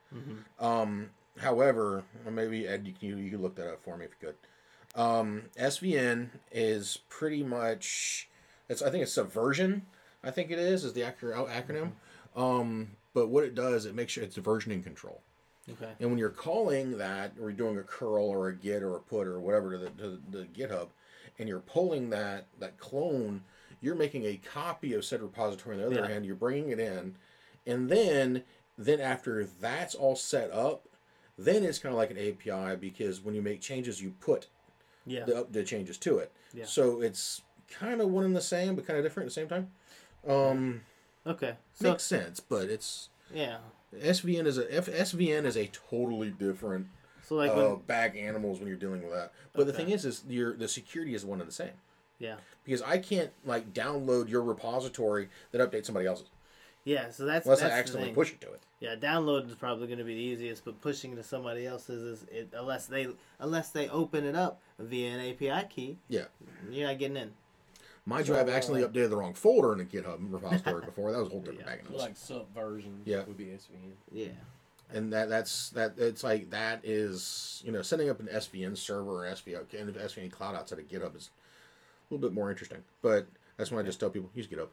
Um, 0.60 1.10
however, 1.40 2.04
maybe 2.30 2.66
Ed, 2.68 2.86
you 2.86 2.92
can 2.92 3.08
you, 3.08 3.16
you 3.16 3.30
can 3.30 3.42
look 3.42 3.56
that 3.56 3.68
up 3.68 3.82
for 3.82 3.96
me 3.96 4.04
if 4.04 4.12
you 4.20 4.28
could. 4.28 5.00
Um, 5.00 5.42
SVN 5.58 6.28
is 6.52 6.98
pretty 7.08 7.42
much 7.42 8.28
it's 8.68 8.82
I 8.82 8.90
think 8.90 9.02
it's 9.02 9.12
subversion. 9.12 9.86
I 10.22 10.30
think 10.30 10.50
it 10.50 10.58
is 10.58 10.84
is 10.84 10.92
the 10.92 11.02
acro- 11.04 11.46
acronym. 11.46 11.92
Um, 12.34 12.92
but 13.14 13.28
what 13.28 13.44
it 13.44 13.54
does, 13.54 13.86
it 13.86 13.94
makes 13.94 14.12
sure 14.12 14.24
it's 14.24 14.36
versioning 14.36 14.82
control. 14.82 15.20
Okay, 15.72 15.92
And 16.00 16.10
when 16.10 16.18
you're 16.18 16.30
calling 16.30 16.98
that, 16.98 17.32
or 17.40 17.50
you're 17.50 17.52
doing 17.56 17.78
a 17.78 17.82
curl 17.82 18.24
or 18.24 18.48
a 18.48 18.54
git 18.54 18.82
or 18.82 18.96
a 18.96 19.00
put 19.00 19.26
or 19.26 19.40
whatever 19.40 19.72
to 19.72 19.78
the, 19.78 19.90
to 19.90 20.20
the 20.30 20.44
GitHub, 20.44 20.88
and 21.38 21.48
you're 21.48 21.60
pulling 21.60 22.10
that 22.10 22.46
that 22.58 22.78
clone, 22.78 23.42
you're 23.80 23.94
making 23.94 24.24
a 24.24 24.36
copy 24.36 24.94
of 24.94 25.04
said 25.04 25.20
repository. 25.22 25.76
On 25.76 25.80
the 25.80 25.86
other 25.86 25.96
Yeah. 25.96 26.08
hand, 26.08 26.24
you're 26.26 26.34
bringing 26.34 26.70
it 26.70 26.78
in, 26.80 27.16
and 27.66 27.88
then 27.88 28.44
then 28.78 29.00
after 29.00 29.44
that's 29.44 29.94
all 29.94 30.16
set 30.16 30.50
up, 30.50 30.88
then 31.38 31.64
it's 31.64 31.78
kind 31.78 31.92
of 31.92 31.98
like 31.98 32.10
an 32.10 32.18
API 32.18 32.76
because 32.76 33.20
when 33.22 33.34
you 33.34 33.42
make 33.42 33.60
changes, 33.60 34.00
you 34.02 34.14
put 34.20 34.48
yeah, 35.06 35.24
the 35.24 35.46
the 35.50 35.62
changes 35.64 35.98
to 35.98 36.18
it. 36.18 36.32
Yeah. 36.54 36.64
So 36.64 37.00
it's 37.02 37.42
kind 37.68 38.00
of 38.00 38.08
one 38.10 38.24
and 38.24 38.34
the 38.36 38.40
same, 38.40 38.74
but 38.76 38.86
kind 38.86 38.98
of 38.98 39.04
different 39.04 39.26
at 39.26 39.30
the 39.30 39.34
same 39.34 39.48
time. 39.48 39.70
Um, 40.26 40.82
okay. 41.26 41.54
So 41.74 41.90
makes 41.90 42.04
sense, 42.04 42.40
but 42.40 42.68
it's 42.70 43.08
yeah, 43.34 43.58
SVN 43.94 44.46
is 44.46 44.58
a 44.58 44.74
F, 44.74 44.86
SVN 44.86 45.44
is 45.44 45.56
a 45.56 45.66
totally 45.90 46.30
different 46.30 46.88
so 47.22 47.34
like 47.34 47.50
uh, 47.50 47.54
when 47.54 47.76
bag 47.86 48.16
animals 48.16 48.58
when 48.58 48.68
you're 48.68 48.76
dealing 48.76 49.02
with 49.02 49.12
that. 49.12 49.32
But 49.52 49.66
the 49.66 49.72
thing 49.72 49.90
is, 49.90 50.04
is 50.04 50.22
your 50.28 50.54
the 50.54 50.68
security 50.68 51.14
is 51.14 51.24
one 51.24 51.40
and 51.40 51.48
the 51.48 51.54
same 51.54 51.72
yeah. 52.18 52.36
because 52.64 52.82
I 52.82 52.98
can't 52.98 53.30
like 53.44 53.72
download 53.72 54.28
your 54.28 54.42
repository 54.42 55.28
that 55.50 55.60
updates 55.60 55.86
somebody 55.86 56.06
else's 56.06 56.28
Yeah, 56.84 57.10
so 57.10 57.24
that's 57.24 57.46
unless 57.46 57.60
that's 57.60 57.74
I 57.74 57.78
accidentally 57.78 58.12
push 58.12 58.32
it 58.32 58.40
to 58.42 58.52
it. 58.52 58.60
Yeah, 58.80 58.94
download 58.94 59.48
is 59.48 59.54
probably 59.54 59.86
going 59.86 59.98
to 59.98 60.04
be 60.04 60.14
the 60.14 60.20
easiest, 60.20 60.64
but 60.64 60.80
pushing 60.80 61.16
to 61.16 61.22
somebody 61.22 61.66
else's 61.66 62.20
is 62.20 62.26
it, 62.30 62.52
unless 62.56 62.86
they 62.86 63.08
unless 63.38 63.70
they 63.70 63.88
open 63.88 64.24
it 64.24 64.36
up 64.36 64.60
via 64.78 65.10
an 65.10 65.30
API 65.30 65.66
key, 65.68 65.98
Yeah, 66.08 66.24
you're 66.70 66.86
not 66.86 66.98
getting 66.98 67.16
in. 67.16 67.32
Mind 68.08 68.28
you, 68.28 68.36
I've 68.36 68.48
accidentally 68.48 68.84
uh, 68.84 68.88
updated 68.88 69.10
the 69.10 69.16
wrong 69.16 69.34
folder 69.34 69.72
in 69.72 69.78
the 69.78 69.84
GitHub 69.84 70.18
repository 70.32 70.84
before. 70.84 71.10
That 71.12 71.18
was 71.18 71.26
a 71.28 71.30
whole 71.30 71.40
different 71.40 71.60
Yeah. 71.60 71.66
bag 71.66 71.80
animals. 71.80 72.02
Like 72.02 72.16
subversion 72.16 73.02
Yeah. 73.04 73.24
would 73.26 73.36
be 73.36 73.46
SVN. 73.46 73.92
Yeah, 74.12 74.28
and 74.92 75.12
that 75.12 75.28
that's 75.28 75.70
that 75.70 75.94
it's 75.98 76.22
like 76.22 76.50
that 76.50 76.80
is 76.84 77.62
you 77.66 77.72
know 77.72 77.82
setting 77.82 78.08
up 78.08 78.20
an 78.20 78.28
SVN 78.32 78.76
server 78.76 79.24
or 79.26 79.30
SVN 79.30 79.64
and 79.72 79.94
SVN 79.96 80.30
cloud 80.30 80.54
outside 80.54 80.78
of 80.78 80.88
GitHub 80.88 81.16
is 81.16 81.30
a 82.10 82.14
little 82.14 82.26
bit 82.28 82.32
more 82.34 82.48
interesting. 82.50 82.78
But 83.02 83.26
that's 83.56 83.72
when 83.72 83.84
I 83.84 83.86
just 83.86 83.98
tell 83.98 84.10
people 84.10 84.30
use 84.34 84.46
GitHub. 84.46 84.68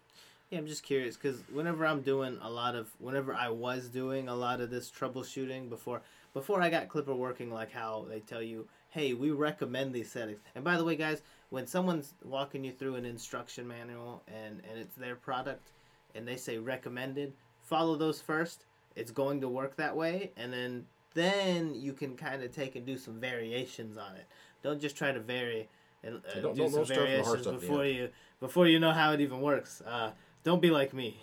yeah. 0.51 0.59
I'm 0.59 0.67
just 0.67 0.83
curious 0.83 1.15
because 1.17 1.41
whenever 1.51 1.87
I'm 1.87 2.01
doing 2.01 2.37
a 2.39 2.49
lot 2.51 2.75
of, 2.75 2.87
whenever 2.99 3.33
I 3.33 3.49
was 3.49 3.87
doing 3.87 4.27
a 4.29 4.35
lot 4.35 4.61
of 4.61 4.69
this 4.69 4.91
troubleshooting 4.91 5.69
before 5.69 6.01
before 6.35 6.61
I 6.61 6.69
got 6.69 6.87
Klipper 6.87 7.15
working, 7.17 7.51
like 7.51 7.71
how 7.71 8.05
they 8.07 8.19
tell 8.19 8.41
you, 8.43 8.67
hey, 8.89 9.13
we 9.13 9.31
recommend 9.31 9.93
these 9.93 10.11
settings. 10.11 10.39
And 10.53 10.63
by 10.63 10.77
the 10.77 10.83
way, 10.83 10.95
guys, 10.95 11.21
when 11.53 11.67
someone's 11.67 12.15
walking 12.25 12.63
you 12.63 12.71
through 12.71 12.95
an 12.95 13.05
instruction 13.05 13.67
manual 13.67 14.23
and 14.27 14.59
and 14.67 14.79
it's 14.79 14.95
their 14.95 15.15
product, 15.15 15.69
and 16.15 16.27
they 16.27 16.35
say 16.35 16.57
recommended, 16.57 17.31
follow 17.61 17.95
those 17.95 18.19
first. 18.19 18.65
It's 18.95 19.11
going 19.11 19.39
to 19.41 19.47
work 19.47 19.75
that 19.75 19.95
way, 19.95 20.31
and 20.35 20.51
then 20.51 20.87
then 21.13 21.75
you 21.75 21.93
can 21.93 22.15
kind 22.17 22.41
of 22.41 22.51
take 22.51 22.75
and 22.75 22.87
do 22.87 22.97
some 22.97 23.19
variations 23.19 23.97
on 23.97 24.15
it. 24.15 24.25
Don't 24.63 24.81
just 24.81 24.95
try 24.97 25.11
to 25.11 25.19
vary 25.19 25.69
and 26.03 26.15
uh, 26.15 26.39
don't- 26.41 26.55
do 26.55 26.63
some 26.69 26.73
don't 26.73 26.85
start 26.87 26.87
from 26.87 27.17
the 27.17 27.23
hard 27.23 27.25
variations 27.25 27.41
stuff 27.43 27.53
at 27.53 27.61
the 27.61 27.67
before 27.67 27.85
you 27.85 28.09
before 28.39 28.67
you 28.67 28.79
know 28.79 28.91
how 28.91 29.13
it 29.13 29.21
even 29.21 29.39
works. 29.39 29.83
Uh, 29.85 30.09
don't 30.43 30.59
be 30.61 30.71
like 30.71 30.91
me. 30.91 31.21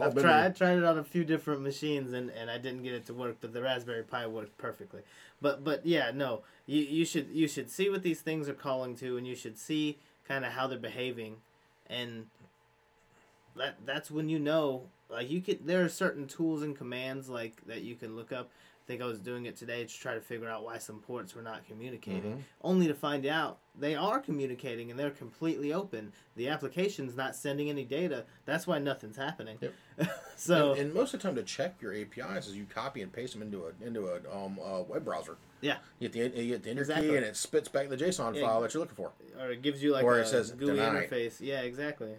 I've 0.00 0.14
tried. 0.14 0.46
I 0.46 0.48
tried 0.50 0.78
it 0.78 0.84
on 0.84 0.98
a 0.98 1.04
few 1.04 1.24
different 1.24 1.62
machines 1.62 2.12
and, 2.12 2.30
and 2.30 2.50
I 2.50 2.58
didn't 2.58 2.82
get 2.82 2.94
it 2.94 3.06
to 3.06 3.14
work, 3.14 3.36
but 3.40 3.52
the 3.52 3.62
Raspberry 3.62 4.02
Pi 4.02 4.26
worked 4.26 4.56
perfectly. 4.58 5.02
But 5.40 5.64
but 5.64 5.84
yeah, 5.84 6.10
no, 6.14 6.42
you, 6.66 6.82
you 6.82 7.04
should 7.04 7.28
you 7.32 7.48
should 7.48 7.70
see 7.70 7.90
what 7.90 8.02
these 8.02 8.20
things 8.20 8.48
are 8.48 8.54
calling 8.54 8.94
to, 8.96 9.16
and 9.16 9.26
you 9.26 9.34
should 9.34 9.58
see 9.58 9.98
kind 10.26 10.44
of 10.44 10.52
how 10.52 10.66
they're 10.66 10.78
behaving, 10.78 11.36
and 11.88 12.26
that 13.56 13.76
that's 13.84 14.10
when 14.10 14.28
you 14.28 14.38
know 14.38 14.84
like 15.10 15.30
you 15.30 15.40
could 15.40 15.66
there 15.66 15.84
are 15.84 15.88
certain 15.88 16.26
tools 16.26 16.62
and 16.62 16.76
commands 16.76 17.28
like 17.28 17.66
that 17.66 17.82
you 17.82 17.94
can 17.94 18.16
look 18.16 18.32
up. 18.32 18.50
I 18.88 18.90
think 18.90 19.02
I 19.02 19.06
was 19.06 19.18
doing 19.20 19.44
it 19.44 19.54
today 19.54 19.84
to 19.84 20.00
try 20.00 20.14
to 20.14 20.20
figure 20.22 20.48
out 20.48 20.64
why 20.64 20.78
some 20.78 21.00
ports 21.00 21.34
were 21.34 21.42
not 21.42 21.66
communicating, 21.66 22.38
Mhm. 22.38 22.42
only 22.62 22.86
to 22.88 22.94
find 22.94 23.26
out 23.26 23.58
they 23.78 23.94
are 23.94 24.18
communicating 24.18 24.90
and 24.90 24.98
they're 24.98 25.10
completely 25.10 25.74
open. 25.74 26.14
The 26.36 26.48
application's 26.48 27.14
not 27.14 27.36
sending 27.36 27.68
any 27.68 27.84
data. 27.84 28.24
That's 28.46 28.66
why 28.66 28.78
nothing's 28.78 29.18
happening. 29.18 29.58
Yep. 29.60 29.74
so 30.36 30.70
and, 30.72 30.80
and 30.80 30.94
most 30.94 31.12
of 31.12 31.20
the 31.20 31.26
time 31.28 31.36
to 31.36 31.42
check 31.42 31.74
your 31.82 31.92
APIs 31.92 32.46
is 32.46 32.56
you 32.56 32.64
copy 32.64 33.02
and 33.02 33.12
paste 33.12 33.34
them 33.34 33.42
into 33.42 33.66
a 33.66 33.72
into 33.86 34.06
a 34.08 34.20
um 34.34 34.58
a 34.64 34.80
web 34.80 35.04
browser. 35.04 35.36
yeah, 35.60 35.76
You 35.98 36.08
get 36.08 36.32
the 36.34 36.42
you 36.42 36.52
get 36.54 36.62
the 36.62 36.70
enter 36.70 36.80
Exactly. 36.80 37.08
key 37.10 37.16
and 37.16 37.26
it 37.26 37.36
spits 37.36 37.68
back 37.68 37.90
the 37.90 37.96
JSON 37.98 38.36
Yeah. 38.36 38.46
file 38.46 38.62
that 38.62 38.72
you're 38.72 38.80
looking 38.80 38.96
for. 38.96 39.12
or 39.38 39.50
it 39.50 39.60
gives 39.60 39.82
you 39.82 39.92
like 39.92 40.02
Or 40.04 40.16
a 40.18 40.22
it 40.22 40.28
says 40.28 40.52
GUI 40.52 40.76
denied. 40.76 41.10
interface. 41.10 41.40
Yeah, 41.40 41.60
exactly. 41.60 42.14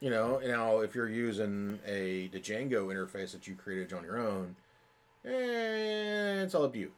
You 0.00 0.10
know, 0.10 0.40
now 0.40 0.80
if 0.80 0.96
you're 0.96 1.08
using 1.08 1.78
a 1.86 2.26
the 2.26 2.40
Django 2.40 2.88
interface 2.88 3.30
that 3.30 3.46
you 3.46 3.54
created 3.54 3.92
on 3.92 4.02
your 4.02 4.18
own, 4.18 4.56
eh, 5.24 6.42
it's 6.42 6.54
all 6.54 6.64
up 6.64 6.72
to 6.72 6.78
you. 6.78 6.92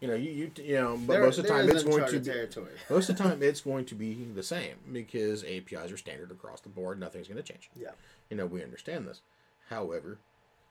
You 0.00 0.08
know, 0.08 0.14
you 0.14 0.30
you, 0.30 0.50
you 0.62 0.74
know, 0.74 0.96
but 1.06 1.14
There- 1.14 1.22
most 1.24 1.38
of 1.38 1.44
the 1.44 1.50
time 1.50 1.68
it's 1.68 1.82
going 1.82 2.04
to 2.06 2.20
be 2.20 2.24
territory. 2.26 2.72
most 2.90 3.08
of 3.08 3.16
the 3.16 3.22
time 3.22 3.42
it's 3.42 3.60
going 3.62 3.84
to 3.86 3.94
be 3.94 4.24
the 4.34 4.42
same 4.42 4.76
because 4.92 5.42
APIs 5.44 5.90
are 5.90 5.96
standard 5.96 6.30
across 6.30 6.60
the 6.60 6.68
board. 6.68 7.00
Nothing's 7.00 7.28
going 7.28 7.42
to 7.42 7.42
change. 7.42 7.70
Yeah. 7.74 7.92
You 8.30 8.36
know, 8.36 8.46
we 8.46 8.62
understand 8.62 9.06
this. 9.08 9.22
However, 9.70 10.18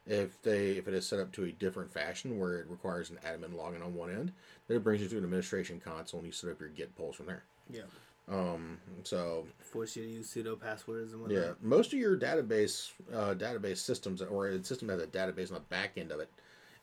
If 0.06 0.40
they 0.44 0.74
if 0.74 0.88
it 0.88 0.94
is 0.94 1.08
set 1.08 1.20
up 1.20 1.32
to 1.34 1.46
a 1.46 1.52
different 1.52 1.92
fashion 1.92 2.38
where 2.40 2.60
it 2.60 2.68
requires 2.70 3.10
an 3.10 3.18
admin 3.26 3.56
login 3.56 3.84
on 3.84 3.96
one 3.96 4.12
end, 4.12 4.32
then 4.68 4.78
it 4.78 4.84
brings 4.84 5.02
you 5.02 5.10
to 5.10 5.18
an 5.18 5.24
administration 5.24 5.80
console 5.84 6.20
and 6.20 6.28
you 6.28 6.32
set 6.32 6.52
up 6.52 6.60
your 6.60 6.70
Git 6.70 6.96
pulls 6.96 7.16
from 7.16 7.26
there. 7.26 7.44
Yeah. 7.72 7.82
Um, 8.28 8.78
so 9.04 9.46
Force 9.60 9.96
you 9.96 10.04
to 10.04 10.10
use 10.10 10.30
pseudo 10.30 10.56
passwords 10.56 11.12
and 11.14 11.22
whatnot. 11.22 11.40
yeah, 11.44 11.52
most 11.62 11.92
of 11.94 11.98
your 12.00 12.16
database 12.18 12.92
uh, 13.12 13.34
database 13.34 13.78
systems 13.78 14.22
or 14.22 14.48
a 14.48 14.64
system 14.64 14.88
that 14.90 15.00
has 15.00 15.04
a 15.04 15.08
database 15.08 15.48
on 15.50 15.56
the 15.56 15.60
back 15.70 15.92
end 15.98 16.12
of 16.12 16.20
it 16.20 16.30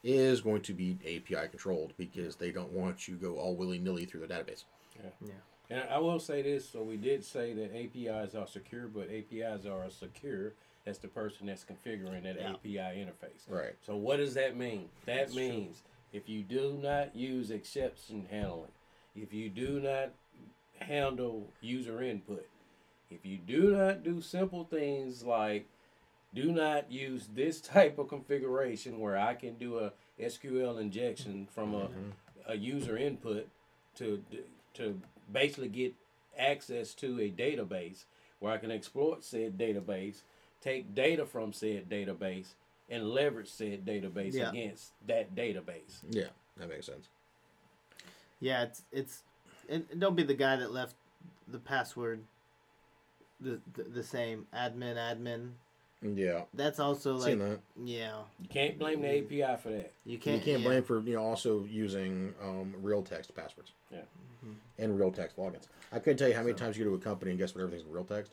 is 0.04 0.40
going 0.40 0.62
to 0.62 0.72
be 0.74 0.98
API 1.04 1.48
controlled 1.48 1.92
because 1.96 2.36
they 2.36 2.50
don't 2.50 2.72
want 2.72 3.06
you 3.06 3.14
to 3.16 3.20
go 3.20 3.36
all 3.36 3.54
willy 3.54 3.78
nilly 3.78 4.04
through 4.04 4.20
the 4.20 4.26
database. 4.26 4.64
Yeah. 5.02 5.10
Yeah. 5.26 5.32
And 5.70 5.88
I 5.90 5.98
will 5.98 6.18
say 6.18 6.42
this: 6.42 6.68
so 6.68 6.82
we 6.82 6.96
did 6.96 7.24
say 7.24 7.54
that 7.54 7.74
APIs 7.74 8.34
are 8.34 8.46
secure, 8.46 8.88
but 8.88 9.08
APIs 9.10 9.64
are 9.64 9.84
as 9.84 9.94
secure 9.94 10.52
as 10.86 10.98
the 10.98 11.08
person 11.08 11.46
that's 11.46 11.64
configuring 11.64 12.24
that 12.24 12.36
Yeah. 12.36 12.50
API 12.52 12.98
interface. 12.98 13.48
Right. 13.48 13.74
So 13.86 13.96
what 13.96 14.16
does 14.16 14.34
that 14.34 14.56
mean? 14.56 14.88
That 15.06 15.16
That's 15.18 15.32
true. 15.34 15.42
means 15.48 15.82
if 16.12 16.28
you 16.28 16.42
do 16.42 16.78
not 16.82 17.14
use 17.14 17.50
exception 17.50 18.26
handling, 18.30 18.72
if 19.14 19.32
you 19.32 19.48
do 19.48 19.78
not 19.80 20.10
handle 20.80 21.48
user 21.60 22.02
input, 22.02 22.46
if 23.10 23.24
you 23.24 23.38
do 23.38 23.76
not 23.76 24.02
do 24.02 24.20
simple 24.20 24.64
things 24.64 25.22
like 25.22 25.68
do 26.34 26.52
not 26.52 26.90
use 26.90 27.28
this 27.34 27.60
type 27.60 27.98
of 27.98 28.08
configuration 28.08 28.98
where 28.98 29.18
I 29.18 29.34
can 29.34 29.54
do 29.54 29.78
a 29.78 29.92
SQL 30.20 30.80
injection 30.80 31.46
from 31.54 31.74
a, 31.74 31.80
mm-hmm. 31.80 32.10
a 32.46 32.54
user 32.54 32.96
input 32.96 33.48
to 33.96 34.22
to 34.74 35.00
basically 35.30 35.68
get 35.68 35.94
access 36.38 36.94
to 36.94 37.20
a 37.20 37.30
database 37.30 38.04
where 38.38 38.52
I 38.52 38.58
can 38.58 38.70
exploit 38.70 39.22
said 39.22 39.58
database, 39.58 40.22
take 40.60 40.94
data 40.94 41.26
from 41.26 41.52
said 41.52 41.88
database, 41.88 42.54
and 42.88 43.10
leverage 43.10 43.48
said 43.48 43.84
database 43.84 44.34
Yeah. 44.34 44.50
against 44.50 44.92
that 45.06 45.34
database. 45.34 46.02
Yeah, 46.10 46.28
that 46.56 46.68
makes 46.68 46.86
sense. 46.86 47.08
Yeah, 48.40 48.64
it's 48.64 48.82
it's 48.90 49.22
and 49.68 49.86
and 49.90 50.00
don't 50.00 50.16
be 50.16 50.24
the 50.24 50.34
guy 50.34 50.56
that 50.56 50.72
left 50.72 50.94
the 51.46 51.58
password 51.58 52.24
the 53.40 53.60
the, 53.74 53.84
the 53.84 54.02
same 54.02 54.46
admin 54.54 54.96
admin. 54.96 55.52
Yeah, 56.02 56.42
That's 56.52 56.80
also 56.80 57.14
like 57.14 57.24
seen 57.30 57.38
that. 57.38 57.60
yeah, 57.84 58.12
You 58.40 58.48
can't 58.48 58.76
blame 58.78 59.02
the 59.02 59.18
API 59.18 59.56
for 59.62 59.70
that. 59.70 59.92
you 60.04 60.18
can't 60.18 60.38
you 60.40 60.42
can't 60.52 60.62
yeah. 60.62 60.68
blame 60.68 60.82
for 60.82 61.00
you 61.00 61.14
know 61.14 61.22
also 61.22 61.64
using 61.64 62.34
um, 62.42 62.74
real 62.82 63.02
text 63.02 63.34
passwords. 63.34 63.72
Yeah. 63.90 64.00
And 64.78 64.98
real 64.98 65.12
text 65.12 65.36
logins. 65.36 65.68
I 65.92 66.00
couldn't 66.00 66.16
tell 66.16 66.26
you 66.28 66.34
how 66.34 66.40
many 66.42 66.52
So- 66.54 66.64
times 66.64 66.76
you 66.76 66.84
go 66.84 66.90
to 66.90 66.96
a 66.96 66.98
company 66.98 67.30
and 67.30 67.38
guess 67.38 67.54
what 67.54 67.62
everything's 67.62 67.88
real 67.88 68.04
text. 68.04 68.32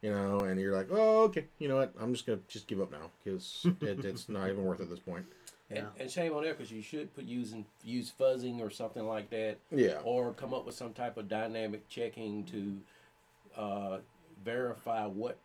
You 0.00 0.10
know, 0.12 0.40
and 0.40 0.58
you're 0.58 0.74
like, 0.74 0.88
oh, 0.90 1.24
okay. 1.24 1.44
You 1.58 1.68
know 1.68 1.76
what? 1.76 1.92
I'm 2.00 2.14
just 2.14 2.24
gonna 2.26 2.38
just 2.48 2.66
give 2.66 2.80
up 2.80 2.90
now 2.90 3.10
because 3.22 3.66
it, 3.82 4.02
it's 4.04 4.30
not 4.30 4.48
even 4.48 4.64
worth 4.64 4.80
it 4.80 4.84
at 4.84 4.90
this 4.90 4.98
point. 5.00 5.26
And, 5.68 5.78
Yeah. 5.80 6.02
and 6.02 6.10
shame 6.10 6.32
on 6.32 6.44
that 6.44 6.56
because 6.56 6.72
you 6.72 6.80
should 6.80 7.14
put 7.14 7.24
using 7.24 7.66
use 7.84 8.10
fuzzing 8.18 8.60
or 8.60 8.70
something 8.70 9.06
like 9.06 9.28
that, 9.30 9.58
Yeah. 9.70 9.98
or 10.02 10.32
come 10.32 10.54
up 10.54 10.64
with 10.64 10.74
some 10.74 10.94
type 10.94 11.18
of 11.18 11.28
dynamic 11.28 11.86
checking 11.90 12.44
to 12.44 12.78
uh, 13.60 13.98
verify 14.42 15.04
what 15.06 15.36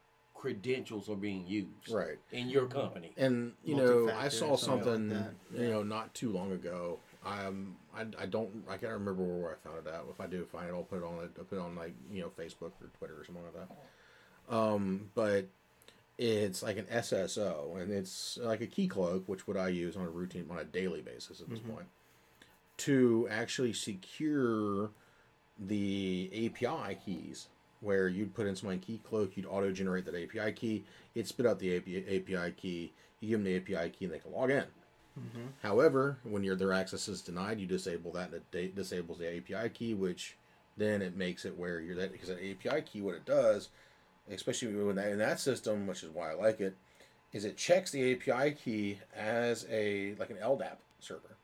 credentials 0.45 1.09
are 1.09 1.15
being 1.15 1.47
used 1.47 1.89
Right. 1.91 2.17
in 2.31 2.49
your 2.49 2.67
company. 2.67 3.11
And 3.17 3.53
you 3.63 3.75
know, 3.75 4.09
I 4.15 4.29
saw 4.29 4.55
something 4.55 4.85
something 4.85 5.09
like 5.09 5.51
that. 5.51 5.59
you 5.61 5.69
know 5.71 5.81
not 5.83 6.13
too 6.13 6.31
long 6.31 6.51
ago. 6.51 6.99
Um, 7.25 7.75
I, 7.95 8.05
I 8.19 8.25
don't 8.27 8.63
I 8.69 8.77
can't 8.77 8.93
remember 8.93 9.23
where 9.23 9.51
I 9.53 9.55
found 9.67 9.87
it 9.87 9.91
out. 9.91 10.05
If 10.11 10.21
I 10.21 10.27
do 10.27 10.45
find 10.45 10.69
it, 10.69 10.73
I'll 10.73 10.83
put 10.83 10.99
it 10.99 11.03
on 11.03 11.23
it. 11.23 11.31
I'll 11.39 11.45
put 11.45 11.57
it 11.57 11.61
on 11.61 11.75
like 11.75 11.93
you 12.11 12.21
know 12.21 12.29
Facebook 12.39 12.71
or 12.81 12.89
Twitter 12.99 13.15
or 13.19 13.25
something 13.25 13.43
like 13.43 13.67
that. 13.67 14.55
Um, 14.55 15.09
but 15.15 15.47
it's 16.19 16.61
like 16.61 16.77
an 16.77 16.85
SSO, 16.85 17.81
and 17.81 17.91
it's 17.91 18.37
like 18.41 18.61
a 18.61 18.67
Keycloak, 18.67 19.23
which 19.25 19.47
would 19.47 19.57
I 19.57 19.69
use 19.69 19.95
on 19.95 20.03
a 20.05 20.09
routine 20.09 20.45
on 20.51 20.59
a 20.59 20.63
daily 20.63 21.01
basis 21.01 21.41
at 21.41 21.49
this 21.49 21.59
point, 21.59 21.87
to 22.77 23.27
actually 23.31 23.73
secure 23.73 24.91
the 25.59 26.29
API 26.31 26.97
keys. 27.03 27.47
Where 27.81 28.07
you'd 28.07 28.33
put 28.33 28.47
in 28.47 28.55
some 28.55 28.69
Keycloak, 28.69 29.35
you'd 29.35 29.45
auto 29.45 29.71
generate 29.71 30.05
that 30.05 30.15
API 30.15 30.51
key. 30.53 30.83
It'd 31.13 31.27
spit 31.27 31.45
out 31.45 31.59
the 31.59 31.77
API, 31.77 32.05
API 32.07 32.51
key. 32.51 32.93
You 33.19 33.29
give 33.29 33.43
them 33.43 33.45
the 33.45 33.57
API 33.57 33.89
key, 33.89 34.05
and 34.05 34.13
they 34.13 34.19
can 34.19 34.31
log 34.31 34.49
in. 34.49 34.65
Mm-hmm. 35.19 35.47
However, 35.61 36.17
when 36.23 36.43
your 36.43 36.55
their 36.55 36.73
access 36.73 37.07
is 37.07 37.21
denied, 37.21 37.59
you 37.59 37.67
disable 37.67 38.11
that, 38.11 38.31
and 38.31 38.35
it 38.35 38.51
da- 38.51 38.67
disables 38.67 39.19
the 39.19 39.37
API 39.37 39.69
key, 39.69 39.93
which 39.93 40.35
then 40.77 41.01
it 41.01 41.15
makes 41.15 41.45
it 41.45 41.57
where 41.57 41.79
you're 41.79 41.95
that 41.95 42.11
because 42.11 42.27
that 42.27 42.39
API 42.39 42.81
key, 42.81 43.01
what 43.01 43.15
it 43.15 43.25
does, 43.25 43.69
especially 44.29 44.75
when 44.75 44.95
that 44.95 45.09
in 45.09 45.19
that 45.19 45.39
system, 45.39 45.87
which 45.87 46.03
is 46.03 46.09
why 46.09 46.31
I 46.31 46.33
like 46.33 46.59
it, 46.59 46.75
is 47.31 47.45
it 47.45 47.57
checks 47.57 47.91
the 47.91 48.13
API 48.13 48.51
key 48.51 48.99
as 49.15 49.65
a 49.69 50.15
like 50.19 50.29
an 50.29 50.37
LDAP 50.37 50.77
server, 50.99 51.34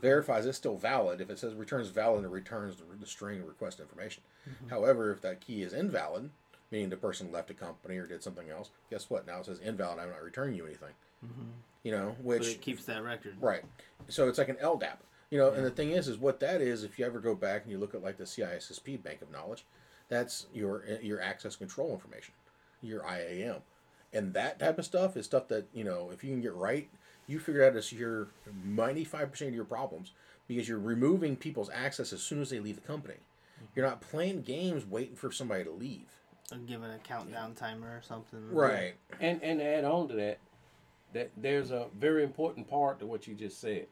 verifies 0.00 0.46
it's 0.46 0.58
still 0.58 0.76
valid. 0.76 1.20
If 1.20 1.30
it 1.30 1.38
says 1.38 1.54
returns 1.54 1.88
valid, 1.88 2.24
it 2.24 2.28
returns 2.28 2.76
the, 2.76 2.84
the 2.98 3.06
string 3.06 3.44
request 3.46 3.80
information. 3.80 4.22
Mm-hmm. 4.48 4.68
However, 4.68 5.10
if 5.10 5.20
that 5.22 5.40
key 5.40 5.62
is 5.62 5.72
invalid, 5.72 6.30
meaning 6.70 6.90
the 6.90 6.96
person 6.96 7.32
left 7.32 7.50
a 7.50 7.54
company 7.54 7.96
or 7.96 8.06
did 8.06 8.22
something 8.22 8.50
else, 8.50 8.70
guess 8.90 9.08
what? 9.08 9.26
Now 9.26 9.40
it 9.40 9.46
says 9.46 9.58
invalid. 9.60 9.98
I'm 9.98 10.10
not 10.10 10.22
returning 10.22 10.54
you 10.54 10.66
anything. 10.66 10.92
Mm-hmm. 11.24 11.50
You 11.82 11.92
know, 11.92 12.16
which 12.22 12.40
but 12.40 12.48
it 12.48 12.60
keeps 12.60 12.84
that 12.84 13.02
record. 13.02 13.36
Right. 13.40 13.62
So 14.08 14.28
it's 14.28 14.38
like 14.38 14.48
an 14.48 14.56
LDAP. 14.56 14.98
You 15.30 15.38
know, 15.38 15.50
and 15.50 15.64
the 15.64 15.70
thing 15.70 15.90
is, 15.90 16.08
is 16.08 16.16
what 16.16 16.40
that 16.40 16.60
is. 16.62 16.84
If 16.84 16.98
you 16.98 17.04
ever 17.04 17.20
go 17.20 17.34
back 17.34 17.62
and 17.62 17.70
you 17.70 17.78
look 17.78 17.94
at 17.94 18.02
like 18.02 18.16
the 18.16 18.24
CISSP 18.24 19.02
Bank 19.02 19.20
of 19.20 19.30
Knowledge, 19.30 19.66
that's 20.08 20.46
your 20.54 20.84
your 21.02 21.20
access 21.20 21.54
control 21.54 21.92
information, 21.92 22.32
your 22.80 23.04
IAM, 23.06 23.60
and 24.12 24.32
that 24.32 24.58
type 24.58 24.78
of 24.78 24.86
stuff 24.86 25.16
is 25.16 25.26
stuff 25.26 25.48
that 25.48 25.66
you 25.74 25.84
know 25.84 26.10
if 26.12 26.24
you 26.24 26.30
can 26.30 26.40
get 26.40 26.54
right, 26.54 26.88
you 27.28 27.38
figure 27.38 27.64
out 27.64 27.76
it's 27.76 27.92
your 27.92 28.28
ninety 28.64 29.04
five 29.04 29.30
percent 29.30 29.50
of 29.50 29.54
your 29.54 29.64
problems 29.64 30.12
because 30.48 30.68
you're 30.68 30.78
removing 30.78 31.36
people's 31.36 31.70
access 31.72 32.12
as 32.12 32.22
soon 32.22 32.40
as 32.40 32.50
they 32.50 32.58
leave 32.58 32.76
the 32.76 32.86
company. 32.86 33.18
You're 33.76 33.86
not 33.86 34.00
playing 34.00 34.42
games 34.42 34.86
waiting 34.86 35.14
for 35.14 35.30
somebody 35.30 35.64
to 35.64 35.70
leave. 35.70 36.08
Or 36.50 36.58
given 36.58 36.90
a 36.90 36.98
countdown 36.98 37.54
timer 37.54 37.88
or 37.88 38.02
something. 38.02 38.50
Right. 38.50 38.94
And 39.20 39.42
and 39.42 39.60
to 39.60 39.64
add 39.64 39.84
on 39.84 40.08
to 40.08 40.14
that, 40.14 40.38
that 41.12 41.30
there's 41.36 41.70
a 41.70 41.86
very 41.98 42.24
important 42.24 42.68
part 42.68 42.98
to 43.00 43.06
what 43.06 43.26
you 43.26 43.34
just 43.34 43.60
said. 43.60 43.86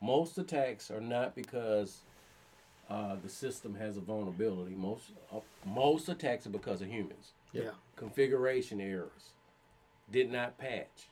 Most 0.00 0.36
attacks 0.36 0.90
are 0.90 1.00
not 1.00 1.36
because 1.36 2.00
uh, 2.90 3.14
the 3.22 3.28
system 3.28 3.76
has 3.76 3.96
a 3.96 4.00
vulnerability. 4.00 4.74
Most 4.74 5.12
uh, 5.32 5.38
most 5.64 6.08
attacks 6.08 6.46
are 6.46 6.50
because 6.50 6.82
of 6.82 6.88
humans. 6.88 7.32
Yeah. 7.52 7.70
Configuration 7.96 8.80
errors, 8.80 9.34
did 10.10 10.32
not 10.32 10.58
patch, 10.58 11.06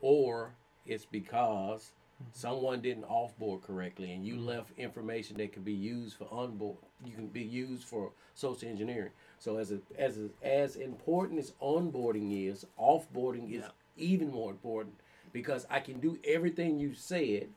or 0.00 0.54
it's 0.86 1.04
because 1.04 1.92
mm-hmm. 2.22 2.30
someone 2.32 2.80
didn't 2.80 3.08
offboard 3.08 3.62
correctly 3.62 4.12
and 4.12 4.24
you 4.24 4.34
mm-hmm. 4.34 4.46
left 4.46 4.78
information 4.78 5.36
that 5.38 5.52
could 5.52 5.64
be 5.64 5.72
used 5.72 6.16
for 6.16 6.28
onboard. 6.30 6.78
You 7.04 7.12
can 7.12 7.28
be 7.28 7.42
used 7.42 7.84
for 7.84 8.12
social 8.34 8.68
engineering. 8.68 9.10
So 9.38 9.56
as 9.58 9.72
a, 9.72 9.80
as 9.98 10.18
a, 10.18 10.28
as 10.46 10.76
important 10.76 11.38
as 11.38 11.52
onboarding 11.60 12.48
is, 12.48 12.66
offboarding 12.78 13.52
is 13.52 13.62
Yeah. 13.62 13.70
even 13.96 14.30
more 14.30 14.50
important 14.50 14.94
because 15.32 15.66
I 15.68 15.80
can 15.80 16.00
do 16.00 16.18
everything 16.24 16.78
you 16.78 16.94
said, 16.94 17.48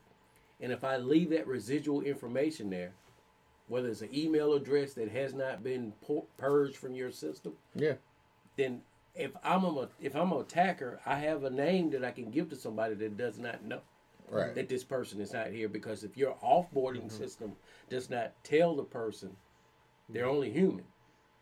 and 0.60 0.72
if 0.72 0.84
I 0.84 0.98
leave 0.98 1.30
that 1.30 1.46
residual 1.46 2.02
information 2.02 2.68
there, 2.68 2.92
whether 3.68 3.88
it's 3.88 4.02
an 4.02 4.14
email 4.14 4.52
address 4.54 4.94
that 4.94 5.08
has 5.10 5.32
not 5.32 5.62
been 5.62 5.92
pu- 6.04 6.26
purged 6.36 6.76
from 6.76 6.94
your 6.94 7.10
system, 7.10 7.54
Yeah. 7.74 7.94
then 8.56 8.82
if 9.20 9.32
I'm 9.44 9.64
a 9.64 9.88
if 10.00 10.16
I'm 10.16 10.32
an 10.32 10.40
attacker, 10.40 11.00
I 11.04 11.16
have 11.18 11.44
a 11.44 11.50
name 11.50 11.90
that 11.90 12.04
I 12.04 12.10
can 12.10 12.30
give 12.30 12.48
to 12.50 12.56
somebody 12.56 12.94
that 12.94 13.16
does 13.16 13.38
not 13.38 13.62
know 13.64 13.80
Right. 14.30 14.54
that 14.54 14.68
this 14.68 14.84
person 14.84 15.20
is 15.20 15.32
not 15.32 15.48
here. 15.48 15.68
Because 15.68 16.04
if 16.04 16.16
your 16.16 16.36
offboarding 16.42 17.06
mm-hmm. 17.06 17.18
system 17.18 17.52
does 17.88 18.08
not 18.08 18.32
tell 18.44 18.76
the 18.76 18.84
person 18.84 19.36
they're 20.08 20.28
only 20.28 20.50
human, 20.50 20.84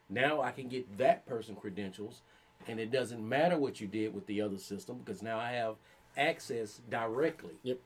now 0.09 0.41
I 0.41 0.51
can 0.51 0.69
get 0.69 0.97
that 0.99 1.27
person 1.27 1.55
credentials, 1.55 2.23
and 2.67 2.81
it 2.81 2.91
doesn't 2.91 3.27
matter 3.27 3.59
what 3.59 3.81
you 3.81 3.87
did 3.87 4.15
with 4.15 4.27
the 4.27 4.41
other 4.41 4.59
system 4.59 4.99
because 5.05 5.23
now 5.23 5.39
I 5.39 5.53
have 5.53 5.77
access 6.17 6.81
directly. 6.91 7.55
Yep. 7.63 7.79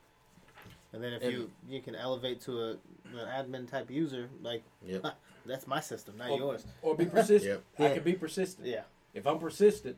And 0.93 1.03
then 1.03 1.13
if 1.13 1.21
And- 1.21 1.31
you 1.33 1.51
you 1.67 1.81
can 1.81 1.95
elevate 1.95 2.41
to 2.41 2.61
a 2.61 2.71
an 3.13 3.27
admin 3.27 3.69
type 3.69 3.91
user, 3.91 4.29
like 4.41 4.63
Yep. 4.85 5.05
that's 5.45 5.67
my 5.67 5.81
system, 5.81 6.17
not 6.17 6.31
Or, 6.31 6.39
yours. 6.39 6.65
or 6.81 6.95
be 6.95 7.05
persistent. 7.05 7.61
Yep. 7.77 7.91
I 7.91 7.93
can 7.95 8.03
be 8.03 8.13
persistent. 8.13 8.67
Yeah. 8.67 8.83
If 9.13 9.27
I'm 9.27 9.39
persistent, 9.39 9.97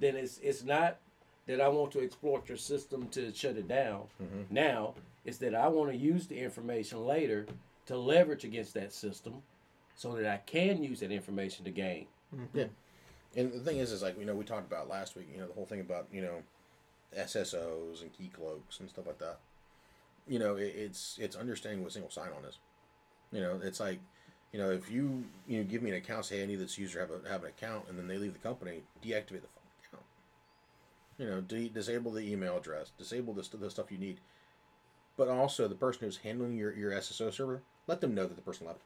then 0.00 0.16
it's 0.16 0.38
it's 0.38 0.64
not 0.64 0.98
that 1.46 1.60
I 1.60 1.68
want 1.68 1.92
to 1.92 2.00
exploit 2.00 2.48
your 2.48 2.56
system 2.56 3.08
to 3.08 3.32
shut 3.34 3.56
it 3.56 3.68
down. 3.68 4.04
Mm-hmm. 4.22 4.54
Now 4.54 4.94
it's 5.24 5.38
that 5.38 5.54
I 5.54 5.68
want 5.68 5.90
to 5.90 5.96
use 5.96 6.26
the 6.26 6.38
information 6.38 7.04
later 7.06 7.46
to 7.86 7.96
leverage 7.96 8.44
against 8.44 8.74
that 8.74 8.92
system, 8.92 9.42
so 9.94 10.12
that 10.14 10.26
I 10.26 10.38
can 10.38 10.82
use 10.82 11.00
that 11.00 11.12
information 11.12 11.64
to 11.64 11.70
gain. 11.70 12.06
Mm-hmm. 12.34 12.58
Yeah. 12.58 12.64
And 13.36 13.52
the 13.52 13.60
thing 13.60 13.78
is, 13.78 13.92
is 13.92 14.02
like 14.02 14.18
you 14.18 14.24
know 14.24 14.34
we 14.34 14.44
talked 14.44 14.66
about 14.66 14.88
last 14.88 15.16
week. 15.16 15.28
You 15.32 15.40
know 15.40 15.48
the 15.48 15.54
whole 15.54 15.66
thing 15.66 15.80
about 15.80 16.08
you 16.12 16.22
know 16.22 16.42
SSOs 17.16 18.02
and 18.02 18.10
Keycloaks 18.12 18.80
and 18.80 18.88
stuff 18.88 19.06
like 19.06 19.18
that. 19.18 19.38
You 20.26 20.38
know 20.38 20.56
it, 20.56 20.74
it's 20.76 21.18
it's 21.20 21.36
understanding 21.36 21.82
what 21.82 21.92
single 21.92 22.10
sign 22.10 22.30
on 22.36 22.44
is. 22.48 22.58
You 23.32 23.40
know 23.40 23.60
it's 23.62 23.80
like 23.80 24.00
you 24.54 24.60
know 24.60 24.70
if 24.70 24.88
you 24.88 25.24
you 25.48 25.58
know 25.58 25.64
give 25.64 25.82
me 25.82 25.90
an 25.90 25.96
account, 25.96 26.24
say 26.26 26.40
I 26.40 26.46
need 26.46 26.60
this 26.60 26.78
user 26.78 27.00
have 27.00 27.10
a, 27.10 27.28
have 27.28 27.42
an 27.42 27.48
account, 27.48 27.86
and 27.88 27.98
then 27.98 28.06
they 28.06 28.16
leave 28.18 28.34
the 28.34 28.38
company, 28.38 28.82
deactivate 29.04 29.42
the 29.42 29.48
account. 29.48 30.04
You 31.18 31.26
know, 31.26 31.40
de- 31.40 31.68
disable 31.68 32.12
the 32.12 32.20
email 32.32 32.56
address, 32.56 32.92
disable 32.96 33.34
the, 33.34 33.42
st- 33.44 33.60
the 33.60 33.70
stuff 33.70 33.90
you 33.90 33.98
need. 33.98 34.18
But 35.16 35.28
also, 35.28 35.66
the 35.68 35.74
person 35.76 36.04
who's 36.04 36.16
handling 36.18 36.56
your, 36.56 36.72
your 36.74 36.90
SSO 36.92 37.32
server, 37.32 37.62
let 37.86 38.00
them 38.00 38.14
know 38.16 38.26
that 38.26 38.34
the 38.34 38.42
person 38.42 38.66
left. 38.66 38.80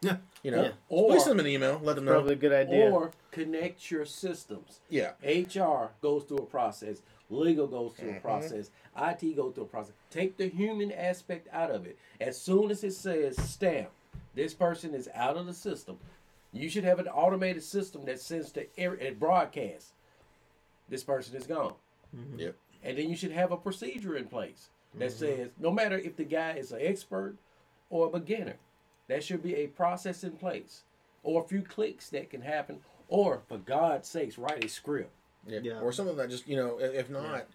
Yeah. 0.00 0.16
You 0.42 0.50
know, 0.50 0.62
Yeah. 0.64 0.70
Or- 0.88 1.10
please 1.12 1.22
send 1.24 1.38
them 1.38 1.46
an 1.46 1.52
email. 1.52 1.80
Let 1.82 1.94
them 1.96 2.06
know. 2.06 2.12
Probably 2.14 2.32
a 2.32 2.36
good 2.36 2.52
idea. 2.52 2.90
Or 2.90 3.12
connect 3.30 3.88
your 3.90 4.04
systems. 4.04 4.80
Yeah. 4.88 5.12
HR 5.24 5.90
goes 6.02 6.24
through 6.24 6.38
a 6.38 6.46
process. 6.46 7.02
Legal 7.28 7.68
goes 7.68 7.92
through 7.92 8.08
Mm-hmm. 8.08 8.16
a 8.18 8.20
process. 8.20 8.70
IT 9.00 9.36
goes 9.36 9.54
through 9.54 9.64
a 9.64 9.68
process. 9.68 9.94
Take 10.10 10.36
the 10.38 10.48
human 10.48 10.90
aspect 10.90 11.46
out 11.52 11.70
of 11.70 11.86
it. 11.86 11.96
As 12.20 12.40
soon 12.40 12.72
as 12.72 12.82
it 12.82 12.94
says 12.94 13.36
stamp, 13.40 13.90
this 14.34 14.54
person 14.54 14.94
is 14.94 15.08
out 15.14 15.36
of 15.36 15.46
the 15.46 15.54
system. 15.54 15.98
You 16.52 16.68
should 16.68 16.84
have 16.84 16.98
an 16.98 17.08
automated 17.08 17.62
system 17.62 18.04
that 18.06 18.20
sends 18.20 18.50
to 18.52 18.66
every 18.78 19.00
it 19.00 19.20
broadcast. 19.20 19.92
This 20.88 21.04
person 21.04 21.36
is 21.36 21.46
gone. 21.46 21.74
Mm-hmm. 22.16 22.38
Yep. 22.40 22.56
And 22.82 22.98
then 22.98 23.08
you 23.08 23.16
should 23.16 23.32
have 23.32 23.52
a 23.52 23.56
procedure 23.56 24.16
in 24.16 24.26
place 24.26 24.68
that 24.94 25.10
mm-hmm. 25.10 25.18
says 25.18 25.48
no 25.58 25.70
matter 25.70 25.96
if 25.96 26.16
the 26.16 26.24
guy 26.24 26.52
is 26.52 26.72
an 26.72 26.80
expert 26.82 27.36
or 27.88 28.06
a 28.06 28.10
beginner, 28.10 28.56
there 29.06 29.20
should 29.20 29.42
be 29.42 29.54
a 29.56 29.68
process 29.68 30.24
in 30.24 30.32
place 30.32 30.82
or 31.22 31.42
a 31.42 31.46
few 31.48 31.62
clicks 31.62 32.08
that 32.10 32.30
can 32.30 32.42
happen. 32.42 32.78
Or 33.08 33.42
for 33.48 33.58
God's 33.58 34.08
sakes, 34.08 34.38
write 34.38 34.64
a 34.64 34.68
script. 34.68 35.10
Yeah. 35.46 35.60
Yeah. 35.62 35.80
Or 35.80 35.92
something 35.92 36.16
that 36.16 36.30
just, 36.30 36.46
you 36.48 36.56
know, 36.56 36.78
if 36.78 37.10
not, 37.10 37.46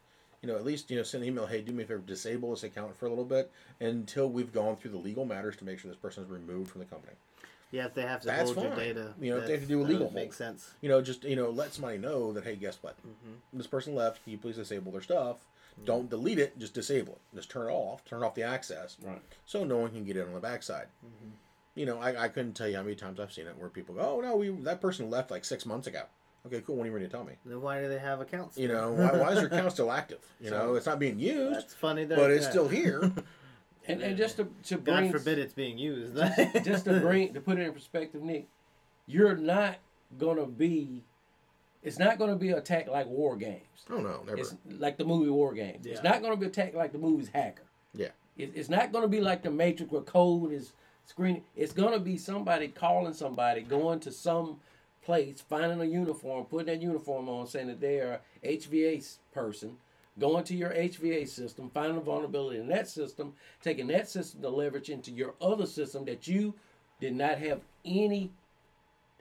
you 0.46 0.52
know, 0.52 0.58
at 0.60 0.64
least, 0.66 0.92
you 0.92 0.98
know, 0.98 1.02
send 1.04 1.24
an 1.24 1.30
email, 1.30 1.48
hey, 1.48 1.62
do 1.62 1.72
me 1.72 1.84
a 1.84 1.88
favor, 1.88 2.02
disable 2.06 2.52
this 2.52 2.64
account 2.64 2.96
for 2.96 3.08
a 3.08 3.10
little 3.10 3.26
bit 3.26 3.52
until 3.80 4.30
we've 4.30 4.54
gone 4.54 4.76
through 4.76 4.92
the 4.92 4.98
legal 4.98 5.26
matters 5.26 5.56
to 5.58 5.66
make 5.66 5.80
sure 5.80 5.90
this 5.90 6.00
person 6.00 6.24
is 6.24 6.30
removed 6.30 6.70
from 6.70 6.80
the 6.82 6.86
company. 6.86 7.14
Yeah, 7.72 7.88
if 7.88 7.96
they 7.96 8.04
have 8.04 8.22
to 8.22 8.28
That's 8.28 8.52
hold 8.52 8.64
your 8.64 8.76
fine. 8.76 8.86
data, 8.86 9.14
You 9.20 9.32
know, 9.32 9.38
if 9.40 9.48
they 9.48 9.54
have 9.54 9.62
to 9.62 9.68
do 9.68 9.82
a 9.82 9.84
that 9.84 9.90
legal 9.90 10.06
would 10.06 10.14
make 10.14 10.26
hold. 10.26 10.36
sense. 10.36 10.70
You 10.82 10.90
know, 10.90 11.02
just, 11.02 11.24
you 11.24 11.36
know, 11.36 11.50
let 11.50 11.74
somebody 11.74 11.98
know 11.98 12.32
that, 12.34 12.44
hey, 12.44 12.56
guess 12.56 12.78
what? 12.82 12.96
Mm-hmm. 13.00 13.58
This 13.58 13.66
person 13.68 13.96
left. 13.96 14.24
Can 14.24 14.34
you 14.34 14.38
please 14.38 14.56
disable 14.56 14.92
their 14.92 15.02
stuff? 15.02 15.38
Don't 15.84 16.10
delete 16.10 16.38
it. 16.40 16.58
Just 16.60 16.76
disable 16.76 17.14
it. 17.14 17.36
Just 17.36 17.50
turn 17.50 17.68
it 17.68 17.72
off. 17.74 18.06
Turn 18.06 18.24
off 18.24 18.36
the 18.36 18.44
access. 18.44 18.98
Right. 19.04 19.22
So 19.48 19.64
no 19.66 19.78
one 19.78 19.90
can 19.90 20.06
get 20.06 20.16
in 20.16 20.28
on 20.28 20.34
the 20.34 20.40
backside. 20.40 20.88
Mm-hmm. 21.04 21.32
You 21.74 21.86
know, 21.88 22.00
I, 22.00 22.26
I 22.26 22.28
couldn't 22.30 22.54
tell 22.54 22.70
you 22.70 22.78
how 22.78 22.84
many 22.84 22.96
times 22.96 23.20
I've 23.20 23.34
seen 23.34 23.48
it 23.48 23.58
where 23.58 23.68
people 23.70 23.96
go, 23.96 24.18
oh, 24.18 24.22
no, 24.22 24.36
we 24.38 24.50
that 24.50 24.80
person 24.80 25.10
left 25.10 25.32
like 25.32 25.44
six 25.44 25.66
months 25.66 25.88
ago. 25.88 26.04
Okay, 26.46 26.62
cool. 26.66 26.76
When 26.76 26.86
are 26.86 26.90
you 26.90 26.94
ready 26.94 27.06
to 27.06 27.12
tell 27.12 27.24
me? 27.24 27.34
Then 27.46 27.62
why 27.62 27.82
do 27.82 27.90
they 27.90 27.98
have 27.98 28.22
accounts? 28.22 28.58
You 28.58 28.68
know, 28.68 28.92
why, 28.92 29.18
why 29.18 29.32
is 29.32 29.40
your 29.40 29.48
account 29.48 29.72
still 29.72 29.92
active? 29.92 30.20
You 30.40 30.52
know, 30.52 30.76
it's 30.76 30.86
not 30.86 31.00
being 31.00 31.18
used, 31.18 31.56
That's 31.56 31.74
funny. 31.74 32.06
That, 32.06 32.18
but 32.18 32.30
it's 32.30 32.46
yeah. 32.46 32.52
still 32.52 32.68
here. 32.68 33.12
And, 33.88 34.02
and 34.02 34.18
just 34.18 34.38
to, 34.38 34.48
to 34.64 34.78
God 34.78 34.96
bring 34.96 35.12
forbid 35.12 35.38
it's 35.38 35.54
being 35.54 35.78
used. 35.78 36.16
just 36.64 36.86
to 36.86 37.00
bring 37.00 37.36
to 37.36 37.40
put 37.40 37.60
it 37.60 37.68
in 37.68 37.72
perspective, 37.72 38.24
Nick, 38.24 38.48
you're 39.06 39.36
not 39.38 39.76
gonna 40.18 40.48
be 40.48 41.04
it's 41.84 42.00
not 42.00 42.18
gonna 42.18 42.36
be 42.36 42.50
attacked 42.50 42.90
like 42.90 43.06
war 43.06 43.36
games. 43.36 43.62
Oh 43.90 43.98
no, 43.98 44.24
never. 44.26 44.38
It's 44.38 44.56
like 44.80 44.98
the 44.98 45.06
movie 45.06 45.30
War 45.30 45.54
Games. 45.54 45.86
It's 45.86 46.04
not 46.04 46.22
going 46.22 46.34
to 46.34 46.40
be 46.40 46.48
attacked 46.48 46.76
like 46.76 46.92
the 46.92 46.98
movie's 46.98 47.30
Hacker. 47.30 47.64
Yeah. 47.94 48.10
It, 48.38 48.52
it's 48.56 48.70
not 48.70 48.92
going 48.92 49.04
to 49.04 49.08
be 49.08 49.22
like 49.22 49.44
the 49.44 49.52
Matrix 49.52 49.92
where 49.92 50.02
code 50.02 50.52
is 50.52 50.74
screening. 51.06 51.44
It's 51.56 51.74
going 51.74 51.94
to 51.94 52.00
be 52.00 52.18
somebody 52.18 52.68
calling 52.68 53.14
somebody, 53.14 53.62
going 53.62 54.00
to 54.02 54.12
some 54.12 54.58
place, 55.06 55.42
finding 55.48 55.80
a 55.82 55.86
uniform, 55.86 56.46
putting 56.46 56.68
that 56.68 56.82
uniform 56.82 57.30
on, 57.30 57.48
saying 57.48 57.68
that 57.68 57.80
they're 57.80 58.20
a 58.44 58.58
HVA 58.58 59.18
person, 59.34 59.78
going 60.20 60.44
to 60.46 60.56
your 60.56 60.72
HVA 60.72 61.28
system, 61.28 61.70
finding 61.74 61.98
a 61.98 62.02
vulnerability 62.02 62.60
in 62.60 62.68
that 62.70 62.90
system, 62.90 63.34
taking 63.62 63.88
that 63.88 64.10
system 64.10 64.42
to 64.42 64.50
leverage 64.50 64.90
into 64.90 65.12
your 65.12 65.36
other 65.42 65.66
system 65.66 66.06
that 66.06 66.28
you 66.28 66.54
did 67.00 67.14
not 67.16 67.38
have 67.38 67.62
any 67.86 68.32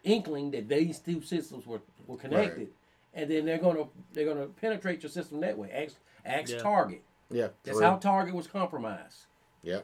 inkling 0.04 0.50
that 0.52 0.68
these 0.68 0.98
two 0.98 1.20
systems 1.22 1.66
were, 1.66 1.80
were 2.06 2.16
connected. 2.16 2.68
And 3.12 3.30
then 3.30 3.44
they're 3.44 3.58
gonna 3.58 3.84
they're 4.12 4.26
gonna 4.26 4.46
penetrate 4.46 5.02
your 5.02 5.10
system 5.10 5.40
that 5.40 5.56
way. 5.56 5.70
Ask 5.70 5.96
ask 6.24 6.50
Yeah. 6.50 6.58
Target. 6.58 7.02
yeah, 7.30 7.48
That's 7.62 7.78
true. 7.78 7.86
how 7.86 7.96
Target 7.96 8.34
was 8.34 8.46
compromised. 8.48 9.26
Yeah. 9.62 9.80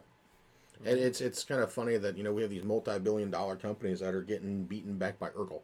And 0.85 0.99
it's 0.99 1.21
it's 1.21 1.45
kind 1.45 1.61
of 1.61 1.73
funny 1.73 1.97
that 1.97 2.17
you 2.17 2.25
know 2.25 2.33
we 2.33 2.43
have 2.43 2.51
these 2.51 2.65
multi-billion-dollar 2.65 3.57
companies 3.57 4.01
that 4.01 4.15
are 4.15 4.23
getting 4.23 4.65
beaten 4.65 4.97
back 4.99 5.19
by 5.19 5.29
Urkel. 5.31 5.61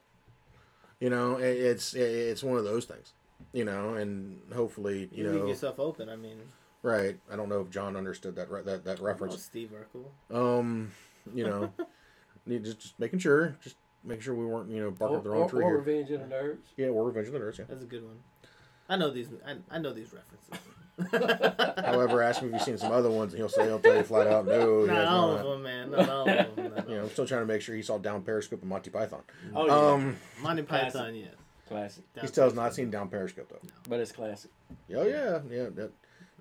You 1.01 1.11
know, 1.11 1.37
it's 1.37 1.95
it's 1.95 2.43
one 2.43 2.59
of 2.59 2.65
those 2.65 2.85
things. 2.87 3.13
You 3.53 3.65
know, 3.65 3.95
and 3.95 4.41
hopefully, 4.55 5.09
you 5.13 5.25
know. 5.25 5.33
you 5.33 5.39
leave 5.41 5.49
yourself 5.49 5.79
open. 5.79 6.09
I 6.09 6.17
mean, 6.17 6.39
right? 6.83 7.19
I 7.31 7.37
don't 7.37 7.49
know 7.49 7.61
if 7.61 7.71
John 7.71 7.97
understood 7.97 8.37
that 8.37 8.51
re- 8.51 8.63
that 8.63 8.85
that 8.85 9.01
oh, 9.01 9.05
reference. 9.05 9.43
Steve 9.43 9.73
Urkel. 9.73 10.35
Um, 10.35 10.91
you 11.35 11.45
know, 11.45 11.71
need 12.47 12.65
just 12.65 12.81
just 12.81 12.99
making 12.99 13.19
sure, 13.19 13.57
just 13.63 13.77
making 14.05 14.23
sure 14.23 14.35
we 14.35 14.47
weren't 14.47 14.71
you 14.71 14.81
know 14.81 14.91
barking 14.91 15.19
Or, 15.19 15.23
the 15.23 15.31
wrong 15.31 15.43
or, 15.43 15.49
tree 15.49 15.65
or 15.65 15.69
here. 15.69 15.79
Revenge 15.79 16.11
of 16.13 16.21
the 16.21 16.35
Nerds. 16.35 16.59
Yeah, 16.77 16.91
we're 16.91 17.05
Revenge 17.05 17.27
of 17.27 17.35
the 17.35 17.41
Nerds. 17.41 17.59
Yeah. 17.59 17.65
That's 17.69 17.83
a 17.83 17.87
good 17.87 18.05
one. 18.05 18.17
I 18.89 18.97
know 18.97 19.11
these. 19.11 19.29
I, 19.47 19.57
I 19.71 19.79
know 19.79 19.93
these 19.93 20.13
references. 20.13 20.67
However, 21.13 22.23
ask 22.23 22.41
him 22.41 22.49
if 22.49 22.55
you've 22.55 22.63
seen 22.63 22.79
some 22.79 22.93
other 22.93 23.11
ones, 23.11 23.33
and 23.33 23.41
he'll 23.41 23.49
say 23.49 23.65
he'll 23.65 23.79
tell 23.79 23.97
you 23.97 24.03
flat 24.03 24.27
out, 24.27 24.47
no. 24.47 24.85
Not 24.85 25.05
all 25.05 25.33
not." 25.33 25.41
of 25.41 25.47
them, 25.53 25.63
man. 25.63 25.91
Not 25.91 26.09
all 26.09 26.29
of 26.29 26.57
them. 26.57 26.73
Not 26.75 26.89
You 26.89 26.97
know, 26.97 27.03
I'm 27.03 27.11
still 27.11 27.27
trying 27.27 27.43
to 27.43 27.47
make 27.47 27.63
sure 27.63 27.75
he 27.75 27.83
saw 27.83 27.99
Down 27.99 28.23
Periscope 28.23 28.61
and 28.61 28.69
Monty 28.69 28.91
Python. 28.91 29.23
Oh 29.55 29.67
yeah, 29.67 29.73
Um, 29.75 30.17
Monty 30.43 30.63
Python, 30.63 31.15
yes. 31.15 31.35
classic. 31.69 32.05
he 32.21 32.27
still 32.27 32.45
has 32.45 32.55
not 32.55 32.75
seen 32.75 32.91
Down 32.91 33.09
Periscope 33.09 33.49
though. 33.49 33.69
But 33.89 34.01
it's 34.01 34.13
classic. 34.13 34.51
Oh 34.95 35.07
yeah, 35.07 35.41
yeah. 35.51 35.67
That, 35.75 35.93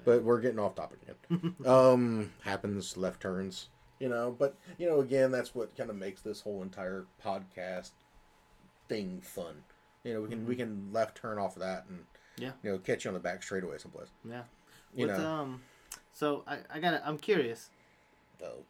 but 0.04 0.24
we're 0.24 0.40
getting 0.40 0.60
off 0.60 0.76
topic 0.76 1.00
again. 1.04 1.56
um, 1.66 2.32
happens 2.42 2.96
left 2.96 3.22
turns, 3.22 3.70
you 4.00 4.08
know. 4.08 4.36
But 4.38 4.56
you 4.78 4.88
know, 4.88 5.00
again, 5.00 5.32
that's 5.32 5.54
what 5.56 5.76
kind 5.76 5.90
of 5.90 5.96
makes 5.96 6.22
this 6.22 6.42
whole 6.42 6.62
entire 6.62 7.06
podcast 7.24 7.92
thing 8.88 9.22
fun. 9.22 9.64
You 10.04 10.14
know, 10.14 10.22
we 10.22 10.30
can 10.30 10.46
we 10.46 10.56
can 10.56 10.90
left 10.94 11.18
turn 11.18 11.40
off 11.40 11.56
of 11.56 11.62
that 11.64 11.86
and 11.90 12.06
Yeah. 12.38 12.52
you 12.64 12.72
know 12.72 12.78
catch 12.78 13.06
you 13.06 13.10
on 13.10 13.14
the 13.14 13.20
back 13.20 13.44
straightaway 13.44 13.78
someplace. 13.78 14.10
Yeah. 14.30 14.42
You 14.96 15.08
What's, 15.08 15.20
know. 15.20 15.28
um. 15.30 15.62
So 16.14 16.44
I 16.48 16.58
I 16.74 16.80
got 16.80 17.02
I'm 17.06 17.18
curious. 17.18 17.70
Oh, 18.44 18.64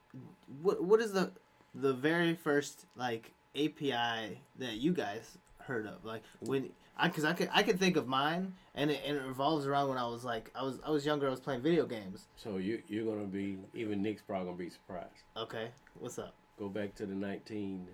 What 0.61 0.83
what 0.83 0.99
is 1.01 1.11
the 1.11 1.31
the 1.73 1.93
very 1.93 2.33
first 2.35 2.85
like 2.95 3.31
API 3.55 4.39
that 4.59 4.75
you 4.77 4.93
guys 4.93 5.37
heard 5.59 5.85
of? 5.87 6.03
Like 6.05 6.23
when 6.41 6.69
I 6.97 7.07
because 7.07 7.25
I 7.25 7.33
could 7.33 7.49
I 7.53 7.63
could 7.63 7.79
think 7.79 7.97
of 7.97 8.07
mine 8.07 8.53
and 8.75 8.89
it, 8.91 9.01
and 9.05 9.17
it 9.17 9.23
revolves 9.23 9.65
around 9.67 9.89
when 9.89 9.97
I 9.97 10.07
was 10.07 10.23
like 10.23 10.51
I 10.55 10.63
was 10.63 10.79
I 10.85 10.89
was 10.91 11.05
younger 11.05 11.27
I 11.27 11.31
was 11.31 11.39
playing 11.39 11.61
video 11.61 11.85
games. 11.85 12.27
So 12.35 12.57
you 12.57 12.81
you're 12.87 13.05
gonna 13.05 13.27
be 13.27 13.57
even 13.73 14.01
Nick's 14.01 14.21
probably 14.21 14.45
gonna 14.45 14.57
be 14.57 14.69
surprised. 14.69 15.23
Okay, 15.35 15.69
what's 15.99 16.17
up? 16.19 16.33
Go 16.57 16.69
back 16.69 16.95
to 16.95 17.05
the 17.05 17.15
nineteen 17.15 17.87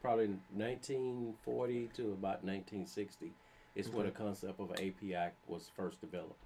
probably 0.00 0.30
nineteen 0.54 1.34
forty 1.44 1.88
to 1.96 2.12
about 2.12 2.44
nineteen 2.44 2.86
sixty 2.86 3.32
is 3.76 3.88
where 3.90 4.04
the 4.04 4.10
concept 4.10 4.58
of 4.58 4.70
an 4.70 4.76
API 4.78 5.30
was 5.46 5.70
first 5.76 6.00
developed. 6.00 6.42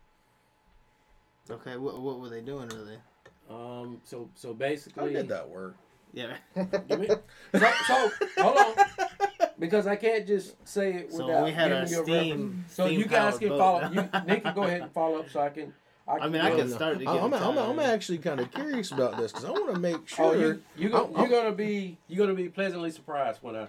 Okay, 1.50 1.76
what 1.76 1.98
what 2.00 2.20
were 2.20 2.28
they 2.28 2.40
doing 2.42 2.68
really? 2.68 2.98
Um 3.48 4.00
so 4.04 4.28
so 4.34 4.52
basically, 4.54 4.92
how 5.00 5.06
basically 5.06 5.22
did 5.22 5.28
that 5.30 5.48
work? 5.48 5.74
Yeah. 6.12 6.34
Give 6.88 7.00
me- 7.00 7.06
so, 7.08 7.70
so 7.86 8.10
hold 8.38 8.56
on, 8.58 8.74
because 9.58 9.86
I 9.86 9.96
can't 9.96 10.26
just 10.26 10.56
say 10.68 10.92
it 10.94 11.06
without 11.12 11.16
So 11.18 11.26
without 11.26 11.44
we 11.44 11.52
had 11.52 11.68
giving 11.68 11.82
our 11.82 11.88
you 11.88 12.00
a 12.00 12.04
steam- 12.04 12.40
reference. 12.46 12.74
So 12.74 12.86
you 12.86 13.04
guys 13.06 13.38
can 13.38 13.48
boat. 13.50 13.58
follow. 13.58 13.90
You, 13.92 14.08
Nick 14.26 14.42
can 14.42 14.54
go 14.54 14.62
ahead 14.64 14.82
and 14.82 14.92
follow 14.92 15.20
up, 15.20 15.30
so 15.30 15.40
I 15.40 15.48
can. 15.50 15.72
I 16.08 16.28
mean, 16.28 16.40
I 16.40 16.50
can 16.56 16.68
start 16.68 16.98
to 16.98 17.08
I'm, 17.08 17.32
I'm, 17.32 17.34
I'm, 17.34 17.58
I'm 17.58 17.78
actually 17.78 18.18
kind 18.18 18.40
of 18.40 18.50
curious 18.50 18.90
about 18.90 19.16
this 19.16 19.30
because 19.30 19.44
I 19.44 19.50
want 19.52 19.72
to 19.74 19.78
make 19.80 20.08
sure. 20.08 20.24
Oh, 20.26 20.32
you 20.32 20.62
you 20.76 20.88
go, 20.88 21.04
I'm- 21.04 21.12
you're 21.20 21.28
gonna 21.28 21.54
be 21.54 21.96
you're 22.08 22.26
gonna 22.26 22.36
be 22.36 22.48
pleasantly 22.48 22.90
surprised 22.90 23.38
when 23.42 23.54
I. 23.56 23.68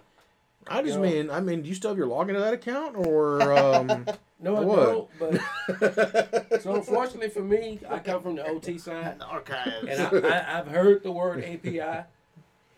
I 0.68 0.82
just 0.82 0.96
you 0.96 1.02
know- 1.06 1.10
mean, 1.12 1.30
I 1.30 1.40
mean, 1.40 1.62
do 1.64 1.70
you 1.70 1.76
still 1.76 1.92
have 1.92 1.98
your 1.98 2.08
login 2.08 2.34
to 2.34 2.40
that 2.40 2.54
account 2.54 2.96
or? 2.98 3.42
Um, 3.58 4.06
No, 4.44 4.56
I 4.56 4.60
What? 4.62 5.20
don't. 5.20 5.40
But 5.70 6.62
so 6.64 6.74
unfortunately 6.74 7.30
for 7.30 7.44
me, 7.44 7.80
I 7.88 8.00
come 8.00 8.24
from 8.24 8.36
the 8.36 8.44
OT 8.48 8.80
side, 8.80 9.20
the 9.20 9.26
archives. 9.26 9.86
and 9.88 10.02
I, 10.26 10.30
I, 10.30 10.58
I've 10.60 10.68
heard 10.68 11.04
the 11.04 11.12
word 11.12 11.44
API, 11.44 12.06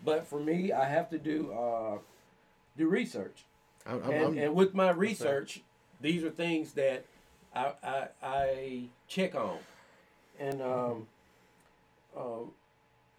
but 0.04 0.28
for 0.28 0.42
me, 0.42 0.74
I 0.74 0.84
have 0.84 1.10
to 1.12 1.18
do 1.18 1.54
uh, 1.54 2.00
do 2.78 2.90
research. 2.90 3.46
I'm, 3.88 4.04
I'm, 4.04 4.12
and, 4.12 4.24
I'm- 4.26 4.38
and 4.40 4.56
with 4.56 4.74
my 4.74 4.90
research, 4.92 5.62
these 6.02 6.26
are 6.26 6.30
things 6.30 6.74
that 6.74 7.06
I, 7.56 7.72
I, 7.82 8.08
I 8.22 8.84
check 9.08 9.34
on, 9.34 9.58
and 10.42 10.62
um, 10.62 11.08
um, 12.18 12.52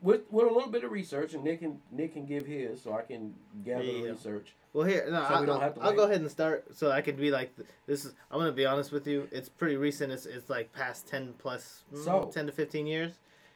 with 0.05 0.31
with 0.31 0.47
a 0.47 0.51
little 0.53 0.71
bit 0.71 0.85
of 0.85 0.93
research, 0.93 1.33
and 1.35 1.43
Nick 1.43 1.61
can 1.61 1.81
Nick 1.91 2.13
can 2.13 2.27
give 2.27 2.47
his, 2.47 2.81
so 2.83 2.93
I 2.93 3.03
can 3.03 3.35
gather 3.65 3.83
the 3.85 3.91
Yeah. 3.93 4.11
research. 4.11 4.53
Well, 4.75 4.87
here, 4.87 5.07
no, 5.11 5.21
So 5.27 5.35
I, 5.35 5.41
we 5.41 5.47
don't 5.47 5.55
will 5.57 5.61
have 5.61 5.75
to 5.77 5.81
I'll 5.81 5.91
wait? 5.91 5.97
go 5.97 6.03
ahead 6.05 6.21
and 6.21 6.31
start 6.31 6.67
so 6.77 6.91
I 6.91 7.01
can 7.01 7.17
be 7.17 7.31
like, 7.31 7.57
this 7.87 8.05
is. 8.05 8.13
I'm 8.31 8.39
gonna 8.39 8.53
be 8.53 8.67
honest 8.67 8.93
with 8.93 9.07
you. 9.07 9.29
It's 9.33 9.49
pretty 9.49 9.77
recent. 9.77 10.13
It's 10.13 10.27
it's 10.27 10.51
like 10.51 10.73
past 10.73 11.09
ten 11.09 11.33
plus, 11.39 11.85
mm, 11.93 12.05
So- 12.05 12.31
ten 12.33 12.47
to 12.47 12.53
fifteen 12.53 12.87
years. 12.87 13.15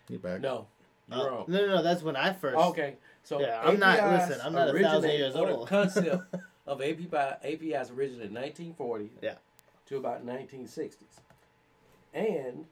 you 0.09 0.19
back? 0.19 0.41
No, 0.41 0.67
you're 1.09 1.21
Uh, 1.21 1.31
wrong. 1.31 1.45
No, 1.49 1.59
no, 1.61 1.67
no. 1.77 1.83
That's 1.83 2.03
when 2.03 2.17
I 2.17 2.33
first. 2.33 2.57
Okay, 2.57 2.97
so 3.25 3.41
Yeah, 3.41 3.61
I'm 3.63 3.79
not- 3.79 3.99
APIs 3.99 4.29
listen, 4.31 4.47
I'm 4.47 4.55
not 4.55 4.75
a 4.75 4.79
thousand 4.81 5.11
years 5.11 5.37
or 5.37 5.47
the 5.47 5.55
old. 5.57 5.69
concept 5.77 6.35
of 6.67 6.81
API 6.81 7.09
APIs 7.45 7.91
originated 7.91 8.29
in 8.29 8.35
1940 8.35 9.11
Yeah. 9.21 9.35
to 9.87 9.97
about 9.99 10.25
1960s, 10.25 11.21
and 12.15 12.65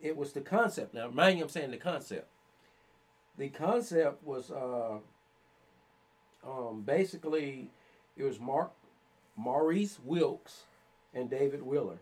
it 0.00 0.16
was 0.16 0.32
the 0.32 0.40
concept. 0.40 0.94
Now, 0.94 1.08
mind 1.08 1.38
you, 1.38 1.44
I'm 1.44 1.50
saying 1.50 1.70
the 1.70 1.76
concept. 1.76 2.28
The 3.38 3.48
concept 3.48 4.24
was 4.24 4.50
uh, 4.50 4.98
um, 6.46 6.82
basically 6.82 7.70
it 8.16 8.24
was 8.24 8.40
Mark 8.40 8.72
Maurice 9.36 9.98
Wilkes 10.04 10.62
and 11.14 11.28
David 11.28 11.62
Wheeler 11.62 11.98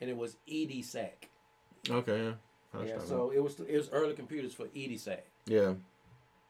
and 0.00 0.08
it 0.10 0.16
was 0.16 0.36
E 0.46 0.66
EDSAC. 0.66 1.28
Okay, 1.90 2.24
yeah. 2.24 2.32
Yeah, 2.86 2.98
so 3.04 3.30
it 3.34 3.42
was 3.42 3.60
it 3.60 3.76
was 3.76 3.90
early 3.90 4.14
computers 4.14 4.54
for 4.54 4.66
E 4.74 4.88
EDSAC. 4.88 5.20
yeah. 5.46 5.74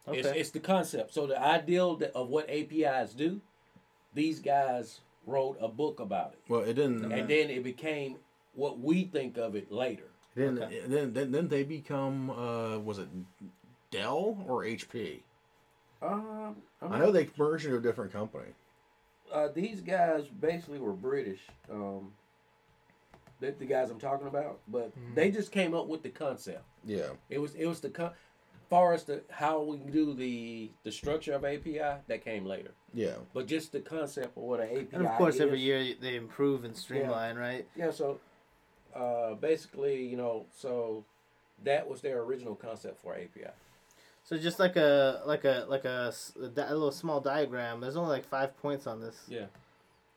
It's, 0.09 0.27
Okay. 0.27 0.41
it's 0.41 0.51
the 0.51 0.59
concept. 0.59 1.15
So 1.15 1.29
the 1.29 1.41
ideal 1.41 2.01
of 2.17 2.29
what 2.29 2.51
APIs 2.51 3.15
do, 3.15 3.41
these 4.13 4.41
guys 4.41 5.01
wrote 5.25 5.57
a 5.61 5.69
book 5.69 6.01
about 6.01 6.33
it, 6.33 6.41
Well, 6.49 6.63
it 6.63 6.75
didn't. 6.75 7.05
and 7.13 7.29
then 7.31 7.51
it 7.51 7.63
became 7.63 8.17
what 8.55 8.81
we 8.81 9.05
think 9.05 9.37
of 9.37 9.55
it 9.55 9.71
later. 9.71 10.09
Then, 10.35 10.61
Okay. 10.61 10.81
then, 10.89 11.13
then, 11.13 11.31
then 11.31 11.47
they 11.49 11.63
become. 11.63 12.31
Uh, 12.31 12.79
was 12.81 12.99
it 12.99 13.09
Dell 14.03 14.45
or 14.49 14.65
HP? 14.65 15.21
Um, 16.03 16.57
I 16.83 16.99
know 16.99 17.13
they 17.13 17.29
merged 17.39 17.67
into 17.67 17.77
a 17.79 17.81
different 17.81 18.13
company. 18.13 18.51
uh, 19.33 19.49
these 19.55 19.81
guys 19.81 20.25
basically 20.41 20.81
were 20.81 20.93
British. 20.93 21.39
Um, 21.71 22.13
the, 23.39 23.53
the 23.53 23.67
guys 23.67 23.91
I'm 23.91 24.01
talking 24.01 24.27
about, 24.27 24.59
but 24.67 24.91
they 25.15 25.31
just 25.31 25.53
came 25.53 25.75
up 25.75 25.87
with 25.87 26.03
the 26.03 26.09
concept. 26.09 26.65
Yeah. 26.85 27.11
It 27.31 27.39
was 27.39 27.55
it 27.55 27.67
was 27.67 27.81
the 27.81 27.91
con- 27.91 28.13
far 28.71 28.95
as 28.95 29.05
the 29.05 29.23
how 29.31 29.63
we 29.63 29.77
do 29.79 30.15
the 30.15 30.71
the 30.85 30.91
structure 30.93 31.35
of 31.35 31.45
API 31.45 32.01
that 32.09 32.25
came 32.25 32.45
later, 32.47 32.71
Yeah. 32.95 33.15
but 33.35 33.47
just 33.47 33.73
the 33.73 33.81
concept 33.81 34.37
of 34.37 34.43
what 34.43 34.61
an 34.61 34.69
API. 34.71 34.89
And 34.93 35.07
of 35.07 35.13
course, 35.17 35.39
every 35.41 35.61
year 35.61 35.95
they 36.01 36.17
improve 36.17 36.65
and 36.65 36.77
streamline, 36.77 37.37
right? 37.37 37.67
Yeah, 37.77 37.91
so 37.91 38.19
uh, 38.95 39.35
basically, 39.35 40.05
you 40.07 40.17
know, 40.17 40.47
so 40.57 41.05
that 41.65 41.89
was 41.89 42.01
their 42.01 42.23
original 42.23 42.55
concept 42.55 43.01
for 43.01 43.15
API. 43.15 43.51
So 44.33 44.39
just 44.39 44.59
like 44.59 44.77
a 44.77 45.21
like 45.27 45.45
a 45.45 45.67
like 45.69 45.85
a, 45.85 46.11
a 46.43 46.49
di- 46.49 46.67
a 46.67 46.73
little 46.73 46.91
small 46.91 47.21
diagram. 47.21 47.83
There's 47.83 47.97
only 47.97 48.09
like 48.09 48.25
five 48.25 48.57
points 48.63 48.87
on 48.87 48.99
this. 48.99 49.21
Yeah. 49.29 49.45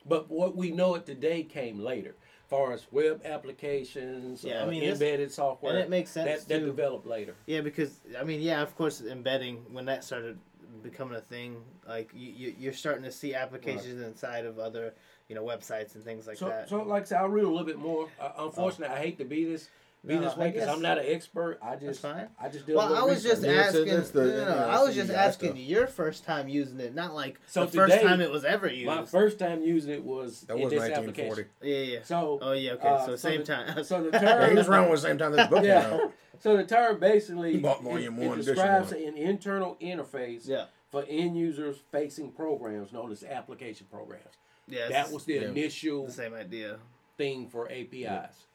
But 0.06 0.32
what 0.32 0.56
we 0.56 0.72
know 0.72 0.96
it 0.96 1.06
today 1.06 1.44
came 1.44 1.80
later. 1.80 2.16
far 2.48 2.72
as 2.72 2.88
web 2.92 3.24
applications, 3.26 4.42
Yeah, 4.42 4.60
I 4.60 4.62
uh, 4.62 4.68
mean, 4.68 4.80
this- 4.82 5.02
embedded 5.02 5.34
software. 5.34 5.74
and 5.74 5.82
it 5.82 5.90
makes 5.90 6.12
sense 6.12 6.46
that, 6.46 6.48
that 6.48 6.66
developed 6.66 7.06
later. 7.06 7.36
Yeah, 7.46 7.60
because 7.60 8.00
I 8.18 8.24
mean, 8.24 8.40
yeah, 8.40 8.62
of 8.62 8.74
course, 8.78 9.02
embedding 9.02 9.58
when 9.74 9.84
that 9.86 10.06
started 10.06 10.40
becoming 10.82 11.18
a 11.18 11.22
thing, 11.22 11.58
like 11.86 12.12
you, 12.14 12.32
you 12.32 12.56
you're 12.58 12.74
starting 12.74 13.04
to 13.04 13.12
see 13.12 13.36
applications 13.36 14.00
inside 14.02 14.46
of 14.46 14.60
other 14.60 14.94
you 15.28 15.36
know 15.36 15.44
websites 15.44 15.96
and 15.96 16.06
things 16.06 16.26
like 16.26 16.38
so, 16.38 16.48
that. 16.48 16.70
so 16.70 16.84
like 16.84 17.02
I 17.02 17.06
said, 17.06 17.18
I'll 17.18 17.28
read 17.28 17.44
a 17.44 17.50
little 17.50 17.66
bit 17.66 17.80
more. 17.80 18.08
Uh, 18.18 18.32
unfortunately, 18.38 18.96
I 18.96 19.00
hate 19.00 19.18
to 19.18 19.26
be 19.26 19.44
this 19.44 19.68
be 20.08 20.16
No, 20.16 20.22
this 20.22 20.34
I 20.34 20.40
way 20.40 20.48
because 20.52 20.66
guess- 20.68 20.76
I'm 20.76 20.82
not 20.82 20.98
an 21.00 21.06
expert. 21.08 21.60
I 21.62 21.76
just 21.76 22.02
fine. 22.02 22.28
I 22.40 22.50
just 22.50 22.66
do. 22.66 22.74
a 22.74 22.78
Well, 22.78 22.90
little 22.90 23.04
I 23.04 23.08
was 23.08 23.24
just 23.24 23.42
research. 23.42 23.46
Yeah, 23.56 23.62
it's- 23.62 23.76
asking. 23.76 23.88
it's 24.00 24.10
the- 24.12 24.26
no, 24.26 24.46
no, 24.46 24.56
no, 24.60 24.68
I 24.68 24.84
was 24.84 24.96
just 24.96 25.12
asking 25.12 25.50
stuff. 25.52 25.60
your 25.60 25.88
first 25.88 26.24
time 26.24 26.48
using 26.48 26.80
it, 26.80 26.94
not 26.96 27.14
like 27.14 27.40
So 27.48 27.66
the 27.66 27.72
first 27.72 27.94
today, 27.94 28.04
time 28.08 28.22
it 28.22 28.32
was 28.32 28.46
ever 28.46 28.68
used. 28.68 28.86
My 28.88 29.04
first 29.06 29.40
time 29.40 29.62
using 29.64 29.94
it 29.94 30.04
was 30.04 30.42
That 30.42 30.58
in 30.58 30.64
was 30.64 30.72
this 30.72 30.80
1940. 30.82 31.42
application. 31.42 31.50
yeah, 31.62 31.94
yeah. 31.98 32.04
So 32.04 32.40
Oh 32.42 32.52
yeah, 32.54 32.72
okay. 32.74 32.88
uh, 32.88 33.06
so 33.06 33.16
same 33.16 33.40
the, 33.42 33.46
time. 33.46 33.84
So 33.84 34.04
the 34.04 34.10
Yeah, 34.14 34.50
he 34.50 34.56
was 34.56 34.66
term, 34.66 34.74
around 34.76 34.90
with 34.92 35.02
the 35.02 35.08
same 35.08 35.18
time 35.18 35.32
this 35.34 35.48
book 35.48 35.58
came 35.60 35.66
yeah. 35.66 35.90
out. 35.94 36.12
So 36.40 36.58
the 36.58 36.66
term 36.66 37.00
basically 37.00 37.54
He 37.54 37.60
bought 37.60 37.80
it, 37.80 37.84
volume 37.84 38.20
it 38.22 38.36
describes 38.36 38.92
one. 38.92 39.02
an 39.04 39.18
internal 39.18 39.78
interface 39.82 40.46
yeah, 40.48 40.66
for 40.92 41.06
end 41.08 41.38
users 41.38 41.78
facing 41.94 42.32
programs 42.34 42.92
known 42.92 43.10
as 43.12 43.24
application 43.24 43.88
programs. 43.90 44.26
yeah. 44.68 44.90
that 44.90 45.12
was 45.12 45.24
the 45.24 45.36
Yeah. 45.36 45.42
initial 45.44 46.06
the 46.08 46.12
same 46.12 46.34
idea. 46.34 46.78
thing 47.18 47.48
for 47.48 47.72
APIs. 47.72 48.48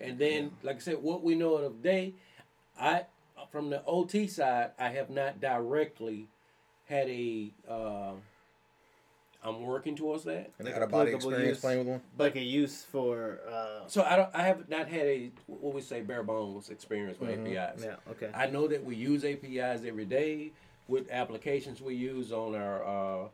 And 0.00 0.18
then, 0.18 0.50
like 0.62 0.76
I 0.76 0.80
said, 0.80 1.02
what 1.02 1.22
we 1.22 1.34
know 1.34 1.54
of 1.54 1.72
today, 1.82 2.14
I 2.78 3.04
from 3.50 3.70
the 3.70 3.84
OT 3.84 4.26
side, 4.26 4.72
I 4.78 4.88
have 4.90 5.10
not 5.10 5.40
directly 5.40 6.28
had 6.86 7.08
a. 7.08 7.52
Uh, 7.68 8.12
I'm 9.46 9.60
working 9.62 9.94
towards 9.94 10.24
that. 10.24 10.50
And 10.58 10.66
Like 10.66 10.74
out 10.76 10.82
of 10.84 10.90
body 10.90 11.12
experience 11.12 11.48
use. 11.48 11.60
playing 11.60 11.78
with 11.80 11.88
one. 11.88 12.00
like 12.18 12.34
a 12.36 12.40
use 12.40 12.82
for. 12.82 13.40
uh 13.48 13.86
So 13.86 14.02
I 14.02 14.16
don't. 14.16 14.30
I 14.34 14.42
have 14.42 14.68
not 14.68 14.88
had 14.88 15.02
a 15.06 15.30
what 15.46 15.74
we 15.74 15.80
say 15.82 16.00
bare 16.00 16.22
bones 16.22 16.70
experience 16.70 17.20
with 17.20 17.30
Mhm. 17.30 17.54
APIs. 17.56 17.84
Yeah. 17.84 17.96
Okay. 18.10 18.30
I 18.34 18.46
know 18.46 18.66
that 18.68 18.82
we 18.84 18.96
use 18.96 19.24
APIs 19.24 19.84
every 19.84 20.06
day 20.06 20.52
with 20.88 21.10
applications 21.10 21.80
we 21.80 21.94
use 21.94 22.32
on 22.32 22.54
our 22.54 22.82
uh, 22.84 23.28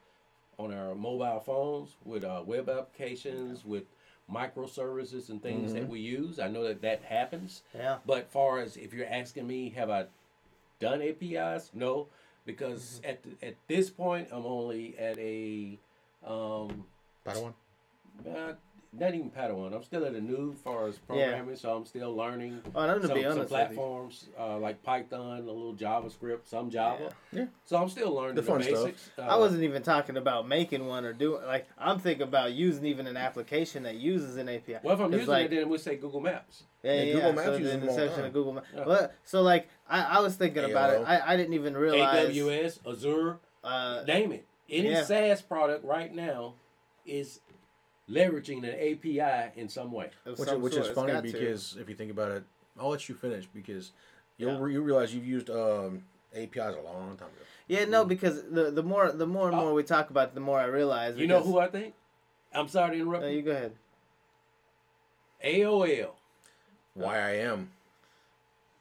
on 0.58 0.74
our 0.74 0.94
mobile 0.94 1.40
phones, 1.40 1.96
with 2.04 2.22
uh, 2.24 2.42
web 2.44 2.68
applications, 2.68 3.64
with 3.64 3.84
microservices 4.32 5.28
and 5.28 5.42
things 5.42 5.72
that 5.72 5.88
we 5.88 6.00
use. 6.00 6.38
I 6.38 6.48
know 6.48 6.64
that 6.64 6.82
that 6.82 7.02
happens. 7.02 7.62
Yeah. 7.74 7.98
But 8.06 8.30
far 8.30 8.60
as 8.60 8.76
if 8.76 8.92
you're 8.92 9.06
asking 9.06 9.46
me, 9.46 9.70
have 9.70 9.90
I 9.90 10.06
done 10.78 11.02
APIs? 11.02 11.70
No, 11.74 12.08
because 12.46 13.00
at 13.04 13.22
the, 13.22 13.46
at 13.46 13.54
this 13.68 13.90
point, 13.90 14.28
I'm 14.32 14.46
only 14.46 14.96
at 14.98 15.18
a 15.18 15.78
um, 16.24 16.84
Padawan. 17.26 17.54
uh, 18.28 18.52
not 18.92 19.14
even 19.14 19.30
Padawan. 19.30 19.72
I'm 19.74 19.84
still 19.84 20.04
at 20.04 20.14
a 20.14 20.20
new 20.20 20.52
far 20.64 20.88
as 20.88 20.98
programming, 20.98 21.54
so 21.56 21.74
I'm 21.76 21.86
still 21.86 22.14
learning 22.14 22.60
Oh, 22.74 22.80
I'm 22.80 23.00
some, 23.00 23.14
be 23.14 23.22
some 23.22 23.32
honest 23.32 23.38
with 23.38 23.48
platforms 23.48 24.26
uh, 24.38 24.58
like 24.58 24.82
Python, 24.82 25.38
a 25.38 25.42
little 25.42 25.74
JavaScript, 25.74 26.40
some 26.46 26.70
Java. 26.70 27.10
Yeah. 27.32 27.46
So 27.64 27.76
I'm 27.76 27.88
still 27.88 28.12
learning 28.12 28.34
The 28.34 28.42
the, 28.42 28.46
fun 28.48 28.62
stuff. 28.62 28.84
basics. 28.84 29.10
Uh, 29.16 29.22
I 29.22 29.36
wasn't 29.36 29.62
even 29.62 29.82
talking 29.82 30.16
about 30.16 30.48
making 30.48 30.86
one 30.86 31.04
or 31.04 31.12
doing 31.12 31.44
like 31.46 31.68
I'm 31.78 32.00
thinking 32.00 32.24
about 32.24 32.52
using 32.52 32.84
even 32.86 33.06
an 33.06 33.16
application 33.16 33.84
that 33.84 33.94
uses 33.96 34.36
an 34.36 34.48
API. 34.48 34.78
Well, 34.82 34.94
if 34.94 35.00
I'm 35.00 35.12
using 35.12 35.28
like, 35.28 35.46
it, 35.46 35.50
then 35.54 35.68
we 35.68 35.78
say 35.78 35.94
Google 35.96 36.20
Maps. 36.20 36.64
yeah, 36.82 36.92
Yeah, 36.94 37.02
yeah, 37.02 37.12
Google. 37.14 37.32
Maps 37.34 37.44
so 37.46 37.56
uses 37.56 37.72
the 37.72 37.78
them 37.78 37.88
inception 37.88 38.24
of 38.24 38.32
Google 38.32 38.52
Maps. 38.54 38.66
Yeah. 38.76 38.84
But 38.84 39.14
so 39.24 39.42
like 39.42 39.68
I, 39.88 40.02
I 40.02 40.20
was 40.20 40.34
thinking 40.34 40.64
about 40.64 40.94
it. 40.94 41.02
I, 41.06 41.32
I 41.34 41.36
didn't 41.36 41.54
even 41.54 41.76
realize. 41.76 42.34
AWS, 42.34 42.78
Azure, 42.90 43.38
Uh, 43.62 44.02
name 44.06 44.32
it. 44.32 44.46
Any 44.68 44.90
yeah. 44.90 45.04
SaaS 45.04 45.42
product 45.42 45.84
right 45.84 46.12
now 46.14 46.54
is 47.06 47.40
leveraging 48.10 48.58
an 48.58 48.74
API 48.74 49.58
in 49.60 49.68
some 49.68 49.92
way. 49.92 50.10
of 50.26 50.38
Which, 50.38 50.48
some 50.48 50.60
which 50.62 50.74
is 50.74 50.88
funny 50.88 51.12
got 51.12 51.24
to. 51.24 51.32
because 51.32 51.76
if 51.80 51.88
you 51.88 51.94
think 51.94 52.10
about 52.10 52.30
it, 52.32 52.44
I'll 52.78 52.88
let 52.90 53.08
you 53.08 53.14
finish 53.14 53.46
because 53.46 53.92
you'll 54.36 54.52
Yeah. 54.54 54.58
re- 54.60 54.72
you 54.72 54.82
realize 54.82 55.14
you've 55.14 55.26
used 55.26 55.50
um, 55.50 56.04
APIs 56.34 56.74
a 56.76 56.80
long 56.82 57.16
time 57.16 57.28
ago. 57.28 57.44
yeah, 57.68 57.84
no, 57.84 58.04
because 58.04 58.42
the 58.50 58.70
the 58.70 58.82
more 58.82 59.12
the 59.12 59.26
more 59.26 59.48
and 59.48 59.56
more 59.56 59.72
we 59.74 59.82
talk 59.82 60.10
about, 60.10 60.28
it, 60.28 60.34
the 60.34 60.40
more 60.40 60.58
I 60.58 60.64
realize. 60.64 61.16
You 61.16 61.26
know 61.26 61.40
who 61.42 61.58
I 61.58 61.68
think? 61.68 61.94
I'm 62.52 62.68
sorry 62.68 62.96
to 62.96 63.02
interrupt 63.02 63.22
No, 63.22 63.28
you. 63.30 63.36
you 63.36 63.42
go 63.42 63.50
ahead. 63.52 63.72
AOL. 65.44 66.10
Why 66.94 67.18
I 67.18 67.30
am 67.36 67.70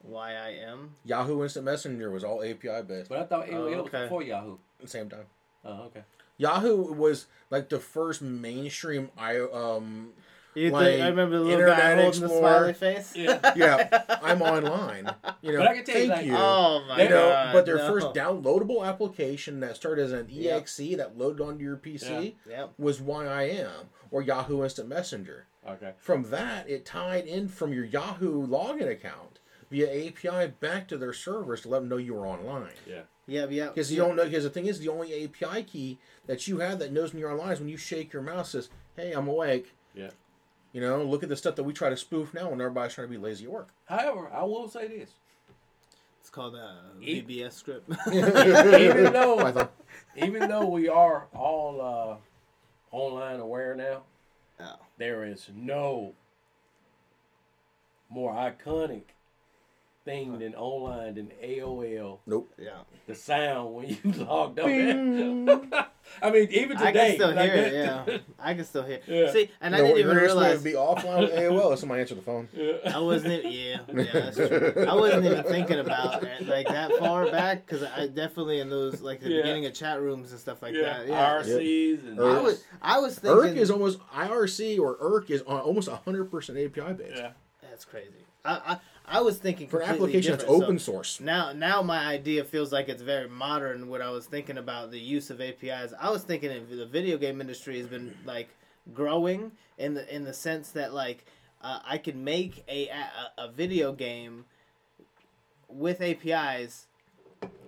Y 0.02 0.32
I 0.34 0.52
M. 0.54 0.94
Yahoo 1.04 1.42
Instant 1.42 1.64
Messenger 1.64 2.10
was 2.10 2.24
all 2.24 2.42
API 2.42 2.82
based 2.82 3.08
But 3.08 3.18
I 3.18 3.24
thought 3.24 3.46
AOL 3.46 3.54
Oh, 3.54 3.64
was 3.82 3.86
okay. 3.88 4.02
before 4.04 4.22
Yahoo. 4.22 4.58
same 4.86 5.08
time. 5.08 5.26
Oh, 5.64 5.82
okay. 5.84 6.02
Yahoo 6.40 6.92
was 6.94 7.26
like 7.50 7.68
the 7.68 7.78
first 7.78 8.22
mainstream 8.22 9.10
I 9.18 9.38
um 9.40 10.10
You 10.54 10.70
Like, 10.70 10.86
think, 10.86 11.02
I 11.02 11.08
remember 11.08 11.36
the 11.38 11.44
little 11.44 11.60
Internet 11.60 11.78
guy 11.78 12.02
holding 12.02 12.20
the 12.22 12.28
smiley 12.28 12.72
face. 12.72 13.14
Yeah. 13.14 13.52
yeah 13.56 14.04
I'm 14.22 14.42
online. 14.42 15.10
You 15.42 15.52
know, 15.52 15.58
But 15.60 15.68
I 15.68 15.74
can 15.76 15.84
tell 15.84 16.00
you, 16.00 16.08
thank 16.08 16.10
like- 16.10 16.26
you. 16.26 16.34
Oh 16.36 16.84
my 16.88 16.96
You 16.96 17.02
you 17.04 17.10
know, 17.10 17.28
god! 17.28 17.52
but 17.52 17.66
their 17.66 17.76
no. 17.76 17.88
first 17.92 18.08
downloadable 18.14 18.84
application 18.86 19.60
that 19.60 19.76
started 19.76 20.02
as 20.06 20.12
an 20.12 20.26
Yeah. 20.30 20.56
exe 20.56 20.78
that 20.96 21.16
loaded 21.18 21.42
onto 21.42 21.62
your 21.64 21.76
PC 21.76 22.34
Yep. 22.48 22.72
was 22.78 23.00
YIM 23.00 23.68
or 24.10 24.22
Yahoo 24.22 24.64
Instant 24.64 24.88
Messenger. 24.88 25.46
Okay. 25.68 25.92
From 25.98 26.30
that, 26.30 26.68
it 26.70 26.86
tied 26.86 27.26
in 27.26 27.46
from 27.48 27.72
your 27.74 27.84
Yahoo 27.84 28.46
login 28.46 28.90
account 28.90 29.39
via 29.70 30.08
API 30.08 30.48
back 30.60 30.88
to 30.88 30.98
their 30.98 31.12
servers 31.12 31.62
to 31.62 31.68
let 31.68 31.80
them 31.80 31.88
know 31.88 31.96
you 31.96 32.14
were 32.14 32.26
online. 32.26 32.72
Yeah. 32.86 33.02
Yeah, 33.26 33.46
yeah. 33.48 33.68
Because 33.68 33.92
you 33.92 33.98
don't 33.98 34.16
know. 34.16 34.24
Because 34.24 34.42
the 34.44 34.50
thing 34.50 34.66
is, 34.66 34.80
the 34.80 34.88
only 34.88 35.24
API 35.24 35.62
key 35.62 35.98
that 36.26 36.48
you 36.48 36.58
have 36.58 36.78
that 36.80 36.92
knows 36.92 37.12
when 37.12 37.20
you're 37.20 37.30
online 37.30 37.52
is 37.52 37.60
when 37.60 37.68
you 37.68 37.76
shake 37.76 38.12
your 38.12 38.22
mouse. 38.22 38.50
Says, 38.50 38.70
"Hey, 38.96 39.12
I'm 39.12 39.28
awake." 39.28 39.72
Yeah. 39.94 40.10
You 40.72 40.80
know, 40.80 41.02
look 41.04 41.22
at 41.22 41.28
the 41.28 41.36
stuff 41.36 41.54
that 41.56 41.62
we 41.64 41.72
try 41.72 41.90
to 41.90 41.96
spoof 41.96 42.34
now 42.34 42.50
when 42.50 42.60
everybody's 42.60 42.94
trying 42.94 43.06
to 43.06 43.10
be 43.10 43.18
lazy 43.18 43.44
at 43.44 43.50
work. 43.52 43.68
However, 43.86 44.28
I 44.32 44.42
will 44.44 44.68
say 44.68 44.88
this. 44.88 45.10
It's 46.20 46.30
called 46.30 46.54
a 46.56 46.76
E- 47.00 47.22
VBS 47.22 47.52
script. 47.52 47.88
even 48.12 49.12
though 49.12 49.68
even 50.16 50.48
though 50.48 50.66
we 50.66 50.88
are 50.88 51.26
all 51.32 51.80
uh, 51.80 52.96
online 52.96 53.38
aware 53.40 53.74
now, 53.76 54.02
Oh. 54.60 54.76
there 54.98 55.24
is 55.24 55.48
no 55.54 56.14
more 58.08 58.32
iconic 58.34 59.02
thing 60.10 60.38
than 60.38 60.54
online 60.54 61.14
than 61.14 61.30
AOL. 61.42 62.18
Nope. 62.26 62.52
yeah. 62.58 62.70
The 63.06 63.14
sound 63.14 63.74
when 63.74 63.88
you 63.88 64.12
logged 64.24 64.58
on. 64.58 64.68
I 66.22 66.30
mean, 66.30 66.48
even 66.50 66.76
today. 66.76 66.88
I 66.88 66.92
can 66.92 67.14
still 67.14 67.34
like 67.34 67.50
hear 67.50 67.54
it. 67.54 67.72
Yeah. 67.72 68.18
I 68.40 68.54
can 68.54 68.64
still 68.64 68.82
hear. 68.82 69.00
Yeah. 69.06 69.32
See, 69.32 69.50
and 69.60 69.74
I 69.74 69.78
didn't 69.78 69.90
your 69.90 69.98
even 70.00 70.16
greatest 70.16 70.36
way 70.36 70.42
realize. 70.42 70.58
to 70.58 70.64
be 70.64 70.72
offline 70.72 71.20
with 71.20 71.32
AOL 71.32 71.72
is 71.74 71.80
somebody 71.80 72.00
answer 72.00 72.16
the 72.16 72.22
phone. 72.22 72.48
Yeah. 72.52 72.72
I 72.94 72.98
wasn't. 72.98 73.44
Yeah, 73.50 73.78
yeah, 73.92 74.04
that's 74.12 74.36
true. 74.36 74.86
I 74.88 74.94
wasn't 74.94 75.24
even 75.26 75.44
thinking 75.44 75.78
about 75.78 76.22
it, 76.24 76.46
like 76.46 76.66
that 76.66 76.92
far 76.98 77.30
back 77.30 77.64
because 77.66 77.82
I 77.84 78.08
definitely 78.08 78.60
in 78.60 78.70
those 78.70 79.00
like 79.00 79.20
the 79.20 79.30
Yeah. 79.30 79.42
beginning 79.42 79.66
of 79.66 79.74
chat 79.74 80.00
rooms 80.00 80.32
and 80.32 80.40
stuff 80.40 80.62
like 80.62 80.74
yeah. 80.74 81.04
that. 81.04 81.08
Yeah, 81.08 81.42
RCs 81.42 82.08
and 82.08 82.20
I 82.20 82.40
was 82.40 82.64
I 82.82 82.98
was 82.98 83.18
thinking 83.18 83.54
ERC 83.54 83.56
is 83.56 83.70
almost 83.70 84.00
IRC 84.12 84.80
or 84.80 84.96
IRC 84.96 85.30
is 85.30 85.42
on 85.42 85.60
almost 85.60 85.88
100% 85.88 86.32
API 86.50 86.92
based. 86.94 87.16
yeah. 87.16 87.30
that's 87.62 87.84
crazy. 87.84 88.24
I 88.44 88.50
I, 88.50 88.78
I 89.10 89.20
was 89.20 89.38
thinking 89.38 89.68
For 89.68 89.80
an 89.80 89.90
application 89.90 90.32
that's 90.32 90.44
different, 90.44 90.60
so- 90.60 90.64
open 90.66 90.78
source. 90.78 91.20
Now, 91.20 91.52
now 91.52 91.82
my 91.82 92.06
idea 92.06 92.44
feels 92.44 92.72
like 92.72 92.88
it's 92.88 93.02
very 93.02 93.28
modern. 93.28 93.88
What 93.88 94.00
I 94.00 94.10
was 94.10 94.26
thinking 94.26 94.56
about 94.56 94.90
the 94.92 95.00
use 95.00 95.30
of 95.30 95.40
APIs, 95.40 95.92
I 96.00 96.10
was 96.10 96.22
thinking 96.22 96.50
if 96.50 96.70
the 96.70 96.86
video 96.86 97.18
game 97.18 97.40
industry 97.40 97.76
has 97.78 97.86
been 97.88 98.16
like 98.24 98.48
growing 98.94 99.52
in 99.78 99.94
the 99.94 100.14
in 100.14 100.24
the 100.24 100.32
sense 100.32 100.70
that 100.70 100.94
like 100.94 101.24
uh, 101.62 101.80
I 101.84 101.98
can 101.98 102.22
make 102.22 102.64
a, 102.68 102.88
a 102.88 103.44
a 103.46 103.50
video 103.52 103.92
game 103.92 104.44
with 105.68 106.00
APIs 106.00 106.86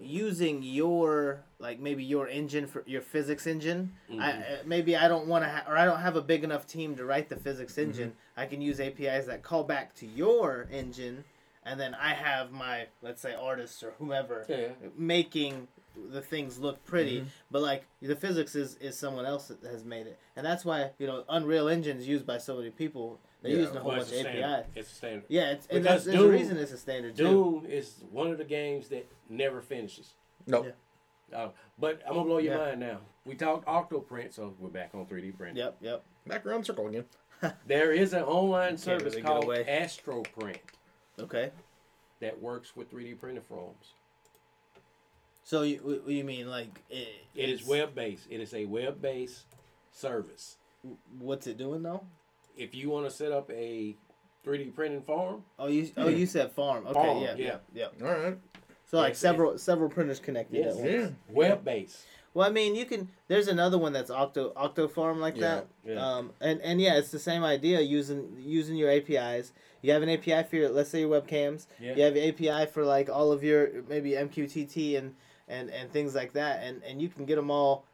using 0.01 0.62
your 0.62 1.40
like 1.59 1.78
maybe 1.80 2.03
your 2.05 2.28
engine 2.28 2.66
for 2.66 2.82
your 2.86 3.01
physics 3.03 3.47
engine. 3.47 3.93
I 4.18 4.30
uh, 4.32 4.43
maybe 4.64 4.97
I 4.97 5.09
don't 5.09 5.26
want 5.26 5.45
to 5.45 5.51
ha- 5.51 5.64
or 5.68 5.76
I 5.76 5.84
don't 5.84 6.01
have 6.01 6.16
a 6.16 6.22
big 6.22 6.45
enough 6.45 6.66
team 6.66 6.95
to 6.97 7.05
write 7.05 7.28
the 7.28 7.36
physics 7.36 7.78
engine. 7.78 8.12
I 8.36 8.47
can 8.47 8.61
use 8.61 8.80
APIs 8.80 9.26
that 9.26 9.43
call 9.43 9.62
back 9.64 9.95
to 9.97 10.07
your 10.07 10.66
engine, 10.72 11.24
and 11.65 11.79
then 11.79 11.95
I 11.95 12.15
have 12.15 12.53
my 12.53 12.87
let's 13.03 13.21
say 13.23 13.35
artists 13.35 13.83
or 13.83 13.93
whomever 13.99 14.45
Yeah. 14.49 14.69
making 14.97 15.69
the 16.11 16.23
things 16.23 16.59
look 16.59 16.83
pretty. 16.85 17.25
But 17.51 17.63
like 17.63 17.85
the 18.01 18.17
physics 18.17 18.55
is 18.55 18.77
is 18.77 18.99
someone 18.99 19.27
else 19.27 19.49
that 19.49 19.63
has 19.71 19.85
made 19.85 20.07
it, 20.07 20.19
and 20.37 20.45
that's 20.45 20.65
why 20.65 20.91
you 20.99 21.07
know 21.07 21.25
Unreal 21.29 21.69
Engine 21.69 21.99
is 21.99 22.09
used 22.09 22.27
by 22.27 22.39
so 22.39 22.57
many 22.57 22.71
people. 22.71 23.21
They're 23.43 23.53
Yeah. 23.53 23.59
using 23.59 23.77
a 23.77 23.81
whole 23.81 23.91
Well, 23.93 24.01
bunch 24.01 24.13
of 24.13 24.19
a 24.19 24.21
API. 24.21 24.39
standard. 24.39 24.67
It's 24.77 24.93
a 24.93 24.95
standard. 24.95 25.25
Yeah, 25.29 25.51
it's, 25.51 25.67
and 25.67 25.83
Because 25.83 26.05
that's, 26.05 26.17
there's 26.17 26.27
a 26.27 26.31
reason 26.31 26.57
it's 26.59 26.71
a 26.73 26.79
standard 26.79 27.17
too. 27.17 27.25
Doom 27.25 27.67
is 27.69 28.05
one 28.13 28.31
of 28.31 28.39
the 28.39 28.45
games 28.45 28.89
that 28.89 29.07
never 29.29 29.61
finishes. 29.61 30.15
Nope. 30.47 30.67
Yeah. 31.31 31.37
Uh, 31.37 31.51
but 31.79 32.01
I'm 32.07 32.15
gonna 32.15 32.25
blow 32.25 32.39
your 32.39 32.55
Yeah. 32.55 32.67
mind 32.67 32.81
now. 32.81 33.01
We 33.25 33.35
talked 33.35 33.67
OctoPrint, 33.67 34.33
so 34.33 34.55
we're 34.61 34.69
back 34.69 34.95
on 34.95 35.07
3D 35.07 35.33
print. 35.33 35.57
Yep, 35.57 35.79
yep. 35.81 36.05
Back 36.27 36.47
around 36.47 36.65
circle 36.65 36.87
again. 36.89 37.05
There 37.67 37.91
is 37.93 38.13
an 38.13 38.23
online 38.23 38.77
service 38.79 39.15
really 39.15 39.23
get 39.23 39.27
called 39.27 39.45
away. 39.45 39.65
AstroPrint 39.65 40.59
Okay. 41.21 41.51
that 42.21 42.41
works 42.41 42.75
with 42.77 42.91
3D 42.93 43.19
printer 43.19 43.41
forms. 43.43 43.93
So 45.45 45.63
you 45.63 46.03
you 46.07 46.23
mean 46.25 46.49
like 46.49 46.81
it, 46.89 47.09
It 47.35 47.49
is 47.51 47.65
web 47.67 47.95
based. 47.95 48.27
It 48.31 48.41
is 48.41 48.55
a 48.55 48.65
web 48.65 49.03
based 49.03 49.43
service. 49.91 50.57
What's 51.19 51.47
it 51.47 51.59
doing 51.59 51.83
though? 51.83 52.05
If 52.57 52.75
you 52.75 52.91
want 52.91 53.07
to 53.07 53.11
set 53.11 53.33
up 53.33 53.51
a 53.51 53.97
3D 54.47 54.75
printing 54.75 55.03
farm, 55.03 55.43
Oh, 55.59 55.67
you 55.67 55.91
oh 55.97 56.09
you 56.09 56.27
said 56.27 56.53
farm. 56.53 56.87
Okay, 56.87 56.95
Farm, 56.95 57.23
yeah, 57.23 57.35
yeah. 57.37 57.57
yeah. 57.75 57.87
All 58.03 58.13
right. 58.13 58.39
So 58.87 58.99
like 58.99 59.11
Yes, 59.11 59.19
several 59.19 59.59
several 59.59 59.89
printers 59.91 60.21
connected 60.21 60.65
Yes. 60.65 60.79
at. 60.79 60.91
Yeah. 60.91 61.09
web 61.29 61.65
based. 61.65 61.99
Well, 62.35 62.49
I 62.49 62.51
mean, 62.53 62.74
you 62.74 62.85
can. 62.87 63.09
There's 63.28 63.49
another 63.49 63.76
one 63.78 63.93
that's 63.93 64.11
Octo 64.11 64.53
Octo 64.57 64.89
Farm 64.89 65.20
like 65.20 65.37
Yeah, 65.37 65.41
that. 65.41 65.66
yeah. 65.85 65.95
Um, 66.07 66.30
and 66.41 66.61
and 66.62 66.80
yeah, 66.80 66.95
it's 66.97 67.11
the 67.11 67.18
same 67.18 67.45
idea 67.45 67.80
using 67.80 68.37
using 68.39 68.76
your 68.76 68.91
APIs. 68.91 69.53
You 69.83 69.93
have 69.93 70.03
an 70.03 70.09
API 70.09 70.45
for 70.49 70.57
your 70.57 70.68
let's 70.70 70.91
say 70.91 71.01
your 71.01 71.20
webcams. 71.20 71.66
Yeah. 71.80 71.95
You 71.97 72.03
have 72.05 72.16
an 72.16 72.28
API 72.28 72.70
for 72.70 72.85
like 72.85 73.11
all 73.11 73.33
of 73.33 73.43
your 73.45 73.83
maybe 73.89 74.12
MQTT 74.12 74.97
and 74.99 75.14
and 75.49 75.68
and 75.70 75.91
things 75.93 76.14
like 76.14 76.33
that, 76.33 76.62
and 76.62 76.83
and 76.85 77.03
you 77.03 77.09
can 77.09 77.26
get 77.26 77.37
them 77.37 77.51
all 77.51 77.85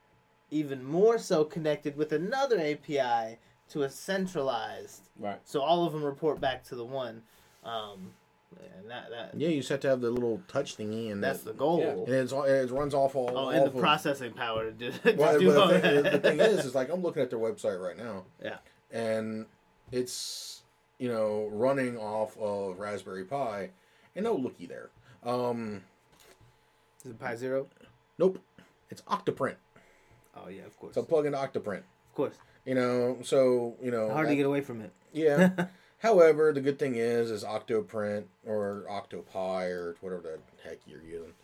even 0.51 0.85
more 0.85 1.19
so 1.19 1.45
connected 1.45 1.97
with 1.97 2.13
another 2.13 2.59
API 2.61 3.39
to 3.71 3.83
a 3.83 3.91
centralized. 3.91 5.03
Right. 5.19 5.41
So 5.45 5.61
all 5.61 5.85
of 5.85 5.93
them 5.93 6.05
report 6.05 6.41
back 6.41 6.63
to 6.65 6.75
the 6.75 6.85
one. 6.85 7.23
Um, 7.65 8.13
and 8.81 8.91
that 8.91 9.11
that 9.11 9.35
Yeah, 9.37 9.49
you 9.49 9.59
just 9.59 9.69
have 9.69 9.81
to 9.81 9.89
have 9.89 10.01
the 10.01 10.11
little 10.11 10.41
touch 10.49 10.77
thingy, 10.77 11.11
and 11.13 11.23
that's 11.23 11.41
that, 11.41 11.53
the 11.53 11.59
goal. 11.59 11.81
Yeah. 11.81 11.91
and 11.91 12.09
it's, 12.09 12.33
all- 12.33 12.45
it 12.45 12.71
runs 12.71 12.95
off 12.95 13.15
all. 13.17 13.31
Oh, 13.33 13.49
off 13.49 13.55
and 13.55 13.63
the 13.65 13.71
of- 13.71 13.77
processing 13.79 14.33
power 14.33 14.65
to 14.65 14.73
do, 14.73 14.91
to 15.05 15.13
Well, 15.15 15.39
do 15.39 15.59
all 15.61 15.69
the, 15.69 15.81
thing, 15.81 16.03
that. 16.03 16.13
the 16.13 16.19
thing 16.31 16.41
is, 16.41 16.65
is 16.65 16.75
like 16.75 16.91
I'm 16.91 17.03
looking 17.03 17.23
at 17.23 17.31
their 17.31 17.39
website 17.39 17.81
right 17.83 17.97
now, 17.97 18.25
yeah. 18.43 18.57
and 18.91 19.47
it's 19.93 20.63
you 20.99 21.09
know 21.09 21.49
running 21.53 21.97
off 21.99 22.37
of 22.39 22.79
Raspberry 22.79 23.25
Pi, 23.25 23.71
and 24.17 24.25
no 24.25 24.35
looky 24.35 24.67
there. 24.67 24.91
Um, 25.25 25.83
Is 27.05 27.11
it 27.11 27.19
Pi 27.21 27.37
Zero? 27.37 27.67
nope, 28.19 28.39
it's 28.91 29.03
OctoPrint. 29.03 29.57
Oh 30.37 30.49
yeah, 30.49 30.63
of 30.63 30.79
course. 30.79 30.95
So 30.95 31.03
plug 31.03 31.27
into 31.27 31.39
OctoPrint. 31.39 31.79
of 31.79 32.15
course. 32.15 32.35
You 32.65 32.75
know, 32.75 33.19
so 33.25 33.77
you 33.83 33.91
know, 33.91 34.11
Hard 34.11 34.27
that- 34.27 34.31
to 34.31 34.37
get 34.37 34.47
away 34.47 34.61
from 34.63 34.81
it. 34.83 34.93
Yeah. 35.13 35.51
However, 35.99 36.53
the 36.53 36.61
good 36.61 36.79
thing 36.79 36.95
is, 36.95 37.31
is 37.31 37.45
OctoPrint 37.45 38.25
or 38.47 38.87
OctoPi 38.89 39.71
or 39.71 39.97
whatever 40.01 40.23
the 40.23 40.69
heck 40.69 40.79
you're 40.87 41.03
using, 41.03 41.35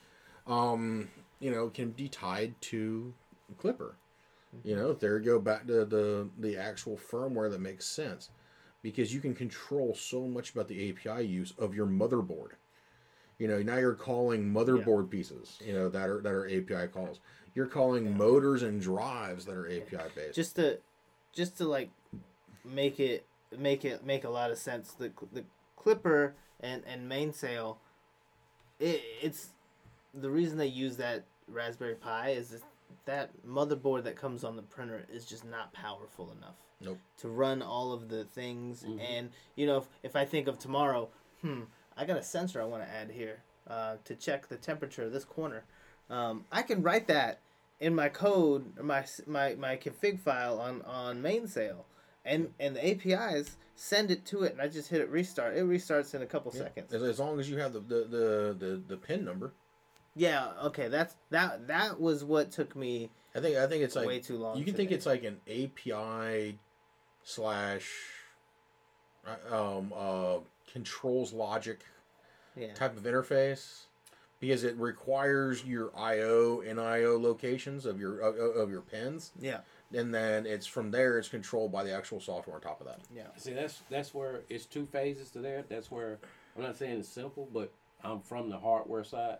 um, 0.46 1.09
you 1.40 1.50
know, 1.50 1.68
can 1.68 1.90
be 1.90 2.09
tied 2.09 2.55
to 2.62 3.12
Klipper. 3.61 3.94
You 4.62 4.76
know, 4.76 4.92
there 4.92 5.18
you 5.18 5.24
go 5.24 5.38
back 5.40 5.66
to 5.66 5.84
the 5.84 6.28
the 6.38 6.57
actual 6.57 6.96
firmware 6.96 7.50
that 7.50 7.61
makes 7.61 7.86
sense, 7.86 8.30
because 8.82 9.12
you 9.12 9.20
can 9.20 9.34
control 9.34 9.96
so 9.96 10.28
much 10.28 10.52
about 10.52 10.68
the 10.68 10.90
API 10.90 11.24
use 11.24 11.52
of 11.59 11.74
your 11.74 11.86
motherboard. 11.86 12.50
You 13.38 13.48
know, 13.48 13.61
now 13.62 13.78
you're 13.78 13.94
calling 13.94 14.52
motherboard 14.52 15.11
pieces, 15.11 15.59
you 15.64 15.72
know, 15.72 15.88
that 15.88 16.09
are 16.09 16.20
that 16.20 16.32
are 16.32 16.46
API 16.46 16.86
calls. 16.92 17.18
You're 17.57 17.66
calling 17.66 18.16
motors 18.16 18.62
and 18.62 18.80
drives 18.80 19.44
that 19.46 19.57
are 19.57 19.66
API 19.66 20.11
based. 20.14 20.36
just 20.36 20.55
to, 20.57 20.78
just 21.32 21.59
to 21.59 21.66
like, 21.66 21.90
make 22.64 23.00
it 23.00 23.26
make 23.59 23.84
it 23.84 24.05
make 24.05 24.24
a 24.24 24.30
lot 24.30 24.50
of 24.50 24.59
sense. 24.59 24.92
The 24.92 25.12
the 25.32 25.44
Klipper 25.78 26.32
and 26.61 26.82
and 26.86 27.09
Mainsail, 27.09 27.78
it, 28.78 29.02
it's 29.22 29.50
the 30.12 30.30
reason 30.30 30.59
they 30.59 30.66
use 30.66 30.96
that 30.96 31.24
Raspberry 31.48 31.94
Pi 31.94 32.30
is 32.30 32.50
that 32.50 32.62
that 33.07 33.30
motherboard 33.46 34.05
that 34.05 34.16
comes 34.16 34.44
on 34.44 34.57
the 34.57 34.62
printer 34.62 35.05
is 35.12 35.24
just 35.24 35.44
not 35.44 35.72
powerful 35.72 36.32
enough. 36.38 36.55
Nope. 36.80 36.98
To 37.18 37.28
run 37.28 37.62
all 37.62 37.92
of 37.92 38.09
the 38.09 38.24
things, 38.24 38.82
and 38.82 39.30
you 39.57 39.66
know, 39.66 39.78
if, 39.78 39.84
if 40.02 40.16
I 40.16 40.24
think 40.24 40.48
of 40.48 40.59
tomorrow, 40.59 41.09
hmm, 41.40 41.62
I 41.96 42.05
got 42.05 42.18
a 42.18 42.22
sensor 42.22 42.61
I 42.61 42.64
want 42.64 42.82
to 42.82 42.88
add 42.88 43.11
here 43.11 43.42
uh, 43.68 43.96
to 44.05 44.14
check 44.14 44.48
the 44.48 44.57
temperature 44.57 45.02
of 45.02 45.12
this 45.12 45.24
corner. 45.24 45.64
Um, 46.11 46.44
I 46.52 46.62
can 46.62 46.82
write 46.82 47.07
that 47.09 47.40
in 47.80 47.94
my 47.94 48.09
code, 48.09 48.72
or 48.78 48.84
my 48.84 49.05
my 49.26 49.55
my 49.55 49.76
config 49.76 50.20
file 50.20 50.59
on 50.61 50.82
on 50.82 51.22
Mainsail, 51.22 51.86
and 52.25 52.53
and 52.59 52.77
the 52.77 52.91
APIs 52.91 53.57
send 53.77 54.11
it 54.11 54.25
to 54.27 54.43
it, 54.45 54.53
and 54.53 54.61
I 54.61 54.68
just 54.68 54.89
hit 54.89 55.01
it 55.01 55.11
restart. 55.11 55.57
It 55.57 55.64
restarts 55.64 56.14
in 56.14 56.22
a 56.22 56.27
couple 56.27 56.53
seconds. 56.53 56.93
As, 56.93 57.18
long 57.18 57.41
as 57.41 57.49
you 57.51 57.59
have 57.59 57.72
the 57.72 57.81
the, 57.81 57.95
the, 58.05 58.57
the, 58.59 58.83
the 58.89 58.97
pin 58.97 59.25
number. 59.25 59.53
Yeah, 60.16 60.53
okay, 60.64 60.89
that's 60.89 61.16
that 61.31 61.66
that 61.66 62.01
was 62.01 62.22
what 62.22 62.53
took 62.53 62.77
me 62.77 63.11
I 63.35 63.41
think 63.41 63.57
I 63.57 63.66
think 63.66 63.83
it's 63.83 63.97
like 63.97 64.07
way 64.07 64.20
too 64.20 64.39
long. 64.39 64.57
You 64.57 64.64
can 64.64 64.75
think 64.75 64.93
it's 64.93 65.07
like 65.07 65.25
an 65.25 65.41
API 65.49 66.59
slash 67.25 67.91
uh, 69.27 69.77
um, 69.77 69.93
uh, 69.95 70.37
controls 70.72 71.33
logic 71.33 71.81
yeah. 72.57 72.72
type 72.75 72.97
of 72.97 73.03
interface 73.03 73.87
because 74.39 74.62
it 74.62 74.77
requires 74.77 75.64
your 75.64 75.91
IO 75.97 76.61
and 76.61 76.79
IO 76.79 77.18
locations 77.18 77.87
of 77.87 77.99
your 77.99 78.20
of, 78.20 78.37
of 78.37 78.70
your 78.70 78.83
pins, 78.83 79.33
Yeah. 79.41 79.61
And 79.93 80.14
then 80.14 80.47
it's 80.47 80.66
from 80.66 80.91
there 80.91 81.18
it's 81.18 81.28
controlled 81.28 81.72
by 81.72 81.85
the 81.85 81.93
actual 81.93 82.20
software 82.20 82.57
on 82.57 82.62
top 82.62 82.80
of 82.80 82.87
that. 82.87 83.01
Yeah. 83.14 83.24
See, 83.37 83.53
that's 83.53 83.82
that's 83.91 84.14
where 84.14 84.41
it's 84.49 84.66
two 84.66 84.87
phases 84.87 85.30
to 85.30 85.41
there. 85.41 85.64
That's 85.68 85.91
where 85.91 86.18
I'm 86.57 86.62
not 86.62 86.76
saying 86.76 87.01
it's 87.01 87.09
simple, 87.09 87.49
but 87.53 87.72
I'm 88.03 88.20
from 88.20 88.51
the 88.51 88.59
hardware 88.59 89.05
side. 89.05 89.39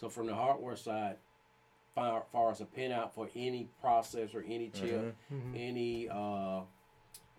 So 0.00 0.08
from 0.08 0.26
the 0.26 0.34
hardware 0.34 0.76
side, 0.76 1.16
far, 1.94 2.24
far 2.32 2.50
as 2.50 2.60
a 2.60 2.64
pinout 2.64 3.12
for 3.12 3.28
any 3.36 3.68
processor, 3.84 4.42
any 4.46 4.68
chip, 4.70 5.14
any 5.54 6.08
uh, 6.08 6.60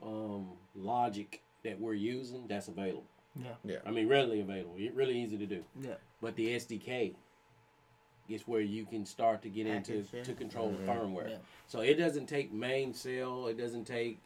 um, 0.01 0.47
logic 0.75 1.41
that 1.63 1.79
we're 1.79 1.93
using, 1.93 2.47
that's 2.47 2.67
available. 2.67 3.05
Yeah. 3.35 3.51
Yeah. 3.65 3.77
I 3.85 3.91
mean, 3.91 4.07
readily 4.07 4.41
available. 4.41 4.75
It 4.77 4.93
really 4.93 5.17
easy 5.21 5.37
to 5.37 5.45
do. 5.45 5.63
Yeah. 5.81 5.95
But 6.21 6.35
the 6.35 6.55
SDK 6.55 7.15
is 8.29 8.47
where 8.47 8.61
you 8.61 8.85
can 8.85 9.05
start 9.05 9.41
to 9.41 9.49
get 9.49 9.67
into 9.67 9.93
Package, 9.93 10.09
yeah. 10.13 10.23
to 10.23 10.33
control 10.33 10.71
the 10.71 10.91
firmware. 10.91 11.29
Yeah. 11.29 11.37
So 11.67 11.81
it 11.81 11.95
doesn't 11.95 12.27
take 12.27 12.53
Mainsail. 12.53 13.47
It 13.47 13.57
doesn't 13.57 13.85
take 13.85 14.19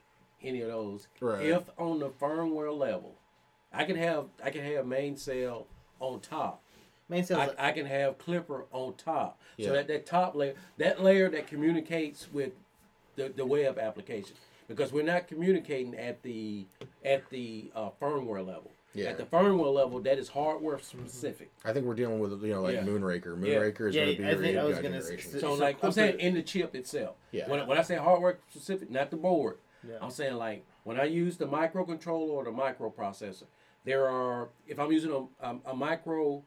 any 0.43 0.61
of 0.61 0.69
those. 0.69 1.07
Right. 1.19 1.45
If 1.45 1.69
on 1.77 1.99
the 1.99 2.09
firmware 2.09 2.77
level, 2.77 3.15
I 3.73 3.83
can 3.85 3.95
have 3.95 4.25
I 4.43 4.49
can 4.49 4.63
have 4.63 4.85
Mainsail 4.85 5.67
on 5.99 6.19
top. 6.19 6.61
Mainsail's 7.09 7.41
I, 7.41 7.45
like, 7.47 7.59
I 7.59 7.71
can 7.71 7.85
have 7.85 8.17
Klipper 8.17 8.65
on 8.71 8.93
top. 8.95 9.39
Yeah. 9.57 9.67
So 9.67 9.73
that 9.73 9.87
that 9.87 10.05
top 10.05 10.35
layer, 10.35 10.53
that 10.77 11.01
layer 11.01 11.29
that 11.29 11.47
communicates 11.47 12.31
with 12.31 12.51
the, 13.15 13.29
the 13.29 13.45
web 13.45 13.79
application, 13.79 14.35
because 14.67 14.91
we're 14.91 15.03
not 15.03 15.27
communicating 15.27 15.95
at 15.95 16.21
the 16.21 16.65
at 17.03 17.29
the 17.29 17.71
uh, 17.75 17.89
firmware 17.99 18.45
level. 18.45 18.71
Yeah. 18.97 19.09
At 19.09 19.17
the 19.17 19.23
firmware 19.25 19.71
level, 19.71 19.99
that 20.01 20.17
is 20.17 20.27
hardware 20.27 20.79
specific. 20.79 21.51
I 21.63 21.71
think 21.71 21.85
we're 21.85 21.93
dealing 21.93 22.19
with 22.19 22.41
you 22.43 22.53
know 22.53 22.61
like 22.63 22.75
Yeah. 22.75 22.81
Moonraker. 22.83 23.37
Yeah. 23.45 23.55
Moonraker 23.55 23.89
is 23.89 23.95
Yeah, 23.95 24.05
going 24.05 24.17
to 24.17 24.21
be 24.37 24.47
I 24.47 24.51
your 24.51 24.61
I 24.61 24.63
was 24.65 24.77
gonna 24.79 24.99
generation. 25.01 25.31
So, 25.33 25.39
So 25.39 25.53
like 25.53 25.83
I'm 25.83 25.91
saying, 25.91 26.19
in 26.19 26.33
the 26.33 26.41
chip 26.41 26.73
itself. 26.75 27.15
Yeah. 27.31 27.47
When, 27.49 27.65
when 27.67 27.77
I 27.77 27.83
say 27.83 27.95
hardware 27.95 28.39
specific, 28.49 28.89
not 28.89 29.11
the 29.11 29.17
board. 29.17 29.59
Yeah. 29.87 29.95
I'm 30.01 30.09
saying 30.09 30.33
like 30.35 30.65
when 30.83 30.99
I 30.99 31.03
use 31.03 31.37
the 31.37 31.45
microcontroller 31.47 32.29
or 32.29 32.43
the 32.43 32.49
microprocessor, 32.51 33.43
there 33.85 34.07
are 34.09 34.49
if 34.67 34.79
I'm 34.79 34.91
using 34.91 35.11
a, 35.11 35.45
a, 35.47 35.57
a 35.67 35.75
micro 35.75 36.43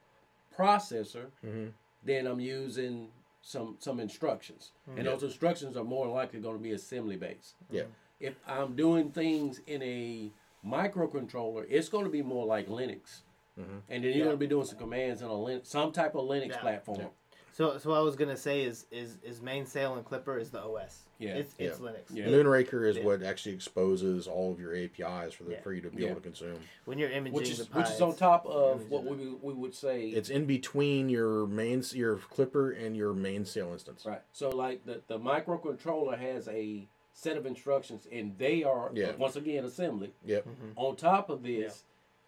processor, 0.57 1.27
Mm-hmm. 1.47 1.69
then 2.05 2.27
I'm 2.27 2.41
using 2.41 3.09
some 3.43 3.77
some 3.79 4.01
instructions, 4.01 4.73
and 4.97 5.07
those 5.07 5.23
instructions 5.23 5.77
are 5.77 5.85
more 5.85 6.07
likely 6.09 6.41
going 6.41 6.57
to 6.57 6.63
be 6.63 6.73
assembly 6.73 7.17
based. 7.17 7.55
Yeah. 7.71 7.85
If 8.19 8.35
I'm 8.47 8.77
doing 8.77 9.13
things 9.13 9.61
in 9.67 9.81
a 9.83 10.31
microcontroller, 10.67 11.67
it's 11.69 11.89
going 11.89 12.05
to 12.05 12.11
be 12.11 12.23
more 12.23 12.47
like 12.47 12.69
Linux, 12.69 13.23
Mm-hmm. 13.59 13.73
and 13.73 13.83
then 13.89 14.03
you're 14.03 14.13
Yeah. 14.13 14.19
going 14.25 14.37
to 14.37 14.39
be 14.39 14.47
doing 14.47 14.65
some 14.65 14.79
commands 14.79 15.21
in 15.23 15.29
a 15.29 15.35
Lin- 15.35 15.65
some 15.65 15.93
type 15.93 16.15
of 16.15 16.23
Linux 16.27 16.51
Yeah. 16.51 16.59
platform. 16.61 17.07
So, 17.53 17.77
so 17.79 17.91
what 17.91 17.97
I 17.99 18.01
was 18.01 18.15
gonna 18.17 18.37
say 18.37 18.63
is, 18.63 18.87
is, 18.93 19.19
is 19.23 19.43
Mainsail 19.43 19.97
and 19.97 20.05
Klipper 20.05 20.41
is 20.41 20.51
the 20.51 20.61
OS. 20.63 21.01
Yeah. 21.19 21.31
It's, 21.35 21.55
it's 21.59 21.79
Yeah. 21.79 21.87
Linux. 21.87 22.05
Yeah. 22.11 22.27
Moonraker 22.29 22.89
is 22.89 22.97
Yeah. 22.97 23.05
what 23.05 23.23
actually 23.23 23.55
exposes 23.57 24.27
all 24.29 24.53
of 24.53 24.61
your 24.61 24.75
APIs 24.75 25.35
for 25.35 25.43
the 25.45 25.51
Yeah. 25.53 25.61
for 25.61 25.75
you 25.75 25.83
to 25.83 25.91
be 25.91 26.03
Yeah. 26.05 26.11
able 26.11 26.21
to 26.21 26.23
consume. 26.23 26.59
When 26.87 26.97
you're 26.97 27.11
imaging 27.11 27.35
which 27.35 27.51
is 27.51 27.59
the 27.67 27.77
which 27.77 27.91
is 27.91 28.01
on 28.01 28.15
top 28.15 28.47
of 28.47 28.89
what 28.89 29.05
we 29.05 29.35
we 29.43 29.53
would 29.53 29.75
say. 29.75 30.09
It's 30.09 30.31
in 30.31 30.47
between 30.47 31.11
your 31.11 31.47
main 31.49 31.83
your 31.93 32.17
Klipper 32.19 32.83
and 32.83 32.97
your 32.97 33.13
Mainsail 33.13 33.73
instance. 33.73 34.07
right. 34.07 34.23
So 34.33 34.49
like 34.51 34.87
the 34.87 35.03
the 35.09 35.19
microcontroller 35.19 36.17
has 36.19 36.49
a 36.49 36.89
set 37.21 37.37
of 37.37 37.45
instructions, 37.45 38.07
and 38.11 38.37
they 38.39 38.63
are 38.65 38.91
Yeah. 38.95 39.15
once 39.17 39.37
again 39.37 39.65
assembly. 39.65 40.13
Yep. 40.25 40.47
On 40.77 40.97
top 40.97 41.29
of 41.29 41.43
this, 41.43 41.85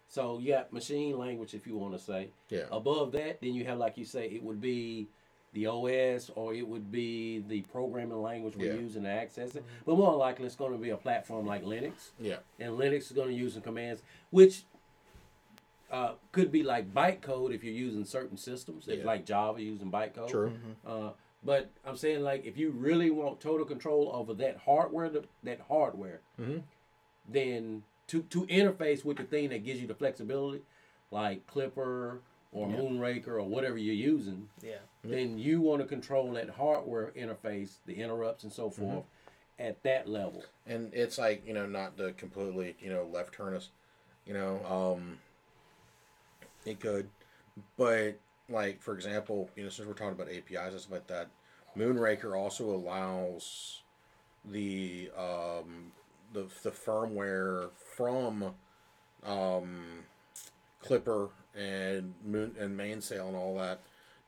so 0.07 0.37
you 0.37 0.53
got 0.53 0.71
machine 0.71 1.17
language, 1.17 1.55
if 1.55 1.65
you 1.65 1.75
want 1.75 1.93
to 1.93 1.99
say. 1.99 2.29
Yeah. 2.49 2.65
Above 2.71 3.11
that, 3.13 3.41
then 3.41 3.55
you 3.55 3.65
have, 3.65 3.79
like 3.79 3.97
you 3.97 4.05
say, 4.05 4.27
it 4.29 4.43
would 4.43 4.61
be 4.61 5.07
the 5.53 5.65
OS 5.67 6.29
or 6.35 6.53
it 6.53 6.67
would 6.67 6.91
be 6.91 7.39
the 7.39 7.61
programming 7.63 8.21
language 8.21 8.55
we're 8.55 8.73
Yeah. 8.73 8.79
using 8.79 9.03
to 9.03 9.09
access 9.09 9.55
it. 9.55 9.63
But 9.85 9.97
more 9.97 10.15
likely, 10.15 10.45
it's 10.45 10.55
going 10.55 10.71
to 10.73 10.77
be 10.77 10.89
a 10.91 10.97
platform 10.97 11.45
like 11.47 11.63
Linux, 11.63 12.11
Yeah. 12.19 12.37
and 12.59 12.73
Linux 12.77 13.01
is 13.03 13.11
going 13.13 13.29
to 13.29 13.33
use 13.35 13.53
some 13.53 13.63
commands, 13.63 14.03
which 14.29 14.63
uh, 15.91 16.13
could 16.31 16.51
be 16.51 16.63
like 16.63 16.91
bytecode 16.91 17.53
if 17.53 17.63
you're 17.63 17.73
using 17.73 18.03
certain 18.03 18.35
systems, 18.37 18.87
if 18.87 18.99
Yeah. 18.99 19.05
like 19.05 19.25
Java 19.25 19.61
using 19.61 19.91
bytecode. 19.91 20.27
True. 20.27 20.53
Uh, 20.85 21.11
but 21.45 21.69
I'm 21.85 21.97
saying 21.97 22.21
like 22.21 22.45
if 22.45 22.57
you 22.57 22.71
really 22.71 23.09
want 23.09 23.39
total 23.39 23.65
control 23.65 24.11
over 24.13 24.33
that 24.35 24.57
hardware, 24.57 25.09
that, 25.09 25.25
that 25.43 25.61
hardware, 25.67 26.21
Mhm. 26.39 26.63
then 27.27 27.83
to 28.07 28.23
to 28.23 28.45
interface 28.47 29.03
with 29.05 29.17
the 29.17 29.23
thing 29.23 29.49
that 29.49 29.63
gives 29.63 29.81
you 29.81 29.87
the 29.87 29.95
flexibility, 29.95 30.61
like 31.11 31.45
Klipper 31.47 32.19
or 32.51 32.67
Moonraker 32.67 33.27
or 33.29 33.43
whatever 33.43 33.77
you're 33.77 33.95
using, 33.95 34.49
yeah. 34.61 34.77
then 35.03 35.39
you 35.39 35.59
want 35.61 35.81
to 35.81 35.87
control 35.87 36.31
that 36.33 36.49
hardware 36.51 37.11
interface, 37.17 37.77
the 37.85 37.95
interrupts 37.95 38.43
and 38.43 38.53
so 38.53 38.69
forth, 38.69 39.05
at 39.57 39.81
that 39.83 40.07
level. 40.07 40.43
And 40.67 40.93
it's 40.93 41.17
like 41.17 41.45
you 41.47 41.53
know 41.53 41.65
not 41.65 41.97
to 41.97 42.13
completely 42.13 42.75
you 42.79 42.89
know 42.89 43.05
left 43.11 43.33
turn 43.33 43.53
us, 43.53 43.69
you 44.25 44.33
know 44.33 44.63
um. 44.65 45.19
It 46.65 46.79
could, 46.79 47.09
but 47.77 48.17
like 48.53 48.81
for 48.81 48.93
example, 48.93 49.49
you 49.55 49.63
know 49.63 49.69
since 49.69 49.87
we're 49.87 49.93
talking 49.93 50.13
about 50.13 50.29
APIs 50.29 50.71
and 50.71 50.79
stuff 50.79 50.91
like 50.93 51.07
that, 51.07 51.27
Moonraker 51.77 52.37
also 52.37 52.69
allows 52.69 53.81
the 54.45 55.09
um 55.17 55.91
the 56.33 56.45
the 56.63 56.71
firmware 56.71 57.69
from 57.95 58.53
um 59.25 60.03
Klipper 60.83 61.29
and 61.55 62.13
Moon 62.25 62.55
and 62.59 62.75
Mainsail 62.77 63.27
and 63.27 63.35
all 63.37 63.57
that 63.57 63.81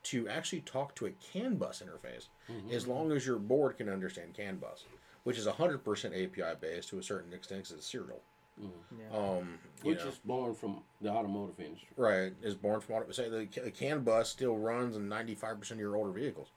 to 0.04 0.28
actually 0.28 0.60
talk 0.60 0.94
to 0.96 1.06
a 1.06 1.10
CAN 1.10 1.56
bus 1.56 1.82
interface 1.84 2.28
as 2.72 2.86
long 2.86 3.10
as 3.12 3.26
your 3.26 3.38
board 3.38 3.76
can 3.76 3.88
understand 3.88 4.34
CAN 4.34 4.56
bus, 4.56 4.84
which 5.24 5.36
is 5.36 5.46
100% 5.46 5.82
API 6.14 6.54
based 6.60 6.88
to 6.90 6.98
a 6.98 7.02
certain 7.02 7.32
extent 7.32 7.64
'cause 7.64 7.72
it's 7.72 7.86
serial. 7.90 8.22
Yeah. 8.60 9.18
Um, 9.18 9.58
Which 9.82 9.98
know, 9.98 10.06
is 10.06 10.18
born 10.24 10.54
from 10.54 10.82
the 11.00 11.10
automotive 11.10 11.60
industry. 11.60 11.88
right 11.96 12.32
is 12.42 12.54
born 12.54 12.80
from 12.80 12.96
auto. 12.96 13.12
Say 13.12 13.28
the, 13.28 13.46
CAN 13.70 14.00
bus 14.00 14.30
still 14.30 14.56
runs 14.56 14.96
in 14.96 15.08
95% 15.08 15.70
of 15.72 15.78
your 15.78 15.96
older 15.96 16.12
vehicles. 16.12 16.48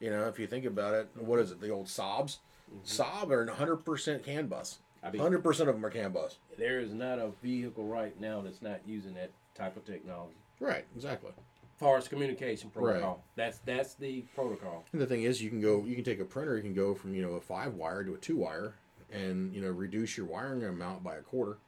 You 0.00 0.10
know, 0.10 0.26
if 0.26 0.38
you 0.38 0.46
think 0.46 0.64
about 0.64 0.94
it, 0.94 1.08
what 1.16 1.38
is 1.40 1.50
it? 1.50 1.60
The 1.60 1.70
old 1.70 1.86
Saabs. 1.86 2.38
Saab 2.84 3.30
are 3.30 3.46
100% 3.46 4.22
CAN 4.22 4.46
bus. 4.46 4.78
I 5.02 5.10
mean- 5.10 5.20
100% 5.20 5.46
of 5.60 5.66
them 5.66 5.84
are 5.84 5.90
CAN 5.90 6.12
bus. 6.12 6.38
There 6.58 6.80
is 6.80 6.92
not 6.92 7.18
a 7.18 7.30
vehicle 7.42 7.84
right 7.84 8.18
now 8.20 8.40
that's 8.40 8.62
not 8.62 8.80
using 8.86 9.14
that 9.14 9.30
type 9.54 9.76
of 9.76 9.84
technology. 9.84 10.36
Right, 10.60 10.84
exactly. 10.94 11.30
As 11.30 11.78
far 11.80 11.96
as 11.96 12.08
communication 12.08 12.70
protocol, 12.70 13.22
that's 13.34 13.58
that's 13.66 13.94
the 13.94 14.22
protocol. 14.36 14.84
And 14.92 15.00
the 15.00 15.06
thing 15.06 15.24
is, 15.24 15.42
you 15.42 15.50
can 15.50 15.60
go, 15.60 15.82
you 15.84 15.96
can 15.96 16.04
take 16.04 16.20
a 16.20 16.24
printer, 16.24 16.56
you 16.56 16.62
can 16.62 16.72
go 16.72 16.94
from 16.94 17.14
you 17.14 17.22
know 17.22 17.32
a 17.32 17.40
five 17.40 17.74
wire 17.74 18.04
to 18.04 18.14
a 18.14 18.16
two 18.16 18.36
wire, 18.36 18.74
and 19.12 19.52
you 19.54 19.60
know 19.60 19.70
reduce 19.70 20.16
your 20.16 20.26
wiring 20.26 20.64
amount 20.64 21.02
by 21.04 21.16
a 21.16 21.20
quarter, 21.22 21.58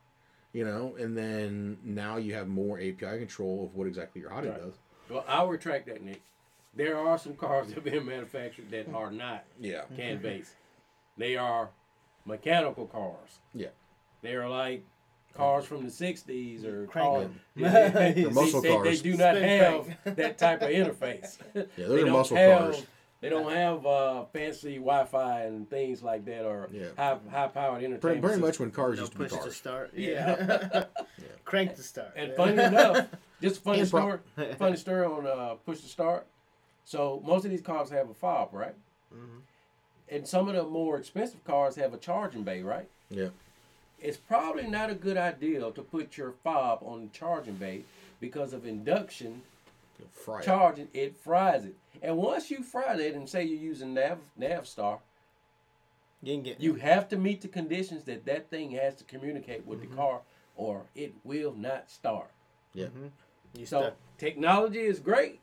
you 0.52 0.64
know, 0.64 0.94
and 0.98 1.16
then 1.16 1.78
now 1.84 2.16
you 2.16 2.34
have 2.34 2.48
more 2.48 2.78
API 2.78 3.18
control 3.18 3.64
of 3.64 3.74
what 3.76 3.86
exactly 3.86 4.20
your 4.20 4.30
hottie 4.30 4.50
Right. 4.50 4.60
does. 4.62 4.74
Well, 5.08 5.24
I'll 5.28 5.48
retract 5.48 5.86
that, 5.86 6.02
Nick. 6.02 6.22
There 6.74 6.98
are 6.98 7.16
some 7.18 7.34
cars 7.36 7.68
that 7.68 7.74
have 7.76 7.84
been 7.84 8.04
manufactured 8.04 8.70
that 8.70 8.92
are 8.92 9.10
not 9.10 9.44
Yeah, 9.60 9.82
can 9.96 10.18
based. 10.18 10.52
They 11.16 11.36
are 11.36 11.70
mechanical 12.26 12.86
cars. 12.86 13.38
yeah, 13.54 13.68
They 14.22 14.34
are 14.34 14.48
like 14.48 14.84
cars 15.32 15.64
from 15.64 15.84
the 15.84 15.90
'60s 15.90 16.64
or 16.64 16.86
Crank 16.86 17.06
cars. 17.06 17.30
they, 17.94 18.12
They're 18.22 18.30
muscle 18.30 18.60
they, 18.60 18.76
they 18.82 18.96
do 18.96 19.16
not 19.16 19.36
have 19.36 19.86
that 20.16 20.36
type 20.38 20.62
of 20.62 20.68
interface. 20.70 21.38
yeah. 21.54 21.62
They 21.76 21.82
Those 21.84 22.02
are 22.02 22.04
don't 22.04 22.12
muscle 22.12 22.36
have- 22.36 22.58
cars. 22.60 22.86
They 23.20 23.28
don't 23.30 23.50
have 23.50 23.86
uh, 23.86 24.24
fancy 24.26 24.74
Wi-Fi 24.74 25.42
and 25.42 25.68
things 25.70 26.02
like 26.02 26.24
that, 26.26 26.44
or 26.44 26.68
Yeah. 26.70 26.88
high 26.96 27.18
high-powered 27.30 27.78
entertainment. 27.82 28.02
Pretty, 28.02 28.20
pretty 28.20 28.40
much 28.40 28.60
when 28.60 28.70
cars 28.70 28.96
No 28.96 29.02
used 29.02 29.12
to 29.12 29.18
be 29.18 29.24
push 29.26 29.42
to 29.42 29.50
start. 29.50 29.90
Yeah. 29.96 30.84
Crank 31.44 31.74
to 31.76 31.82
start. 31.82 32.12
And 32.16 32.30
Yeah. 32.30 32.36
funny 32.36 32.52
enough, 32.62 33.08
just 33.40 33.56
a 33.58 33.60
funny 33.60 33.78
And 33.80 33.88
story. 33.88 34.18
pro- 34.34 34.54
funny 34.54 34.76
story 34.76 35.06
on 35.06 35.26
uh, 35.26 35.54
push 35.64 35.80
to 35.80 35.88
start. 35.88 36.26
So 36.84 37.22
most 37.24 37.44
of 37.44 37.50
these 37.50 37.62
cars 37.62 37.90
have 37.90 38.10
a 38.10 38.14
fob, 38.14 38.50
right? 38.52 38.74
Mhm. 39.14 39.40
And 40.08 40.28
some 40.28 40.48
of 40.48 40.54
the 40.54 40.62
more 40.64 40.98
expensive 40.98 41.42
cars 41.44 41.76
have 41.76 41.94
a 41.94 41.98
charging 41.98 42.42
bay, 42.44 42.62
right? 42.62 42.88
Yeah, 43.10 43.28
It's 43.98 44.16
probably 44.18 44.66
not 44.66 44.90
a 44.90 44.94
good 44.94 45.16
idea 45.16 45.60
to 45.72 45.82
put 45.82 46.16
your 46.18 46.32
fob 46.44 46.80
on 46.82 47.00
the 47.02 47.08
charging 47.08 47.54
bay 47.54 47.82
because 48.20 48.52
of 48.52 48.66
induction 48.66 49.42
You'll 49.98 50.08
fry 50.08 50.40
it. 50.40 50.44
charging. 50.44 50.88
It 50.92 51.16
fries 51.16 51.64
it, 51.64 51.76
and 52.02 52.16
once 52.16 52.50
you 52.50 52.62
fry 52.62 52.96
that, 52.96 53.14
and 53.14 53.28
say 53.28 53.44
you're 53.44 53.58
using 53.58 53.94
Nav 53.94 54.18
Navstar, 54.38 54.98
You 56.22 56.34
can 56.34 56.42
get 56.42 56.60
you 56.60 56.74
have 56.74 57.08
to 57.08 57.16
meet 57.16 57.40
the 57.40 57.48
conditions 57.48 58.04
that 58.04 58.24
that 58.26 58.50
thing 58.50 58.70
has 58.72 58.94
to 58.96 59.04
communicate 59.04 59.66
with 59.66 59.80
Mm-hmm. 59.80 59.90
the 59.90 59.96
car, 59.96 60.20
or 60.56 60.86
it 60.94 61.14
will 61.24 61.54
not 61.54 61.90
start. 61.90 62.30
Yeah, 62.74 62.88
you 63.56 63.64
So 63.66 63.80
stuck. 63.80 63.96
technology 64.18 64.80
is 64.80 65.00
great, 65.00 65.40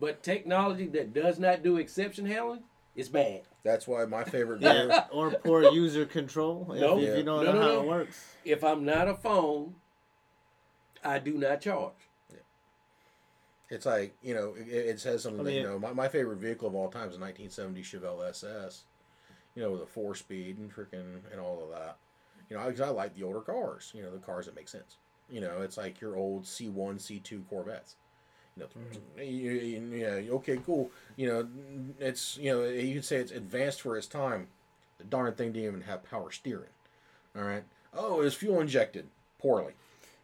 but 0.00 0.22
technology 0.22 0.86
that 0.88 1.12
does 1.12 1.38
not 1.38 1.62
do 1.62 1.76
exception 1.76 2.24
handling 2.26 2.62
is 2.96 3.08
bad. 3.10 3.42
that's 3.62 3.86
why 3.86 4.04
my 4.06 4.24
favorite 4.24 4.60
video. 4.60 4.88
Yeah, 4.88 5.04
or 5.12 5.30
poor 5.32 5.62
user 5.62 6.06
control. 6.06 6.72
If, 6.72 6.80
No. 6.80 6.98
if 6.98 7.16
you 7.18 7.22
don't 7.22 7.44
No, 7.44 7.52
know 7.52 7.52
no, 7.52 7.60
how 7.60 7.68
no. 7.68 7.80
it 7.82 7.86
works. 7.86 8.36
If 8.44 8.64
I'm 8.64 8.84
not 8.84 9.08
a 9.08 9.14
phone, 9.14 9.74
I 11.04 11.18
do 11.18 11.34
not 11.34 11.60
charge. 11.60 12.07
It's 13.70 13.86
like 13.86 14.14
you 14.22 14.34
know, 14.34 14.54
it, 14.58 14.68
it 14.68 15.00
says 15.00 15.22
something 15.22 15.40
I 15.40 15.44
that 15.44 15.52
you 15.52 15.62
know. 15.62 15.78
My, 15.78 15.92
my 15.92 16.08
favorite 16.08 16.38
vehicle 16.38 16.68
of 16.68 16.74
all 16.74 16.88
time 16.88 17.08
is 17.08 17.16
a 17.16 17.20
1970 17.20 17.82
Chevelle 17.82 18.28
SS. 18.28 18.84
You 19.54 19.62
know, 19.62 19.72
with 19.72 19.82
a 19.82 19.86
four 19.86 20.14
speed 20.14 20.58
and 20.58 20.72
freaking 20.72 21.20
and 21.32 21.40
all 21.40 21.62
of 21.62 21.70
that. 21.70 21.96
You 22.48 22.56
know, 22.56 22.64
because 22.64 22.80
I 22.80 22.88
like 22.88 23.14
the 23.14 23.24
older 23.24 23.40
cars. 23.40 23.92
You 23.94 24.02
know, 24.02 24.10
the 24.10 24.18
cars 24.18 24.46
that 24.46 24.56
make 24.56 24.68
sense. 24.68 24.96
You 25.28 25.40
know, 25.40 25.60
it's 25.60 25.76
like 25.76 26.00
your 26.00 26.16
old 26.16 26.44
C1, 26.44 26.72
C2 26.72 27.46
Corvettes. 27.50 27.96
You 28.56 28.62
know, 28.62 28.68
mm-hmm. 28.68 29.22
you- 29.22 29.98
yeah, 29.98 30.32
okay, 30.36 30.58
cool. 30.64 30.90
You 31.16 31.28
know, 31.28 31.48
it's 31.98 32.38
you 32.38 32.52
know, 32.52 32.64
you 32.64 32.94
can 32.94 33.02
say 33.02 33.16
it's 33.16 33.32
advanced 33.32 33.82
for 33.82 33.96
its 33.96 34.06
time. 34.06 34.48
The 34.98 35.04
darn 35.04 35.34
thing 35.34 35.52
didn't 35.52 35.68
even 35.68 35.80
have 35.82 36.02
power 36.08 36.30
steering. 36.30 36.70
All 37.36 37.42
right. 37.42 37.64
Oh, 37.94 38.20
it 38.20 38.24
was 38.24 38.34
fuel 38.34 38.60
injected 38.60 39.06
poorly. 39.38 39.74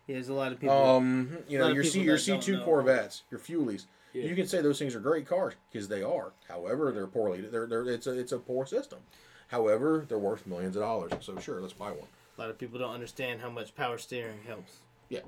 Yeah, 0.07 0.15
there's 0.15 0.29
a 0.29 0.35
lot 0.35 0.53
of 0.53 0.61
people. 0.61 0.77
Um, 0.77 1.39
you 1.49 1.59
know, 1.59 1.69
your 1.69 1.85
C 1.85 2.01
your 2.03 2.19
C 2.19 2.39
two. 2.39 2.61
Corvettes, 2.61 3.23
your 3.31 3.41
Fuelies. 3.41 3.87
Yeah. 4.13 4.25
You 4.25 4.37
can 4.37 4.47
say 4.47 4.61
those 4.61 4.79
things 4.79 4.95
are 4.95 5.01
great 5.01 5.27
cars 5.27 5.55
because 5.73 5.89
they 5.89 6.03
are. 6.03 6.33
However, 6.49 6.93
they're 6.93 7.07
poorly. 7.07 7.41
They're, 7.41 7.67
they're 7.67 7.85
it's 7.89 8.07
a 8.07 8.19
it's 8.19 8.33
a 8.33 8.39
poor 8.39 8.67
system. 8.67 9.01
However, 9.49 10.05
they're 10.09 10.19
worth 10.19 10.47
millions 10.47 10.77
of 10.77 10.83
dollars. 10.83 11.13
So 11.21 11.39
sure, 11.39 11.61
let's 11.61 11.73
buy 11.73 11.91
one. 11.91 12.09
a 12.37 12.41
lot 12.41 12.51
of 12.51 12.59
people 12.59 12.79
don't 12.79 12.95
understand 12.95 13.41
how 13.41 13.51
much 13.51 13.75
power 13.75 13.99
steering 13.99 14.39
helps. 14.47 14.79
Yeah. 15.09 15.21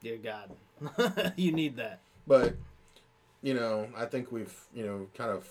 Dear 0.00 0.18
God, 0.18 1.32
you 1.36 1.50
need 1.50 1.76
that. 1.76 2.00
But 2.26 2.56
you 3.42 3.54
know, 3.54 3.88
I 3.96 4.04
think 4.04 4.30
we've 4.30 4.54
you 4.74 4.84
know 4.84 5.08
kind 5.16 5.30
of 5.30 5.48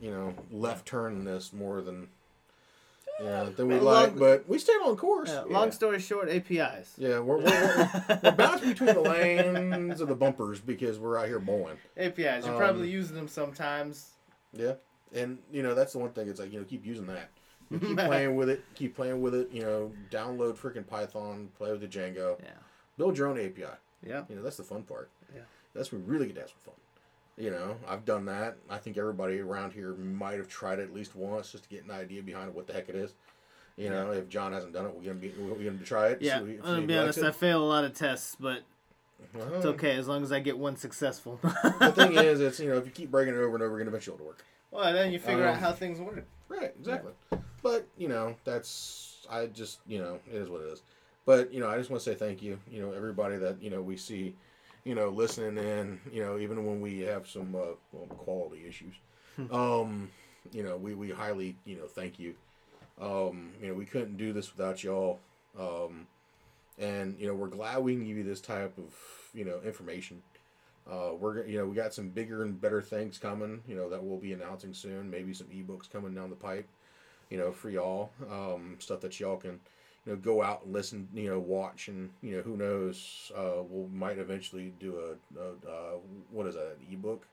you 0.00 0.10
know 0.10 0.34
left 0.50 0.86
turn 0.86 1.24
this 1.24 1.52
more 1.52 1.80
than 1.80 2.08
know, 3.24 3.46
than 3.50 3.68
we 3.68 3.74
like. 3.78 4.10
long- 4.10 4.18
But 4.18 4.48
we 4.48 4.58
stayed 4.58 4.74
on 4.84 4.96
course. 4.96 5.28
Yeah, 5.30 5.44
Yeah, 5.48 5.58
Long 5.58 5.72
story 5.72 5.98
short, 6.00 6.28
APIs. 6.28 6.94
Yeah, 6.98 7.18
we're, 7.20 7.38
we're, 7.38 7.44
we're, 7.44 8.20
we're 8.22 8.32
bouncing 8.32 8.68
between 8.70 8.94
the 8.94 9.00
lanes 9.00 10.00
of 10.00 10.08
the 10.08 10.14
bumpers 10.14 10.60
because 10.60 10.98
we're 10.98 11.18
out 11.18 11.26
here 11.28 11.38
bowling. 11.38 11.76
APIs. 11.96 12.44
You're 12.44 12.52
Um, 12.54 12.58
probably 12.58 12.88
using 12.90 13.16
them 13.16 13.28
sometimes. 13.28 14.10
Yeah, 14.52 14.74
and 15.14 15.38
you 15.52 15.62
know 15.62 15.74
that's 15.74 15.92
the 15.92 15.98
one 15.98 16.10
thing. 16.10 16.28
It's 16.28 16.40
like 16.40 16.52
you 16.52 16.58
know 16.58 16.64
keep 16.64 16.84
using 16.86 17.06
that. 17.06 17.30
You 17.68 17.80
keep 17.80 17.96
playing 17.98 18.36
with 18.36 18.48
it. 18.48 18.62
Keep 18.76 18.94
playing 18.94 19.20
with 19.20 19.34
it. 19.34 19.50
You 19.50 19.62
know, 19.62 19.92
download 20.08 20.56
freaking 20.56 20.86
Python. 20.86 21.48
Play 21.58 21.72
with 21.72 21.80
the 21.80 21.88
Django. 21.88 22.40
Yeah. 22.40 22.50
Build 22.96 23.18
your 23.18 23.26
own 23.26 23.40
API. 23.40 23.64
Yeah. 24.06 24.22
You 24.28 24.36
know 24.36 24.42
that's 24.42 24.56
the 24.56 24.62
fun 24.62 24.84
part. 24.84 25.10
Yeah. 25.34 25.40
That's 25.74 25.90
when 25.90 26.06
we 26.06 26.12
really 26.12 26.26
get 26.26 26.34
to 26.36 26.40
have 26.42 26.50
some 26.50 26.58
fun. 26.64 26.74
You 27.36 27.50
know, 27.50 27.76
I've 27.86 28.04
done 28.06 28.24
that. 28.26 28.56
I 28.70 28.78
think 28.78 28.96
everybody 28.96 29.40
around 29.40 29.72
here 29.72 29.92
might 29.94 30.38
have 30.38 30.48
tried 30.48 30.78
it 30.78 30.84
at 30.84 30.94
least 30.94 31.14
once 31.14 31.52
just 31.52 31.64
to 31.64 31.68
get 31.70 31.84
an 31.84 31.90
idea 31.90 32.22
behind 32.22 32.54
what 32.54 32.66
the 32.66 32.72
heck 32.72 32.88
it 32.88 32.94
is. 32.94 33.12
You 33.76 33.90
know, 33.90 34.10
if 34.12 34.28
John 34.30 34.52
hasn't 34.54 34.72
done 34.72 34.86
it, 34.86 34.94
we're 34.94 35.02
gonna 35.02 35.14
be 35.16 35.32
we're 35.38 35.70
gonna 35.70 35.84
try 35.84 36.08
it. 36.08 36.22
Yeah. 36.22 36.38
see 36.38 36.56
gonna 36.56 36.82
be 36.86 36.96
honest. 36.96 37.18
I 37.18 37.30
fail 37.32 37.62
a 37.62 37.68
lot 37.68 37.84
of 37.84 37.92
tests, 37.92 38.36
but 38.40 38.62
It's 39.34 39.66
okay 39.66 39.96
as 39.96 40.08
long 40.08 40.22
as 40.22 40.32
I 40.32 40.40
get 40.40 40.56
one 40.56 40.76
successful. 40.76 41.38
the 41.42 41.92
thing 41.94 42.14
is, 42.14 42.40
it's 42.40 42.58
you 42.58 42.70
know 42.70 42.78
if 42.78 42.86
you 42.86 42.90
keep 42.92 43.10
breaking 43.10 43.34
it 43.34 43.38
over 43.38 43.54
and 43.54 43.62
over 43.62 43.76
again, 43.76 43.88
eventually 43.88 44.14
it'll 44.14 44.26
work. 44.26 44.42
well, 44.70 44.90
then 44.94 45.12
you 45.12 45.18
figure 45.18 45.44
out 45.44 45.56
Um, 45.56 45.60
how 45.60 45.72
things 45.72 46.00
work. 46.00 46.24
Right, 46.48 46.72
exactly. 46.78 47.12
But 47.62 47.86
you 47.98 48.08
know, 48.08 48.36
that's 48.44 49.26
I 49.28 49.46
just 49.46 49.80
you 49.86 49.98
know 49.98 50.20
it 50.26 50.36
is 50.36 50.48
what 50.48 50.62
it 50.62 50.68
is. 50.68 50.82
But 51.26 51.52
you 51.52 51.60
know, 51.60 51.68
I 51.68 51.76
just 51.76 51.90
want 51.90 52.02
to 52.02 52.10
say 52.10 52.14
thank 52.16 52.40
you. 52.42 52.58
You 52.70 52.80
know, 52.80 52.92
everybody 52.92 53.36
that 53.36 53.60
you 53.62 53.68
know 53.68 53.82
we 53.82 53.98
see, 53.98 54.34
you 54.86 54.94
know, 54.94 55.08
listening 55.08 55.58
in. 55.58 56.00
You 56.12 56.22
know, 56.22 56.38
even 56.38 56.64
when 56.64 56.80
we 56.80 57.00
have 57.00 57.28
some 57.28 57.54
uh, 57.54 57.74
well, 57.92 58.06
quality 58.06 58.64
issues, 58.66 58.94
um, 59.50 60.08
you 60.52 60.62
know, 60.62 60.76
we 60.76 60.94
we 60.94 61.10
highly 61.10 61.56
you 61.64 61.76
know 61.76 61.86
thank 61.86 62.18
you. 62.18 62.34
Um, 63.00 63.50
you 63.60 63.68
know, 63.68 63.74
we 63.74 63.84
couldn't 63.84 64.16
do 64.16 64.32
this 64.32 64.56
without 64.56 64.82
y'all. 64.82 65.18
Um, 65.58 66.06
and 66.78 67.16
you 67.18 67.26
know, 67.26 67.34
we're 67.34 67.48
glad 67.48 67.82
we 67.82 67.94
can 67.94 68.06
give 68.06 68.16
you 68.16 68.24
this 68.24 68.40
type 68.40 68.78
of 68.78 68.94
you 69.34 69.44
know 69.44 69.60
information. 69.64 70.22
Uh, 70.88 71.10
we're 71.18 71.44
you 71.46 71.58
know 71.58 71.66
we 71.66 71.74
got 71.74 71.92
some 71.92 72.08
bigger 72.08 72.44
and 72.44 72.60
better 72.60 72.80
things 72.80 73.18
coming. 73.18 73.62
You 73.66 73.74
know 73.74 73.90
that 73.90 74.02
we'll 74.02 74.18
be 74.18 74.32
announcing 74.32 74.72
soon. 74.72 75.10
Maybe 75.10 75.34
some 75.34 75.48
ebooks 75.48 75.90
coming 75.90 76.14
down 76.14 76.30
the 76.30 76.36
pipe. 76.36 76.68
You 77.28 77.38
know 77.38 77.50
for 77.50 77.70
y'all, 77.70 78.10
um, 78.30 78.76
stuff 78.78 79.00
that 79.00 79.18
y'all 79.18 79.36
can 79.36 79.58
you 80.06 80.12
know 80.12 80.16
go 80.16 80.42
out 80.42 80.64
and 80.64 80.72
listen. 80.72 81.08
You 81.12 81.30
know 81.30 81.38
watch 81.38 81.88
and 81.88 82.10
you 82.22 82.36
know 82.36 82.42
who 82.42 82.56
knows. 82.56 83.32
Uh, 83.36 83.62
we'll 83.68 83.88
might 83.88 84.18
eventually 84.18 84.72
do 84.78 84.98
a, 84.98 85.40
a 85.40 85.70
uh, 85.70 85.96
what 86.30 86.46
is 86.46 86.54
that 86.54 86.76
an 86.80 86.92
ebook, 86.92 87.26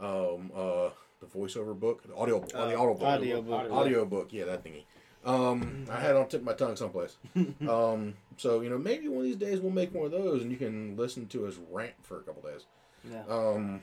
um, 0.00 0.50
uh, 0.54 0.90
the 1.20 1.26
voiceover 1.26 1.78
book, 1.78 2.02
the 2.06 2.14
audio, 2.14 2.40
uh, 2.54 2.68
the 2.68 2.76
audio 2.76 2.94
book, 2.94 3.02
audio 3.02 3.42
book. 3.42 3.72
audio 3.72 4.04
book. 4.04 4.28
Yeah, 4.30 4.44
that 4.44 4.64
thingy. 4.64 4.84
Um, 5.24 5.86
I 5.90 6.00
had 6.00 6.16
on 6.16 6.28
tip 6.28 6.40
of 6.40 6.46
my 6.46 6.52
tongue 6.52 6.76
someplace. 6.76 7.16
um, 7.68 8.14
so 8.36 8.60
you 8.60 8.70
know 8.70 8.78
maybe 8.78 9.08
one 9.08 9.18
of 9.18 9.24
these 9.24 9.36
days 9.36 9.60
we'll 9.60 9.72
make 9.72 9.94
one 9.94 10.06
of 10.06 10.12
those 10.12 10.42
and 10.42 10.50
you 10.50 10.56
can 10.56 10.96
listen 10.96 11.26
to 11.28 11.46
us 11.46 11.58
rant 11.70 11.94
for 12.02 12.18
a 12.18 12.22
couple 12.22 12.42
days. 12.42 12.66
Yeah. 13.10 13.22
Um, 13.28 13.80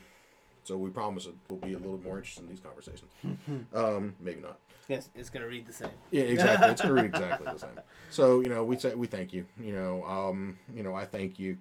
so 0.64 0.78
we 0.78 0.90
promise 0.90 1.26
it 1.26 1.34
will 1.50 1.58
be 1.58 1.74
a 1.74 1.78
little 1.78 2.00
more 2.04 2.18
interested 2.18 2.44
in 2.44 2.50
these 2.50 2.60
conversations. 2.60 3.12
um, 3.74 4.16
maybe 4.20 4.42
not. 4.42 4.60
Yes, 4.88 5.10
it's 5.16 5.30
gonna 5.30 5.48
read 5.48 5.66
the 5.66 5.74
same. 5.74 5.90
Yeah, 6.12 6.24
exactly. 6.24 6.70
It's 6.70 6.82
gonna 6.82 6.94
read 6.94 7.06
exactly 7.14 7.48
the 7.52 7.60
same. 7.60 7.80
So 8.10 8.42
you 8.42 8.50
know, 8.50 8.64
we 8.64 8.78
say 8.78 8.96
we 8.96 9.08
thank 9.08 9.34
you. 9.34 9.46
You 9.60 9.74
know, 9.74 10.04
um, 10.06 10.58
you 10.74 10.84
know, 10.84 10.96
I 10.96 11.06
thank 11.06 11.40
you. 11.40 11.58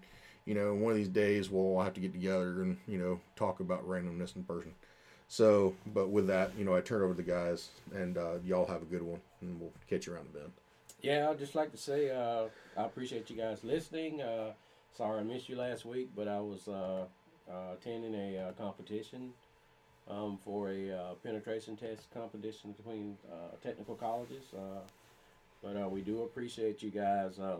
You 0.47 0.55
know, 0.55 0.75
one 0.75 0.93
of 0.93 0.97
these 0.97 1.09
days 1.09 1.51
we'll 1.51 1.63
all 1.63 1.83
have 1.83 1.95
to 1.95 2.01
get 2.01 2.13
together 2.13 2.63
and 2.63 2.79
you 2.87 2.99
know 2.99 3.21
talk 3.37 3.61
about 3.61 3.87
randomness 3.89 4.35
in 4.37 4.45
person. 4.45 4.75
So, 5.29 5.75
but 5.95 6.09
with 6.09 6.27
that, 6.27 6.51
you 6.59 6.65
know, 6.65 6.75
I 6.75 6.81
turn 6.81 7.03
over 7.03 7.15
to 7.15 7.17
the 7.17 7.23
guys, 7.23 7.69
and 7.95 8.19
uh, 8.19 8.39
y'all 8.45 8.67
have 8.67 8.83
a 8.83 8.87
good 8.87 9.03
one, 9.03 9.21
and 9.41 9.61
we'll 9.61 9.73
catch 9.89 10.07
you 10.07 10.15
around 10.15 10.27
the 10.33 10.41
bend. 10.41 10.53
Yeah, 11.03 11.31
I'd 11.31 11.39
just 11.39 11.55
like 11.55 11.71
to 11.73 11.79
say 11.79 12.11
uh, 12.11 12.47
I 12.77 12.85
appreciate 12.85 13.31
you 13.31 13.37
guys 13.37 13.63
listening. 13.63 14.21
Uh, 14.21 14.53
sorry 14.97 15.21
I 15.21 15.23
missed 15.23 15.49
you 15.49 15.57
last 15.57 15.85
week, 15.85 16.11
but 16.17 16.29
I 16.29 16.41
was 16.41 16.69
uh, 16.69 17.05
uh, 17.51 17.75
attending 17.75 18.15
a 18.15 18.39
uh, 18.39 18.53
competition 18.53 19.33
um, 20.11 20.39
for 20.45 20.71
a 20.71 20.91
uh, 20.91 21.15
penetration 21.23 21.77
test 21.77 22.11
competition 22.13 22.73
between 22.73 23.17
uh, 23.31 23.57
technical 23.63 23.95
colleges. 23.95 24.45
Uh, 24.55 24.81
but 25.63 25.77
uh, 25.77 25.89
we 25.89 26.01
do 26.01 26.23
appreciate 26.23 26.83
you 26.83 26.91
guys 26.91 27.39
uh, 27.39 27.57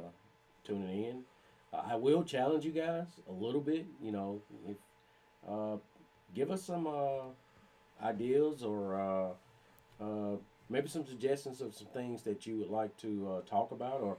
tuning 0.65 1.05
in. 1.05 1.23
I 1.73 1.95
will 1.95 2.25
challenge 2.25 2.65
you 2.65 2.73
guys 2.73 3.07
a 3.29 3.33
little 3.33 3.61
bit. 3.61 3.87
You 4.03 4.13
know, 4.13 4.43
if 4.69 4.77
uh, 5.49 5.77
give 6.35 6.51
us 6.51 6.63
some 6.63 6.87
uh, 6.87 7.27
ideas 8.03 8.63
or 8.65 9.01
uh, 9.01 10.05
uh, 10.05 10.37
maybe 10.69 10.89
some 10.89 11.07
suggestions 11.07 11.61
of 11.61 11.75
some 11.75 11.87
things 11.89 12.23
that 12.23 12.47
you 12.47 12.59
would 12.59 12.71
like 12.71 12.97
to 12.99 13.31
uh, 13.31 13.41
talk 13.49 13.71
about, 13.71 14.01
or 14.01 14.17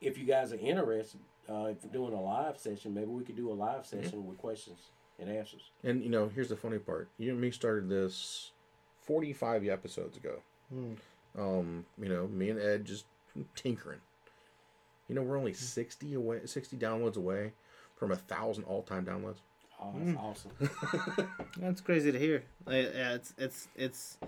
if 0.00 0.18
you 0.18 0.24
guys 0.24 0.52
are 0.52 0.58
interested, 0.58 1.20
uh, 1.48 1.64
if 1.70 1.90
doing 1.90 2.12
a 2.12 2.20
live 2.20 2.58
session, 2.58 2.92
maybe 2.92 3.06
we 3.06 3.24
could 3.24 3.36
do 3.36 3.50
a 3.50 3.54
live 3.54 3.86
session 3.86 4.26
with 4.26 4.36
questions 4.38 4.90
and 5.20 5.30
answers. 5.30 5.62
And 5.84 6.02
you 6.02 6.10
know, 6.10 6.30
here's 6.34 6.48
the 6.48 6.56
funny 6.56 6.78
part. 6.78 7.08
You 7.18 7.32
and 7.32 7.40
me 7.40 7.50
started 7.50 7.88
this 7.88 8.50
45 9.02 9.68
episodes 9.68 10.16
ago. 10.16 10.40
Hmm. 10.72 10.92
Um, 11.38 11.84
you 12.00 12.08
know, 12.08 12.26
me 12.26 12.50
and 12.50 12.60
Ed 12.60 12.84
just 12.84 13.04
tinkering. 13.54 14.00
You 15.08 15.14
know, 15.14 15.22
we're 15.22 15.38
only 15.38 15.52
60 15.52 16.14
away, 16.14 16.40
60 16.44 16.76
downloads 16.76 17.16
away 17.16 17.52
from 17.96 18.12
a 18.12 18.16
thousand 18.16 18.64
all-time 18.64 19.04
downloads. 19.04 19.38
Oh, 19.82 19.92
that's 19.96 20.18
awesome. 20.18 21.28
That's 21.56 21.80
crazy 21.80 22.12
to 22.12 22.18
hear. 22.18 22.44
Like, 22.66 22.92
yeah, 22.94 23.14
it's 23.14 23.32
it's 23.38 23.68
it's 23.74 24.18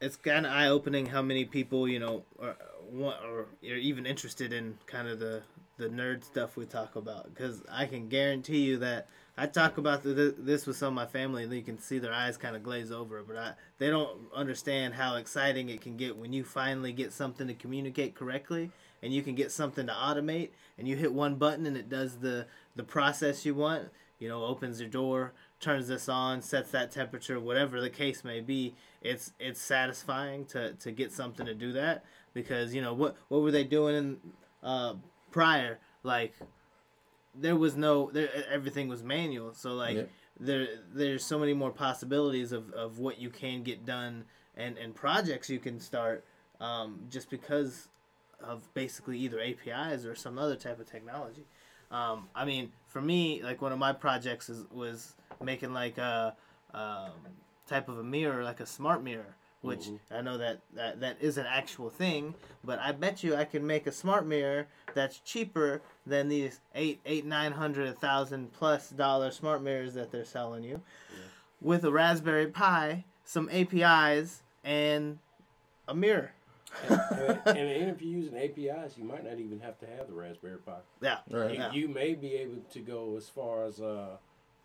it's 0.00 0.14
kind 0.14 0.46
of 0.46 0.52
eye 0.52 0.68
opening 0.68 1.06
how 1.06 1.20
many 1.20 1.44
people 1.44 1.88
you 1.88 1.98
know 1.98 2.22
are 2.40 2.56
want 2.92 3.16
or 3.24 3.40
are 3.40 3.76
even 3.76 4.06
interested 4.06 4.52
in 4.52 4.78
kind 4.86 5.08
of 5.08 5.18
the 5.18 5.42
the 5.76 5.88
nerd 5.88 6.24
stuff 6.24 6.56
we 6.56 6.66
talk 6.66 6.96
about. 6.96 7.34
Because 7.34 7.62
I 7.70 7.86
can 7.86 8.08
guarantee 8.08 8.58
you 8.58 8.78
that 8.78 9.08
I 9.36 9.46
talk 9.46 9.78
about 9.78 10.02
the, 10.02 10.34
this 10.36 10.66
with 10.66 10.76
some 10.76 10.88
of 10.88 10.94
my 10.94 11.06
family, 11.06 11.44
and 11.44 11.52
you 11.52 11.62
can 11.62 11.78
see 11.78 11.98
their 11.98 12.12
eyes 12.12 12.36
kind 12.36 12.56
of 12.56 12.62
glaze 12.62 12.92
over. 12.92 13.22
But 13.22 13.36
I, 13.36 13.52
they 13.78 13.88
don't 13.88 14.18
understand 14.34 14.94
how 14.94 15.16
exciting 15.16 15.68
it 15.68 15.80
can 15.80 15.96
get 15.96 16.16
when 16.16 16.32
you 16.32 16.44
finally 16.44 16.92
get 16.92 17.12
something 17.12 17.46
to 17.46 17.54
communicate 17.54 18.14
correctly, 18.14 18.70
and 19.02 19.12
you 19.12 19.22
can 19.22 19.34
get 19.34 19.50
something 19.50 19.86
to 19.86 19.92
automate, 19.92 20.50
and 20.78 20.86
you 20.86 20.96
hit 20.96 21.12
one 21.12 21.36
button 21.36 21.66
and 21.66 21.76
it 21.76 21.88
does 21.88 22.18
the 22.18 22.46
the 22.76 22.84
process 22.84 23.44
you 23.44 23.54
want 23.54 23.88
you 24.22 24.28
know, 24.28 24.44
opens 24.44 24.78
your 24.80 24.88
door, 24.88 25.32
turns 25.58 25.88
this 25.88 26.08
on, 26.08 26.40
sets 26.42 26.70
that 26.70 26.92
temperature, 26.92 27.40
whatever 27.40 27.80
the 27.80 27.90
case 27.90 28.22
may 28.22 28.40
be. 28.40 28.72
It's 29.00 29.32
it's 29.40 29.60
satisfying 29.60 30.44
to, 30.46 30.74
to 30.74 30.92
get 30.92 31.10
something 31.10 31.44
to 31.44 31.54
do 31.54 31.72
that 31.72 32.04
because 32.32 32.72
you 32.72 32.80
know 32.80 32.94
what 32.94 33.16
what 33.26 33.42
were 33.42 33.50
they 33.50 33.64
doing 33.64 33.96
in, 33.96 34.16
uh, 34.62 34.94
prior? 35.32 35.78
Like 36.02 36.34
there 37.34 37.56
was 37.56 37.76
no 37.76 38.10
there 38.12 38.28
everything 38.50 38.88
was 38.88 39.02
manual, 39.02 39.54
so 39.54 39.74
like 39.74 39.96
Yep. 39.96 40.10
there 40.38 40.66
there's 40.92 41.24
so 41.24 41.38
many 41.38 41.54
more 41.54 41.70
possibilities 41.70 42.52
of, 42.52 42.72
of 42.72 42.98
what 42.98 43.18
you 43.18 43.30
can 43.30 43.62
get 43.62 43.84
done 43.84 44.24
and 44.56 44.78
and 44.78 44.94
projects 44.94 45.48
you 45.48 45.58
can 45.58 45.80
start 45.80 46.24
um, 46.60 47.00
just 47.10 47.30
because 47.30 47.88
of 48.40 48.72
basically 48.74 49.18
either 49.18 49.40
APIs 49.40 50.04
or 50.04 50.14
some 50.14 50.38
other 50.38 50.56
type 50.56 50.80
of 50.80 50.90
technology. 50.90 51.46
Um, 51.90 52.28
I 52.34 52.44
mean, 52.44 52.72
for 52.88 53.00
me, 53.00 53.42
like 53.42 53.60
one 53.62 53.72
of 53.72 53.78
my 53.78 53.92
projects 53.92 54.48
is, 54.48 54.64
was 54.70 55.14
making 55.42 55.72
like 55.72 55.98
a 55.98 56.34
um, 56.74 57.12
type 57.66 57.88
of 57.88 57.98
a 57.98 58.02
mirror, 58.02 58.42
like 58.42 58.60
a 58.60 58.66
smart 58.66 59.02
mirror, 59.02 59.36
which 59.62 59.88
I 60.10 60.20
know 60.20 60.36
that, 60.38 60.60
that 60.74 61.00
that 61.00 61.16
is 61.20 61.38
an 61.38 61.46
actual 61.48 61.88
thing. 61.88 62.34
But 62.64 62.78
I 62.80 62.92
bet 62.92 63.22
you 63.22 63.34
I 63.34 63.44
can 63.44 63.66
make 63.66 63.86
a 63.86 63.92
smart 63.92 64.26
mirror 64.26 64.66
that's 64.94 65.18
cheaper 65.20 65.80
than 66.06 66.28
these 66.28 66.60
eight 66.74 67.00
eight 67.06 67.24
nine 67.24 67.52
hundred 67.52 67.88
a 67.88 67.92
thousand 67.92 68.52
plus 68.52 68.90
dollar 68.90 69.30
smart 69.30 69.62
mirrors 69.62 69.94
that 69.94 70.10
they're 70.12 70.24
selling 70.24 70.64
you, 70.64 70.82
with 71.60 71.84
a 71.84 71.90
Raspberry 71.92 72.48
Pi, 72.48 73.04
some 73.24 73.48
APIs, 73.50 74.42
and 74.64 75.18
a 75.88 75.94
mirror. 75.94 76.32
and, 76.88 77.00
and, 77.46 77.58
and 77.58 77.90
if 77.90 78.02
you're 78.02 78.18
using 78.20 78.36
APIs, 78.36 78.96
you 78.96 79.04
might 79.04 79.24
not 79.24 79.38
even 79.38 79.60
have 79.60 79.78
to 79.80 79.86
have 79.86 80.06
the 80.08 80.14
Raspberry 80.14 80.58
Pi. 80.58 80.76
Yeah, 81.00 81.18
Right. 81.30 81.50
You, 81.52 81.56
Yeah. 81.58 81.72
you 81.72 81.88
may 81.88 82.14
be 82.14 82.34
able 82.34 82.62
to 82.72 82.78
go 82.80 83.16
as 83.16 83.28
far 83.28 83.64
as 83.64 83.80
uh, 83.80 84.16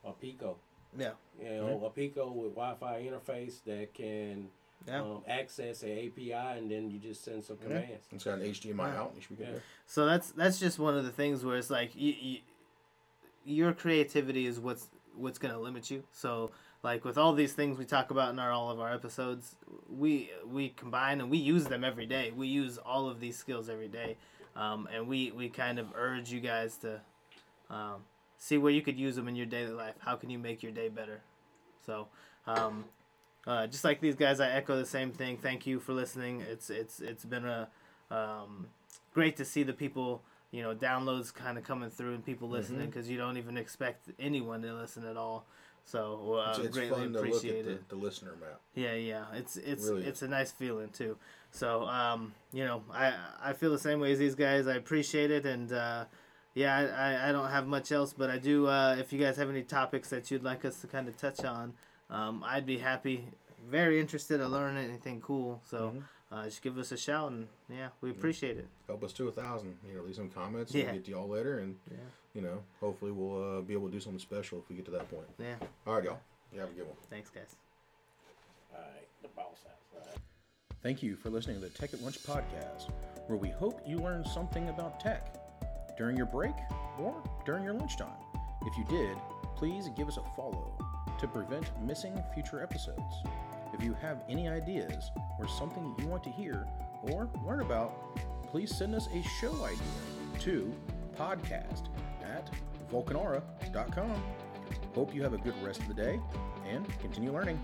a 0.05 0.11
Pico. 0.13 0.57
yeah, 0.97 1.11
You 1.41 1.49
know, 1.49 1.83
a 1.85 1.89
Pico 1.89 2.31
with 2.31 2.55
Wi-Fi 2.55 3.01
interface 3.03 3.61
that 3.65 3.93
can 3.93 4.47
yeah. 4.87 5.01
um, 5.01 5.21
access 5.27 5.83
an 5.83 5.91
API, 5.91 6.31
and 6.31 6.71
then 6.71 6.89
you 6.89 6.99
just 6.99 7.23
send 7.23 7.43
some 7.43 7.57
commands. 7.57 8.07
It's 8.11 8.23
got 8.23 8.39
an 8.39 8.45
HDMI 8.45 8.95
out. 8.95 9.13
You 9.15 9.21
should 9.21 9.37
be 9.37 9.45
good. 9.45 9.53
Yeah. 9.53 9.59
So 9.85 10.05
that's 10.05 10.31
that's 10.31 10.59
just 10.59 10.79
one 10.79 10.97
of 10.97 11.03
the 11.03 11.11
things 11.11 11.43
where 11.43 11.57
it's 11.57 11.69
like 11.69 11.95
you, 11.95 12.13
you, 12.19 12.39
your 13.45 13.73
creativity 13.73 14.45
is 14.45 14.59
what's 14.59 14.87
what's 15.15 15.37
gonna 15.37 15.59
limit 15.59 15.91
you. 15.91 16.03
So 16.11 16.51
like 16.83 17.03
with 17.05 17.17
all 17.17 17.33
these 17.33 17.53
things 17.53 17.77
we 17.77 17.85
talk 17.85 18.11
about 18.11 18.31
in 18.31 18.39
our 18.39 18.51
all 18.51 18.69
of 18.69 18.79
our 18.79 18.93
episodes, 18.93 19.55
we 19.89 20.29
we 20.49 20.69
combine 20.69 21.21
and 21.21 21.29
we 21.29 21.37
use 21.37 21.65
them 21.65 21.83
every 21.83 22.05
day. 22.05 22.31
We 22.35 22.47
use 22.47 22.77
all 22.77 23.09
of 23.09 23.19
these 23.19 23.37
skills 23.37 23.69
every 23.69 23.89
day, 23.89 24.17
um, 24.55 24.87
and 24.93 25.07
we 25.07 25.31
we 25.31 25.49
kind 25.49 25.79
of 25.79 25.87
urge 25.95 26.31
you 26.31 26.39
guys 26.39 26.77
to 26.77 27.01
um, 27.69 28.03
see 28.37 28.57
where 28.57 28.71
you 28.71 28.81
could 28.81 28.97
use 28.97 29.15
them 29.15 29.27
in 29.27 29.35
your 29.35 29.45
daily 29.45 29.73
life. 29.73 29.95
How 29.99 30.15
can 30.15 30.29
you 30.29 30.39
make 30.39 30.63
your 30.63 30.71
day 30.71 30.89
better? 30.89 31.21
So. 31.85 32.07
Um, 32.45 32.85
uh, 33.47 33.65
just 33.67 33.83
like 33.83 34.01
these 34.01 34.15
guys, 34.15 34.39
I 34.39 34.49
echo 34.51 34.77
the 34.77 34.85
same 34.85 35.11
thing. 35.11 35.37
Thank 35.37 35.65
you 35.65 35.79
for 35.79 35.93
listening. 35.93 36.41
It's 36.41 36.69
it's 36.69 36.99
it's 36.99 37.25
been 37.25 37.45
a 37.45 37.69
um, 38.11 38.67
great 39.13 39.37
to 39.37 39.45
see 39.45 39.63
the 39.63 39.73
people 39.73 40.21
you 40.51 40.61
know 40.63 40.75
downloads 40.75 41.33
kind 41.33 41.57
of 41.57 41.63
coming 41.63 41.89
through 41.89 42.13
and 42.15 42.25
people 42.25 42.49
listening 42.49 42.87
because 42.87 43.09
you 43.09 43.17
don't 43.17 43.37
even 43.37 43.57
expect 43.57 44.09
anyone 44.19 44.61
to 44.61 44.73
listen 44.73 45.05
at 45.07 45.17
all. 45.17 45.45
So 45.85 46.33
uh, 46.33 46.49
It's, 46.49 46.59
it's 46.59 46.77
greatly 46.77 46.99
fun 46.99 47.13
to 47.13 47.19
look 47.19 47.27
appreciate 47.27 47.65
at 47.65 47.87
the, 47.89 47.95
the 47.95 48.01
listener 48.01 48.33
map. 48.39 48.59
yeah 48.75 48.93
yeah. 48.93 49.23
It's 49.33 49.55
it's 49.55 49.85
Really 49.85 50.03
it's 50.03 50.21
a 50.21 50.27
nice 50.27 50.51
feeling 50.51 50.89
too. 50.89 51.17
So 51.51 51.83
um 51.87 52.33
you 52.51 52.65
know 52.65 52.83
i 52.93 53.13
i 53.41 53.53
feel 53.53 53.71
the 53.71 53.79
same 53.79 53.99
way 54.01 54.11
as 54.11 54.19
these 54.19 54.35
guys. 54.35 54.67
I 54.67 54.75
appreciate 54.75 55.31
it 55.31 55.45
and 55.45 55.71
uh 55.71 56.03
yeah 56.53 56.75
I, 56.75 56.83
I, 57.13 57.29
I 57.29 57.31
don't 57.31 57.49
have 57.49 57.67
much 57.67 57.91
else 57.91 58.13
but 58.13 58.29
i 58.31 58.37
do 58.39 58.65
uh 58.67 58.95
if 58.99 59.13
you 59.13 59.19
guys 59.19 59.37
have 59.37 59.49
any 59.49 59.61
topics 59.61 60.09
that 60.09 60.31
you'd 60.31 60.43
like 60.43 60.65
us 60.65 60.79
to 60.81 60.87
kind 60.87 61.07
of 61.07 61.15
touch 61.15 61.45
on 61.45 61.73
um 62.09 62.43
i'd 62.47 62.65
be 62.65 62.77
happy 62.77 63.23
very 63.69 63.99
interested 63.99 64.37
to 64.37 64.47
learn 64.47 64.77
anything 64.77 65.19
cool 65.21 65.61
so 65.69 65.93
uh, 66.29 66.43
just 66.43 66.61
give 66.61 66.77
us 66.77 66.91
a 66.91 66.97
shout, 66.97 67.31
and 67.31 67.47
yeah, 67.69 67.87
we 68.01 68.09
appreciate 68.11 68.57
it. 68.57 68.67
Help 68.87 69.01
us 69.01 69.13
to 69.13 69.29
a 69.29 69.31
thousand. 69.31 69.77
You 69.87 69.95
know, 69.95 70.03
leave 70.03 70.15
some 70.17 70.27
comments. 70.27 70.75
Yeah. 70.75 70.83
We'll 70.83 70.93
get 70.95 71.05
to 71.05 71.11
y'all 71.11 71.29
later, 71.29 71.59
and 71.59 71.77
Yeah. 71.89 71.97
you 72.33 72.41
know, 72.41 72.61
hopefully 72.81 73.13
we'll 73.13 73.59
uh, 73.59 73.61
be 73.61 73.71
able 73.71 73.85
to 73.87 73.93
do 73.93 74.01
something 74.01 74.19
special 74.19 74.59
if 74.59 74.67
we 74.67 74.75
get 74.75 74.83
to 74.85 74.91
that 74.91 75.09
point. 75.09 75.23
Yeah, 75.39 75.55
All 75.85 75.93
right, 75.95 76.03
y'all. 76.03 76.19
You 76.53 76.59
have 76.59 76.69
a 76.69 76.73
good 76.73 76.85
one. 76.85 76.97
thanks, 77.09 77.29
guys. 77.29 77.55
All 78.75 78.81
right, 78.81 79.07
the 79.21 79.29
boss 79.29 79.45
house. 79.65 79.85
All 79.95 80.01
right. 80.05 80.17
Thank 80.83 81.01
you 81.01 81.15
for 81.15 81.29
listening 81.29 81.61
to 81.61 81.61
the 81.61 81.69
Tech 81.69 81.93
at 81.93 82.01
Lunch 82.01 82.21
podcast, 82.23 82.91
where 83.27 83.37
we 83.37 83.47
hope 83.49 83.79
you 83.87 83.97
learned 83.99 84.27
something 84.27 84.67
about 84.67 84.99
tech 84.99 85.33
during 85.97 86.17
your 86.17 86.25
break 86.25 86.55
or 86.99 87.23
during 87.45 87.63
your 87.63 87.73
lunchtime. 87.73 88.09
If 88.63 88.77
you 88.77 88.83
did, 88.89 89.15
please 89.55 89.87
give 89.95 90.09
us 90.09 90.17
a 90.17 90.35
follow 90.35 90.77
to 91.19 91.27
prevent 91.27 91.65
missing 91.81 92.21
future 92.33 92.61
episodes. 92.61 93.15
If 93.73 93.83
you 93.83 93.93
have 93.95 94.23
any 94.29 94.47
ideas 94.47 95.11
or 95.39 95.47
something 95.47 95.95
you 95.99 96.07
want 96.07 96.23
to 96.23 96.29
hear 96.29 96.65
or 97.03 97.29
learn 97.45 97.61
about, 97.61 97.93
please 98.49 98.75
send 98.75 98.95
us 98.95 99.07
a 99.13 99.21
show 99.39 99.53
idea 99.63 99.77
to 100.39 100.73
podcast 101.17 101.87
at 102.23 102.49
vulcanara.com. 102.91 104.23
Hope 104.95 105.13
you 105.13 105.21
have 105.21 105.33
a 105.33 105.37
good 105.37 105.55
rest 105.63 105.81
of 105.81 105.87
the 105.87 105.93
day 105.93 106.19
and 106.67 106.87
continue 106.99 107.31
learning. 107.31 107.59